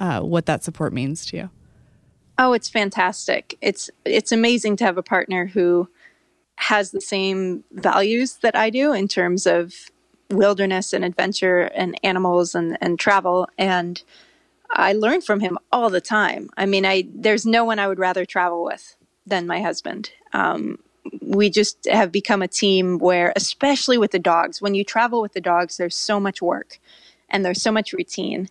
uh, 0.00 0.20
what 0.20 0.46
that 0.46 0.64
support 0.64 0.94
means 0.94 1.26
to 1.26 1.36
you. 1.36 1.50
Oh, 2.38 2.54
it's 2.54 2.70
fantastic. 2.70 3.58
It's 3.60 3.90
it's 4.06 4.32
amazing 4.32 4.76
to 4.76 4.84
have 4.84 4.96
a 4.96 5.02
partner 5.02 5.44
who 5.44 5.90
has 6.56 6.90
the 6.90 7.00
same 7.02 7.64
values 7.72 8.38
that 8.42 8.56
I 8.56 8.70
do 8.70 8.94
in 8.94 9.08
terms 9.08 9.46
of 9.46 9.74
wilderness 10.30 10.92
and 10.92 11.04
adventure 11.04 11.62
and 11.74 11.98
animals 12.02 12.54
and, 12.54 12.78
and 12.80 12.98
travel. 12.98 13.48
And 13.58 14.02
I 14.70 14.92
learn 14.92 15.20
from 15.20 15.40
him 15.40 15.58
all 15.72 15.90
the 15.90 16.00
time. 16.00 16.50
I 16.56 16.66
mean, 16.66 16.86
I 16.86 17.06
there's 17.12 17.44
no 17.44 17.64
one 17.64 17.78
I 17.78 17.88
would 17.88 17.98
rather 17.98 18.24
travel 18.24 18.64
with 18.64 18.96
than 19.26 19.46
my 19.46 19.60
husband. 19.60 20.10
Um, 20.32 20.78
we 21.20 21.50
just 21.50 21.88
have 21.88 22.12
become 22.12 22.42
a 22.42 22.48
team 22.48 22.98
where, 22.98 23.32
especially 23.34 23.98
with 23.98 24.12
the 24.12 24.18
dogs, 24.18 24.60
when 24.60 24.74
you 24.74 24.84
travel 24.84 25.20
with 25.22 25.32
the 25.32 25.40
dogs, 25.40 25.76
there's 25.76 25.96
so 25.96 26.20
much 26.20 26.40
work 26.40 26.78
and 27.28 27.44
there's 27.44 27.62
so 27.62 27.72
much 27.72 27.92
routine 27.92 28.48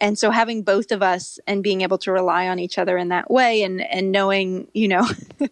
and 0.00 0.18
so 0.18 0.30
having 0.30 0.62
both 0.62 0.90
of 0.90 1.02
us 1.02 1.38
and 1.46 1.62
being 1.62 1.82
able 1.82 1.98
to 1.98 2.10
rely 2.10 2.48
on 2.48 2.58
each 2.58 2.78
other 2.78 2.98
in 2.98 3.08
that 3.08 3.30
way 3.30 3.62
and 3.62 3.80
and 3.82 4.10
knowing 4.10 4.66
you 4.74 4.88
know 4.88 5.06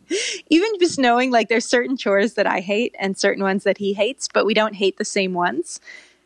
even 0.50 0.70
just 0.80 0.98
knowing 0.98 1.30
like 1.30 1.48
there's 1.48 1.64
certain 1.64 1.96
chores 1.96 2.34
that 2.34 2.46
i 2.46 2.60
hate 2.60 2.94
and 2.98 3.16
certain 3.16 3.42
ones 3.42 3.64
that 3.64 3.78
he 3.78 3.92
hates 3.92 4.28
but 4.32 4.46
we 4.46 4.54
don't 4.54 4.74
hate 4.74 4.98
the 4.98 5.04
same 5.04 5.34
ones. 5.34 5.80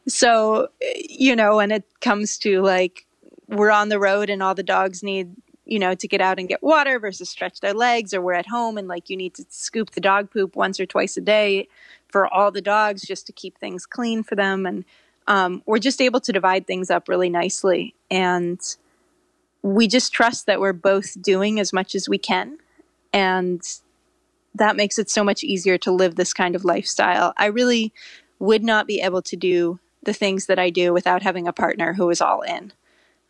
So 0.09 0.69
you 1.09 1.35
know 1.35 1.57
when 1.57 1.71
it 1.73 1.85
comes 2.01 2.39
to 2.39 2.63
like 2.63 3.07
we're 3.49 3.71
on 3.71 3.89
the 3.89 3.99
road 3.99 4.31
and 4.31 4.43
all 4.43 4.55
the 4.55 4.63
dogs 4.63 5.03
need 5.03 5.35
you 5.65 5.79
know 5.79 5.95
to 5.95 6.09
get 6.09 6.21
out 6.21 6.39
and 6.39 6.49
get 6.49 6.63
water 6.63 6.99
versus 7.01 7.29
stretch 7.29 7.61
their 7.61 7.75
legs 7.75 8.15
or 8.15 8.21
we're 8.21 8.33
at 8.33 8.47
home 8.47 8.79
and 8.79 8.87
like 8.87 9.11
you 9.11 9.17
need 9.17 9.35
to 9.35 9.45
scoop 9.49 9.91
the 9.91 10.01
dog 10.01 10.31
poop 10.31 10.55
once 10.55 10.79
or 10.79 10.87
twice 10.87 11.17
a 11.17 11.21
day 11.21 11.67
for 12.09 12.33
all 12.33 12.53
the 12.53 12.63
dogs 12.63 13.03
just 13.03 13.27
to 13.27 13.33
keep 13.33 13.59
things 13.59 13.85
clean 13.85 14.23
for 14.23 14.37
them 14.37 14.65
and 14.65 14.85
um, 15.29 15.63
we're 15.67 15.79
just 15.79 16.01
able 16.01 16.21
to 16.21 16.33
divide 16.33 16.67
things 16.67 16.91
up 16.91 17.09
really 17.09 17.29
nicely. 17.29 17.95
And 18.11 18.61
we 19.63 19.89
just 19.89 20.13
trust 20.13 20.47
that 20.47 20.61
we're 20.61 20.73
both 20.73 21.21
doing 21.21 21.59
as 21.59 21.73
much 21.73 21.95
as 21.95 22.09
we 22.09 22.19
can. 22.19 22.59
And 23.13 23.61
that 24.55 24.77
makes 24.77 24.99
it 24.99 25.11
so 25.11 25.25
much 25.25 25.43
easier 25.43 25.79
to 25.79 25.91
live 25.91 26.15
this 26.15 26.33
kind 26.33 26.55
of 26.55 26.65
lifestyle. 26.65 27.33
I 27.37 27.47
really 27.47 27.93
would 28.39 28.63
not 28.63 28.87
be 28.87 29.01
able 29.01 29.23
to 29.23 29.37
do 29.37 29.79
the 30.03 30.13
things 30.13 30.47
that 30.47 30.59
I 30.59 30.71
do 30.71 30.93
without 30.93 31.23
having 31.23 31.49
a 31.49 31.53
partner 31.53 31.95
who 31.95 32.09
is 32.11 32.21
all 32.21 32.43
in. 32.43 32.73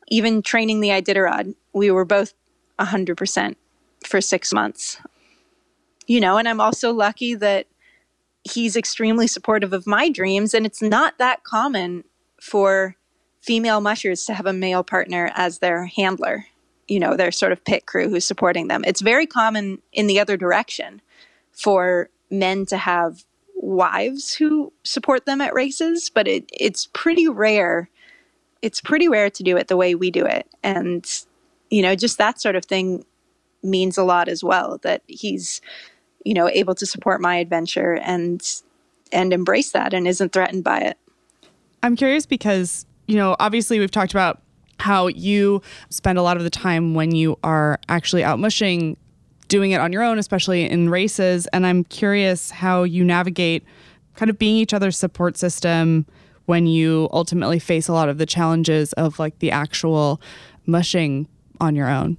Even 0.09 0.43
training 0.43 0.81
the 0.81 0.91
Iditarod, 0.91 1.55
we 1.73 1.91
were 1.91 2.05
both 2.05 2.35
100% 2.79 3.57
for 4.05 4.21
six 4.21 4.53
months. 4.53 4.99
You 6.07 6.21
know, 6.21 6.37
and 6.37 6.49
I'm 6.49 6.61
also 6.61 6.93
lucky 6.93 7.35
that 7.35 7.67
he's 8.51 8.77
extremely 8.77 9.27
supportive 9.27 9.73
of 9.73 9.87
my 9.87 10.09
dreams. 10.09 10.55
And 10.55 10.67
it's 10.67 10.83
not 10.83 11.19
that 11.19 11.45
common 11.45 12.05
for 12.41 12.97
female 13.41 13.81
mushers 13.81 14.25
to 14.27 14.35
have 14.35 14.47
a 14.47 14.53
male 14.53 14.83
partner 14.83 15.31
as 15.35 15.59
their 15.59 15.87
handler, 15.87 16.47
you 16.89 16.99
know, 16.99 17.17
their 17.17 17.31
sort 17.31 17.53
of 17.53 17.65
pit 17.65 17.87
crew 17.87 18.09
who's 18.09 18.27
supporting 18.27 18.69
them. 18.69 18.85
It's 18.87 19.01
very 19.01 19.27
common 19.27 19.81
in 19.93 20.07
the 20.07 20.21
other 20.21 20.37
direction 20.37 21.01
for 21.53 22.11
men 22.31 22.67
to 22.67 22.77
have 22.77 23.25
wives 23.55 24.35
who 24.35 24.73
support 24.85 25.27
them 25.27 25.41
at 25.41 25.55
races, 25.55 26.11
but 26.13 26.29
it, 26.29 26.49
it's 26.53 26.89
pretty 26.93 27.29
rare. 27.29 27.89
It's 28.63 28.81
pretty 28.81 29.09
rare 29.09 29.31
to 29.31 29.43
do 29.43 29.57
it 29.57 29.69
the 29.69 29.77
way 29.77 29.95
we 29.95 30.11
do 30.11 30.27
it. 30.27 30.47
And, 30.63 31.09
you 31.71 31.83
know, 31.83 31.95
just 31.95 32.19
that 32.19 32.41
sort 32.41 32.57
of 32.57 32.65
thing 32.65 33.05
means 33.63 33.97
a 33.97 34.05
lot 34.05 34.29
as 34.29 34.45
well 34.45 34.79
that 34.83 35.03
he's 35.07 35.61
you 36.27 36.35
know 36.35 36.49
able 36.49 36.75
to 36.75 36.85
support 36.85 37.21
my 37.21 37.37
adventure 37.37 37.95
and 38.03 38.61
and 39.13 39.33
embrace 39.33 39.71
that 39.71 39.95
and 39.95 40.09
isn't 40.09 40.33
threatened 40.33 40.65
by 40.65 40.81
it. 40.81 40.99
I'm 41.85 41.95
curious 41.95 42.27
because 42.27 42.85
you 43.07 43.17
know 43.17 43.37
obviously 43.39 43.79
we've 43.79 43.93
talked 43.93 44.13
about 44.13 44.43
how 44.81 45.07
you 45.07 45.63
spend 45.89 46.19
a 46.19 46.23
lot 46.23 46.37
of 46.37 46.43
the 46.43 46.51
time 46.51 46.95
when 46.95 47.15
you 47.15 47.39
are 47.45 47.79
actually 47.89 48.25
out 48.25 48.41
mushing 48.41 48.97
doing 49.49 49.71
it 49.71 49.81
on 49.81 49.93
your 49.93 50.03
own 50.03 50.19
especially 50.19 50.69
in 50.69 50.91
races. 50.91 51.47
And 51.53 51.65
i'm 51.65 51.85
curious 51.85 52.51
how 52.51 52.83
you 52.83 53.05
navigate 53.05 53.65
kind 54.17 54.29
of 54.29 54.39
being 54.39 54.57
each 54.57 54.75
other's 54.75 54.99
support 54.99 55.37
system 55.37 56.07
when 56.47 56.67
you 56.67 57.09
ultimately 57.13 57.61
face 57.61 57.87
a 57.87 57.93
lot 57.93 58.09
of 58.09 58.19
the 58.19 58.27
challenges 58.27 58.93
of 58.95 59.19
like 59.21 59.39
the 59.39 59.53
actual 59.53 60.21
mushing 60.67 61.29
on 61.61 61.77
your 61.77 61.89
own 61.89 62.19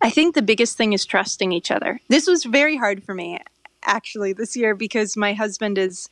I 0.00 0.10
think 0.10 0.34
the 0.34 0.42
biggest 0.42 0.76
thing 0.76 0.92
is 0.92 1.04
trusting 1.04 1.52
each 1.52 1.70
other. 1.70 2.00
This 2.08 2.26
was 2.26 2.44
very 2.44 2.76
hard 2.76 3.02
for 3.02 3.14
me 3.14 3.38
actually 3.84 4.32
this 4.32 4.56
year 4.56 4.74
because 4.74 5.16
my 5.16 5.32
husband 5.32 5.78
is 5.78 6.08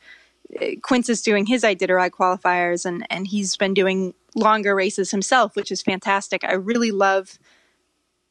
eh, 0.59 0.75
Quince 0.81 1.09
is 1.09 1.21
doing 1.21 1.45
his 1.45 1.63
Iditarod 1.63 2.11
qualifiers 2.11 2.85
and 2.85 3.05
and 3.09 3.27
he's 3.27 3.57
been 3.57 3.73
doing 3.73 4.13
longer 4.33 4.75
races 4.75 5.11
himself, 5.11 5.55
which 5.55 5.71
is 5.71 5.81
fantastic. 5.81 6.43
I 6.43 6.53
really 6.53 6.91
love 6.91 7.37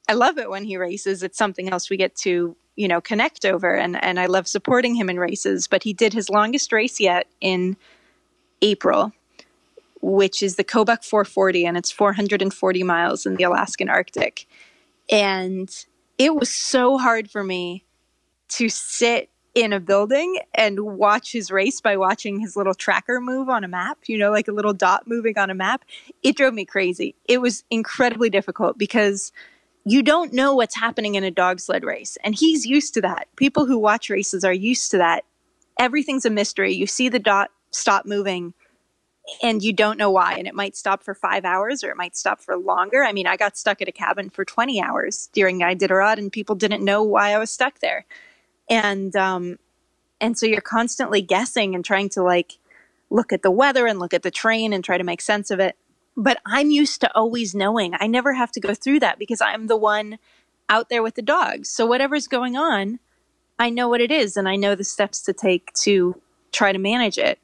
I 0.08 0.14
love 0.14 0.38
it 0.38 0.50
when 0.50 0.64
he 0.64 0.76
races. 0.76 1.22
It's 1.22 1.38
something 1.38 1.70
else 1.70 1.88
we 1.88 1.96
get 1.96 2.14
to, 2.16 2.56
you 2.76 2.88
know, 2.88 3.00
connect 3.00 3.44
over 3.44 3.74
and 3.74 4.02
and 4.02 4.18
I 4.18 4.26
love 4.26 4.48
supporting 4.48 4.94
him 4.94 5.08
in 5.08 5.18
races, 5.18 5.66
but 5.66 5.82
he 5.82 5.92
did 5.92 6.12
his 6.12 6.30
longest 6.30 6.72
race 6.72 6.98
yet 6.98 7.28
in 7.40 7.76
April, 8.60 9.12
which 10.00 10.42
is 10.42 10.56
the 10.56 10.64
Kobuk 10.64 11.04
440 11.04 11.66
and 11.66 11.76
it's 11.76 11.90
440 11.90 12.82
miles 12.82 13.24
in 13.26 13.36
the 13.36 13.44
Alaskan 13.44 13.88
Arctic. 13.88 14.46
And 15.10 15.70
it 16.18 16.34
was 16.34 16.50
so 16.50 16.98
hard 16.98 17.30
for 17.30 17.44
me 17.44 17.84
to 18.50 18.68
sit 18.68 19.30
in 19.54 19.72
a 19.72 19.80
building 19.80 20.38
and 20.54 20.80
watch 20.80 21.32
his 21.32 21.50
race 21.50 21.80
by 21.80 21.96
watching 21.96 22.40
his 22.40 22.56
little 22.56 22.74
tracker 22.74 23.20
move 23.20 23.48
on 23.48 23.62
a 23.62 23.68
map, 23.68 23.98
you 24.06 24.18
know, 24.18 24.30
like 24.30 24.48
a 24.48 24.52
little 24.52 24.72
dot 24.72 25.06
moving 25.06 25.38
on 25.38 25.48
a 25.48 25.54
map. 25.54 25.84
It 26.22 26.36
drove 26.36 26.54
me 26.54 26.64
crazy. 26.64 27.14
It 27.28 27.40
was 27.40 27.62
incredibly 27.70 28.30
difficult 28.30 28.76
because 28.78 29.32
you 29.84 30.02
don't 30.02 30.32
know 30.32 30.54
what's 30.54 30.74
happening 30.74 31.14
in 31.14 31.22
a 31.22 31.30
dog 31.30 31.60
sled 31.60 31.84
race. 31.84 32.18
And 32.24 32.34
he's 32.34 32.66
used 32.66 32.94
to 32.94 33.00
that. 33.02 33.28
People 33.36 33.66
who 33.66 33.78
watch 33.78 34.10
races 34.10 34.44
are 34.44 34.52
used 34.52 34.90
to 34.90 34.98
that. 34.98 35.24
Everything's 35.78 36.24
a 36.24 36.30
mystery. 36.30 36.72
You 36.72 36.86
see 36.86 37.08
the 37.08 37.18
dot 37.18 37.50
stop 37.70 38.06
moving 38.06 38.54
and 39.42 39.62
you 39.62 39.72
don't 39.72 39.98
know 39.98 40.10
why. 40.10 40.34
And 40.34 40.46
it 40.46 40.54
might 40.54 40.76
stop 40.76 41.02
for 41.02 41.14
five 41.14 41.44
hours 41.44 41.82
or 41.82 41.90
it 41.90 41.96
might 41.96 42.16
stop 42.16 42.40
for 42.40 42.56
longer. 42.56 43.02
I 43.02 43.12
mean, 43.12 43.26
I 43.26 43.36
got 43.36 43.56
stuck 43.56 43.80
at 43.80 43.88
a 43.88 43.92
cabin 43.92 44.30
for 44.30 44.44
20 44.44 44.80
hours 44.82 45.28
during 45.32 45.60
Iditarod 45.60 46.18
and 46.18 46.30
people 46.30 46.54
didn't 46.54 46.84
know 46.84 47.02
why 47.02 47.32
I 47.32 47.38
was 47.38 47.50
stuck 47.50 47.80
there. 47.80 48.04
And, 48.68 49.14
um, 49.16 49.58
and 50.20 50.38
so 50.38 50.46
you're 50.46 50.60
constantly 50.60 51.22
guessing 51.22 51.74
and 51.74 51.84
trying 51.84 52.08
to 52.10 52.22
like 52.22 52.58
look 53.10 53.32
at 53.32 53.42
the 53.42 53.50
weather 53.50 53.86
and 53.86 53.98
look 53.98 54.14
at 54.14 54.22
the 54.22 54.30
train 54.30 54.72
and 54.72 54.84
try 54.84 54.98
to 54.98 55.04
make 55.04 55.20
sense 55.20 55.50
of 55.50 55.60
it. 55.60 55.76
But 56.16 56.38
I'm 56.46 56.70
used 56.70 57.00
to 57.00 57.14
always 57.14 57.54
knowing. 57.54 57.94
I 57.98 58.06
never 58.06 58.34
have 58.34 58.52
to 58.52 58.60
go 58.60 58.74
through 58.74 59.00
that 59.00 59.18
because 59.18 59.40
I'm 59.40 59.66
the 59.66 59.76
one 59.76 60.18
out 60.68 60.88
there 60.88 61.02
with 61.02 61.14
the 61.14 61.22
dogs. 61.22 61.68
So 61.68 61.86
whatever's 61.86 62.28
going 62.28 62.56
on, 62.56 63.00
I 63.58 63.70
know 63.70 63.88
what 63.88 64.00
it 64.00 64.10
is 64.10 64.36
and 64.36 64.48
I 64.48 64.56
know 64.56 64.74
the 64.74 64.84
steps 64.84 65.22
to 65.22 65.32
take 65.32 65.72
to 65.82 66.20
try 66.52 66.72
to 66.72 66.78
manage 66.78 67.18
it. 67.18 67.38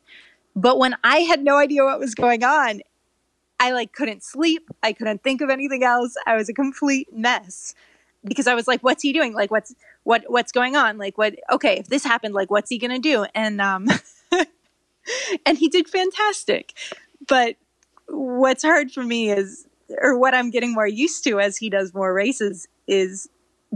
But 0.56 0.78
when 0.78 0.96
I 1.04 1.18
had 1.18 1.42
no 1.42 1.56
idea 1.56 1.84
what 1.84 1.98
was 1.98 2.14
going 2.14 2.44
on, 2.44 2.80
I 3.60 3.72
like 3.72 3.92
couldn't 3.92 4.24
sleep. 4.24 4.68
I 4.82 4.92
couldn't 4.92 5.22
think 5.22 5.40
of 5.40 5.50
anything 5.50 5.84
else. 5.84 6.14
I 6.26 6.36
was 6.36 6.48
a 6.48 6.54
complete 6.54 7.08
mess 7.12 7.74
because 8.24 8.46
I 8.46 8.54
was 8.54 8.66
like, 8.66 8.82
what's 8.82 9.02
he 9.02 9.12
doing? 9.12 9.34
Like 9.34 9.50
what's 9.50 9.74
what 10.04 10.24
what's 10.28 10.50
going 10.50 10.76
on? 10.76 10.98
Like 10.98 11.18
what 11.18 11.34
okay, 11.52 11.78
if 11.78 11.88
this 11.88 12.04
happened, 12.04 12.34
like 12.34 12.50
what's 12.50 12.70
he 12.70 12.78
gonna 12.78 12.98
do? 12.98 13.26
And 13.34 13.60
um 13.60 13.86
and 15.46 15.58
he 15.58 15.68
did 15.68 15.88
fantastic. 15.88 16.72
But 17.28 17.56
what's 18.08 18.62
hard 18.62 18.90
for 18.90 19.02
me 19.02 19.30
is 19.30 19.66
or 20.00 20.18
what 20.18 20.34
I'm 20.34 20.50
getting 20.50 20.72
more 20.72 20.86
used 20.86 21.24
to 21.24 21.40
as 21.40 21.56
he 21.56 21.68
does 21.68 21.92
more 21.94 22.14
races 22.14 22.66
is 22.86 23.28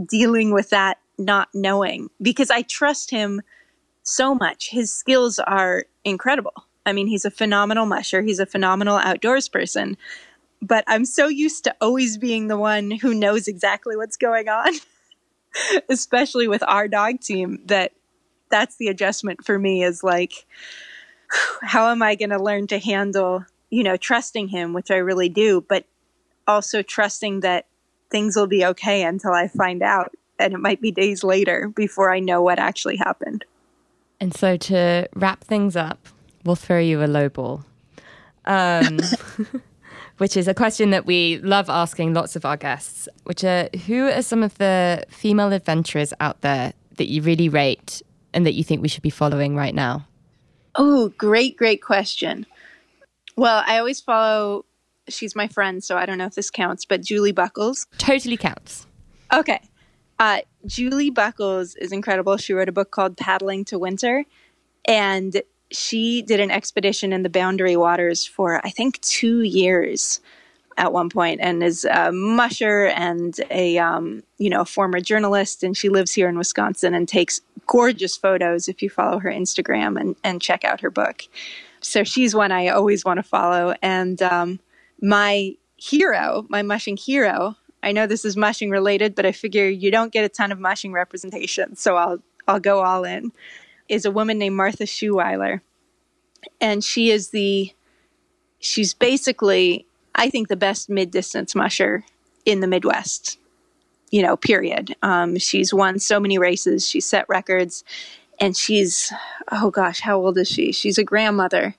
dealing 0.07 0.51
with 0.51 0.69
that 0.71 0.97
not 1.17 1.49
knowing 1.53 2.09
because 2.21 2.49
I 2.49 2.63
trust 2.63 3.11
him 3.11 3.41
so 4.03 4.35
much. 4.35 4.69
His 4.69 4.93
skills 4.93 5.39
are 5.39 5.85
incredible. 6.05 6.53
I 6.85 6.93
mean, 6.93 7.07
he's 7.07 7.25
a 7.25 7.31
phenomenal 7.31 7.85
musher, 7.85 8.21
he's 8.21 8.39
a 8.39 8.45
phenomenal 8.45 8.97
outdoors 8.97 9.49
person. 9.49 9.97
But 10.61 10.83
I'm 10.87 11.03
so 11.03 11.27
used 11.27 11.65
to 11.65 11.75
always 11.81 12.17
being 12.17 12.47
the 12.47 12.57
one 12.57 12.91
who 12.91 13.13
knows 13.13 13.47
exactly 13.47 13.97
what's 13.97 14.17
going 14.17 14.47
on, 14.47 14.73
especially 15.89 16.47
with 16.47 16.63
our 16.67 16.87
dog 16.87 17.19
team, 17.19 17.59
that 17.65 17.91
that's 18.49 18.77
the 18.77 18.87
adjustment 18.87 19.43
for 19.43 19.59
me 19.59 19.83
is 19.83 20.03
like, 20.03 20.45
how 21.61 21.89
am 21.89 22.01
I 22.01 22.15
going 22.15 22.29
to 22.29 22.41
learn 22.41 22.67
to 22.67 22.79
handle, 22.79 23.43
you 23.69 23.83
know, 23.83 23.97
trusting 23.97 24.47
him, 24.47 24.73
which 24.73 24.91
I 24.91 24.97
really 24.97 25.29
do, 25.29 25.65
but 25.67 25.85
also 26.47 26.81
trusting 26.81 27.41
that 27.41 27.65
things 28.11 28.35
will 28.35 28.47
be 28.47 28.65
okay 28.65 29.03
until 29.03 29.33
I 29.33 29.47
find 29.47 29.81
out. 29.81 30.11
And 30.37 30.53
it 30.53 30.59
might 30.59 30.81
be 30.81 30.91
days 30.91 31.23
later 31.23 31.69
before 31.75 32.13
I 32.13 32.19
know 32.19 32.41
what 32.41 32.59
actually 32.59 32.97
happened. 32.97 33.45
And 34.25 34.33
so 34.33 34.57
to 34.57 35.07
wrap 35.13 35.43
things 35.43 35.75
up, 35.75 36.09
we'll 36.43 36.55
throw 36.55 36.79
you 36.79 37.03
a 37.03 37.05
low 37.05 37.29
ball. 37.29 37.63
Um, 38.45 38.99
which 40.17 40.35
is 40.35 40.47
a 40.47 40.53
question 40.55 40.89
that 40.89 41.05
we 41.05 41.37
love 41.43 41.69
asking 41.69 42.15
lots 42.15 42.35
of 42.35 42.43
our 42.43 42.57
guests, 42.57 43.07
which 43.25 43.43
are 43.43 43.69
who 43.85 44.07
are 44.07 44.23
some 44.23 44.41
of 44.41 44.57
the 44.57 45.05
female 45.09 45.53
adventurers 45.53 46.11
out 46.19 46.41
there 46.41 46.73
that 46.97 47.07
you 47.07 47.21
really 47.21 47.49
rate 47.49 48.01
and 48.33 48.47
that 48.47 48.55
you 48.55 48.63
think 48.63 48.81
we 48.81 48.87
should 48.87 49.03
be 49.03 49.11
following 49.11 49.55
right 49.55 49.75
now? 49.75 50.07
Oh, 50.73 51.09
great, 51.19 51.55
great 51.55 51.83
question. 51.83 52.47
Well, 53.35 53.63
I 53.67 53.77
always 53.77 54.01
follow, 54.01 54.65
she's 55.07 55.35
my 55.35 55.47
friend, 55.47 55.83
so 55.83 55.97
I 55.97 56.07
don't 56.07 56.17
know 56.17 56.25
if 56.25 56.33
this 56.33 56.49
counts, 56.49 56.83
but 56.83 57.03
Julie 57.03 57.31
Buckles. 57.31 57.85
Totally 57.99 58.37
counts. 58.37 58.87
Okay. 59.31 59.61
Uh, 60.17 60.39
Julie 60.65 61.09
Buckles 61.09 61.75
is 61.75 61.91
incredible. 61.91 62.37
She 62.37 62.53
wrote 62.53 62.69
a 62.69 62.73
book 62.73 62.91
called 62.91 63.17
Paddling 63.17 63.65
to 63.65 63.79
Winter, 63.79 64.25
and 64.87 65.41
she 65.71 66.21
did 66.21 66.39
an 66.39 66.51
expedition 66.51 67.11
in 67.11 67.23
the 67.23 67.29
Boundary 67.29 67.75
Waters 67.75 68.25
for, 68.25 68.65
I 68.65 68.69
think, 68.69 69.01
two 69.01 69.41
years 69.41 70.19
at 70.77 70.91
one 70.91 71.09
point 71.09 71.39
and 71.41 71.63
is 71.63 71.85
a 71.85 72.11
musher 72.11 72.87
and 72.87 73.39
a 73.49 73.77
um, 73.77 74.23
you 74.37 74.49
know 74.49 74.65
former 74.65 74.99
journalist 74.99 75.63
and 75.63 75.77
she 75.77 75.89
lives 75.89 76.13
here 76.13 76.27
in 76.27 76.37
wisconsin 76.37 76.93
and 76.93 77.07
takes 77.07 77.39
gorgeous 77.67 78.17
photos 78.17 78.67
if 78.67 78.81
you 78.81 78.89
follow 78.89 79.19
her 79.19 79.31
instagram 79.31 79.99
and, 79.99 80.15
and 80.23 80.41
check 80.41 80.63
out 80.63 80.81
her 80.81 80.89
book 80.89 81.23
so 81.79 82.03
she's 82.03 82.35
one 82.35 82.51
i 82.51 82.67
always 82.67 83.05
want 83.05 83.17
to 83.17 83.23
follow 83.23 83.73
and 83.81 84.21
um, 84.21 84.59
my 85.01 85.55
hero 85.77 86.45
my 86.49 86.61
mushing 86.61 86.97
hero 86.97 87.55
i 87.85 87.91
know 87.91 88.05
this 88.05 88.25
is 88.25 88.35
mushing 88.35 88.69
related 88.69 89.15
but 89.15 89.25
i 89.25 89.31
figure 89.31 89.69
you 89.69 89.89
don't 89.89 90.11
get 90.11 90.25
a 90.25 90.29
ton 90.29 90.51
of 90.51 90.59
mushing 90.59 90.91
representation 90.91 91.75
so 91.75 91.95
i'll 91.95 92.19
i'll 92.47 92.59
go 92.59 92.83
all 92.83 93.05
in 93.05 93.31
is 93.87 94.03
a 94.03 94.11
woman 94.11 94.37
named 94.37 94.55
martha 94.55 94.83
schouweiler 94.83 95.61
and 96.59 96.83
she 96.83 97.11
is 97.11 97.29
the 97.29 97.73
she's 98.59 98.93
basically 98.93 99.85
I 100.15 100.29
think 100.29 100.47
the 100.47 100.55
best 100.55 100.89
mid 100.89 101.11
distance 101.11 101.53
musher 101.53 102.05
in 102.45 102.61
the 102.61 102.67
Midwest, 102.67 103.37
you 104.11 104.21
know, 104.21 104.37
period. 104.37 104.95
Um, 105.01 105.37
she's 105.37 105.73
won 105.73 105.99
so 105.99 106.19
many 106.19 106.37
races, 106.37 106.87
she's 106.87 107.05
set 107.05 107.27
records, 107.27 107.83
and 108.39 108.55
she's, 108.55 109.11
oh 109.51 109.69
gosh, 109.69 109.99
how 109.99 110.17
old 110.17 110.37
is 110.37 110.47
she? 110.47 110.71
She's 110.71 110.97
a 110.97 111.03
grandmother. 111.03 111.75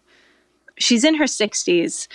She's 0.79 1.05
in 1.05 1.15
her 1.15 1.25
60s 1.25 2.09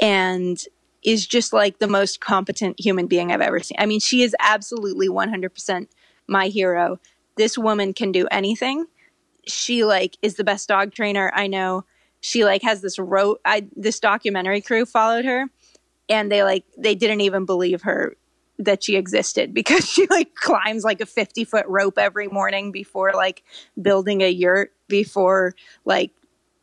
and 0.00 0.62
is 1.02 1.26
just 1.26 1.52
like 1.52 1.78
the 1.78 1.88
most 1.88 2.20
competent 2.20 2.78
human 2.78 3.06
being 3.06 3.32
I've 3.32 3.40
ever 3.40 3.60
seen. 3.60 3.76
I 3.78 3.86
mean, 3.86 4.00
she 4.00 4.22
is 4.22 4.36
absolutely 4.40 5.08
100% 5.08 5.86
my 6.26 6.48
hero. 6.48 6.98
This 7.36 7.56
woman 7.56 7.92
can 7.92 8.12
do 8.12 8.26
anything. 8.30 8.86
She 9.46 9.84
like 9.84 10.16
is 10.22 10.36
the 10.36 10.44
best 10.44 10.68
dog 10.68 10.92
trainer 10.92 11.32
I 11.34 11.46
know. 11.46 11.84
She 12.20 12.44
like 12.44 12.62
has 12.62 12.82
this 12.82 12.98
rope. 12.98 13.40
I 13.44 13.66
this 13.74 13.98
documentary 13.98 14.60
crew 14.60 14.84
followed 14.84 15.24
her 15.24 15.46
and 16.10 16.30
they 16.30 16.42
like 16.42 16.64
they 16.76 16.94
didn't 16.94 17.22
even 17.22 17.46
believe 17.46 17.82
her 17.82 18.16
that 18.58 18.82
she 18.82 18.96
existed 18.96 19.54
because 19.54 19.88
she 19.88 20.06
like 20.08 20.34
climbs 20.34 20.84
like 20.84 21.00
a 21.00 21.06
50 21.06 21.44
foot 21.44 21.64
rope 21.66 21.98
every 21.98 22.28
morning 22.28 22.72
before 22.72 23.12
like 23.14 23.42
building 23.80 24.22
a 24.22 24.28
yurt 24.28 24.72
before 24.88 25.54
like 25.86 26.10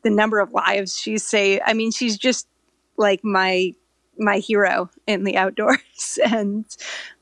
the 0.04 0.10
number 0.10 0.38
of 0.38 0.52
lives 0.52 0.96
she's 0.96 1.26
saved 1.26 1.62
i 1.66 1.72
mean 1.72 1.90
she's 1.90 2.16
just 2.16 2.46
like 2.96 3.24
my 3.24 3.72
my 4.18 4.38
hero 4.38 4.88
in 5.06 5.24
the 5.24 5.36
outdoors 5.36 6.18
and 6.24 6.64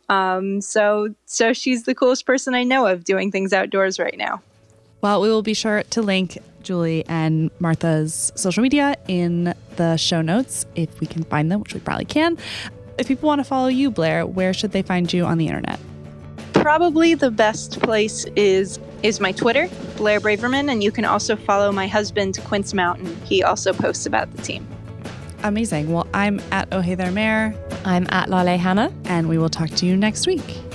um 0.08 0.60
so 0.60 1.14
so 1.24 1.52
she's 1.52 1.84
the 1.84 1.94
coolest 1.94 2.26
person 2.26 2.54
i 2.54 2.62
know 2.62 2.86
of 2.86 3.04
doing 3.04 3.30
things 3.30 3.52
outdoors 3.52 3.98
right 3.98 4.16
now 4.16 4.40
well 5.00 5.20
we 5.20 5.28
will 5.28 5.42
be 5.42 5.54
sure 5.54 5.82
to 5.84 6.02
link 6.02 6.38
Julie 6.66 7.04
and 7.06 7.50
Martha's 7.60 8.32
social 8.34 8.60
media 8.60 8.96
in 9.06 9.54
the 9.76 9.96
show 9.96 10.20
notes 10.20 10.66
if 10.74 10.98
we 10.98 11.06
can 11.06 11.22
find 11.22 11.50
them, 11.50 11.60
which 11.60 11.72
we 11.72 11.80
probably 11.80 12.04
can. 12.04 12.36
If 12.98 13.06
people 13.06 13.28
want 13.28 13.38
to 13.38 13.44
follow 13.44 13.68
you, 13.68 13.90
Blair, 13.90 14.26
where 14.26 14.52
should 14.52 14.72
they 14.72 14.82
find 14.82 15.10
you 15.12 15.24
on 15.24 15.38
the 15.38 15.46
internet? 15.46 15.78
Probably 16.52 17.14
the 17.14 17.30
best 17.30 17.80
place 17.80 18.24
is 18.34 18.80
is 19.02 19.20
my 19.20 19.30
Twitter, 19.30 19.68
Blair 19.96 20.20
Braverman, 20.20 20.72
and 20.72 20.82
you 20.82 20.90
can 20.90 21.04
also 21.04 21.36
follow 21.36 21.70
my 21.70 21.86
husband, 21.86 22.38
Quince 22.44 22.74
Mountain. 22.74 23.14
He 23.24 23.42
also 23.42 23.72
posts 23.72 24.06
about 24.06 24.34
the 24.34 24.42
team. 24.42 24.66
Amazing. 25.42 25.92
Well, 25.92 26.06
I'm 26.14 26.40
at 26.50 26.68
Oh 26.72 26.80
Hey 26.80 26.94
There 26.94 27.10
Mare. 27.10 27.54
I'm 27.84 28.06
at 28.10 28.28
Lale 28.28 28.58
Hannah. 28.58 28.92
And 29.04 29.28
we 29.28 29.38
will 29.38 29.50
talk 29.50 29.70
to 29.70 29.86
you 29.86 29.96
next 29.96 30.26
week. 30.26 30.65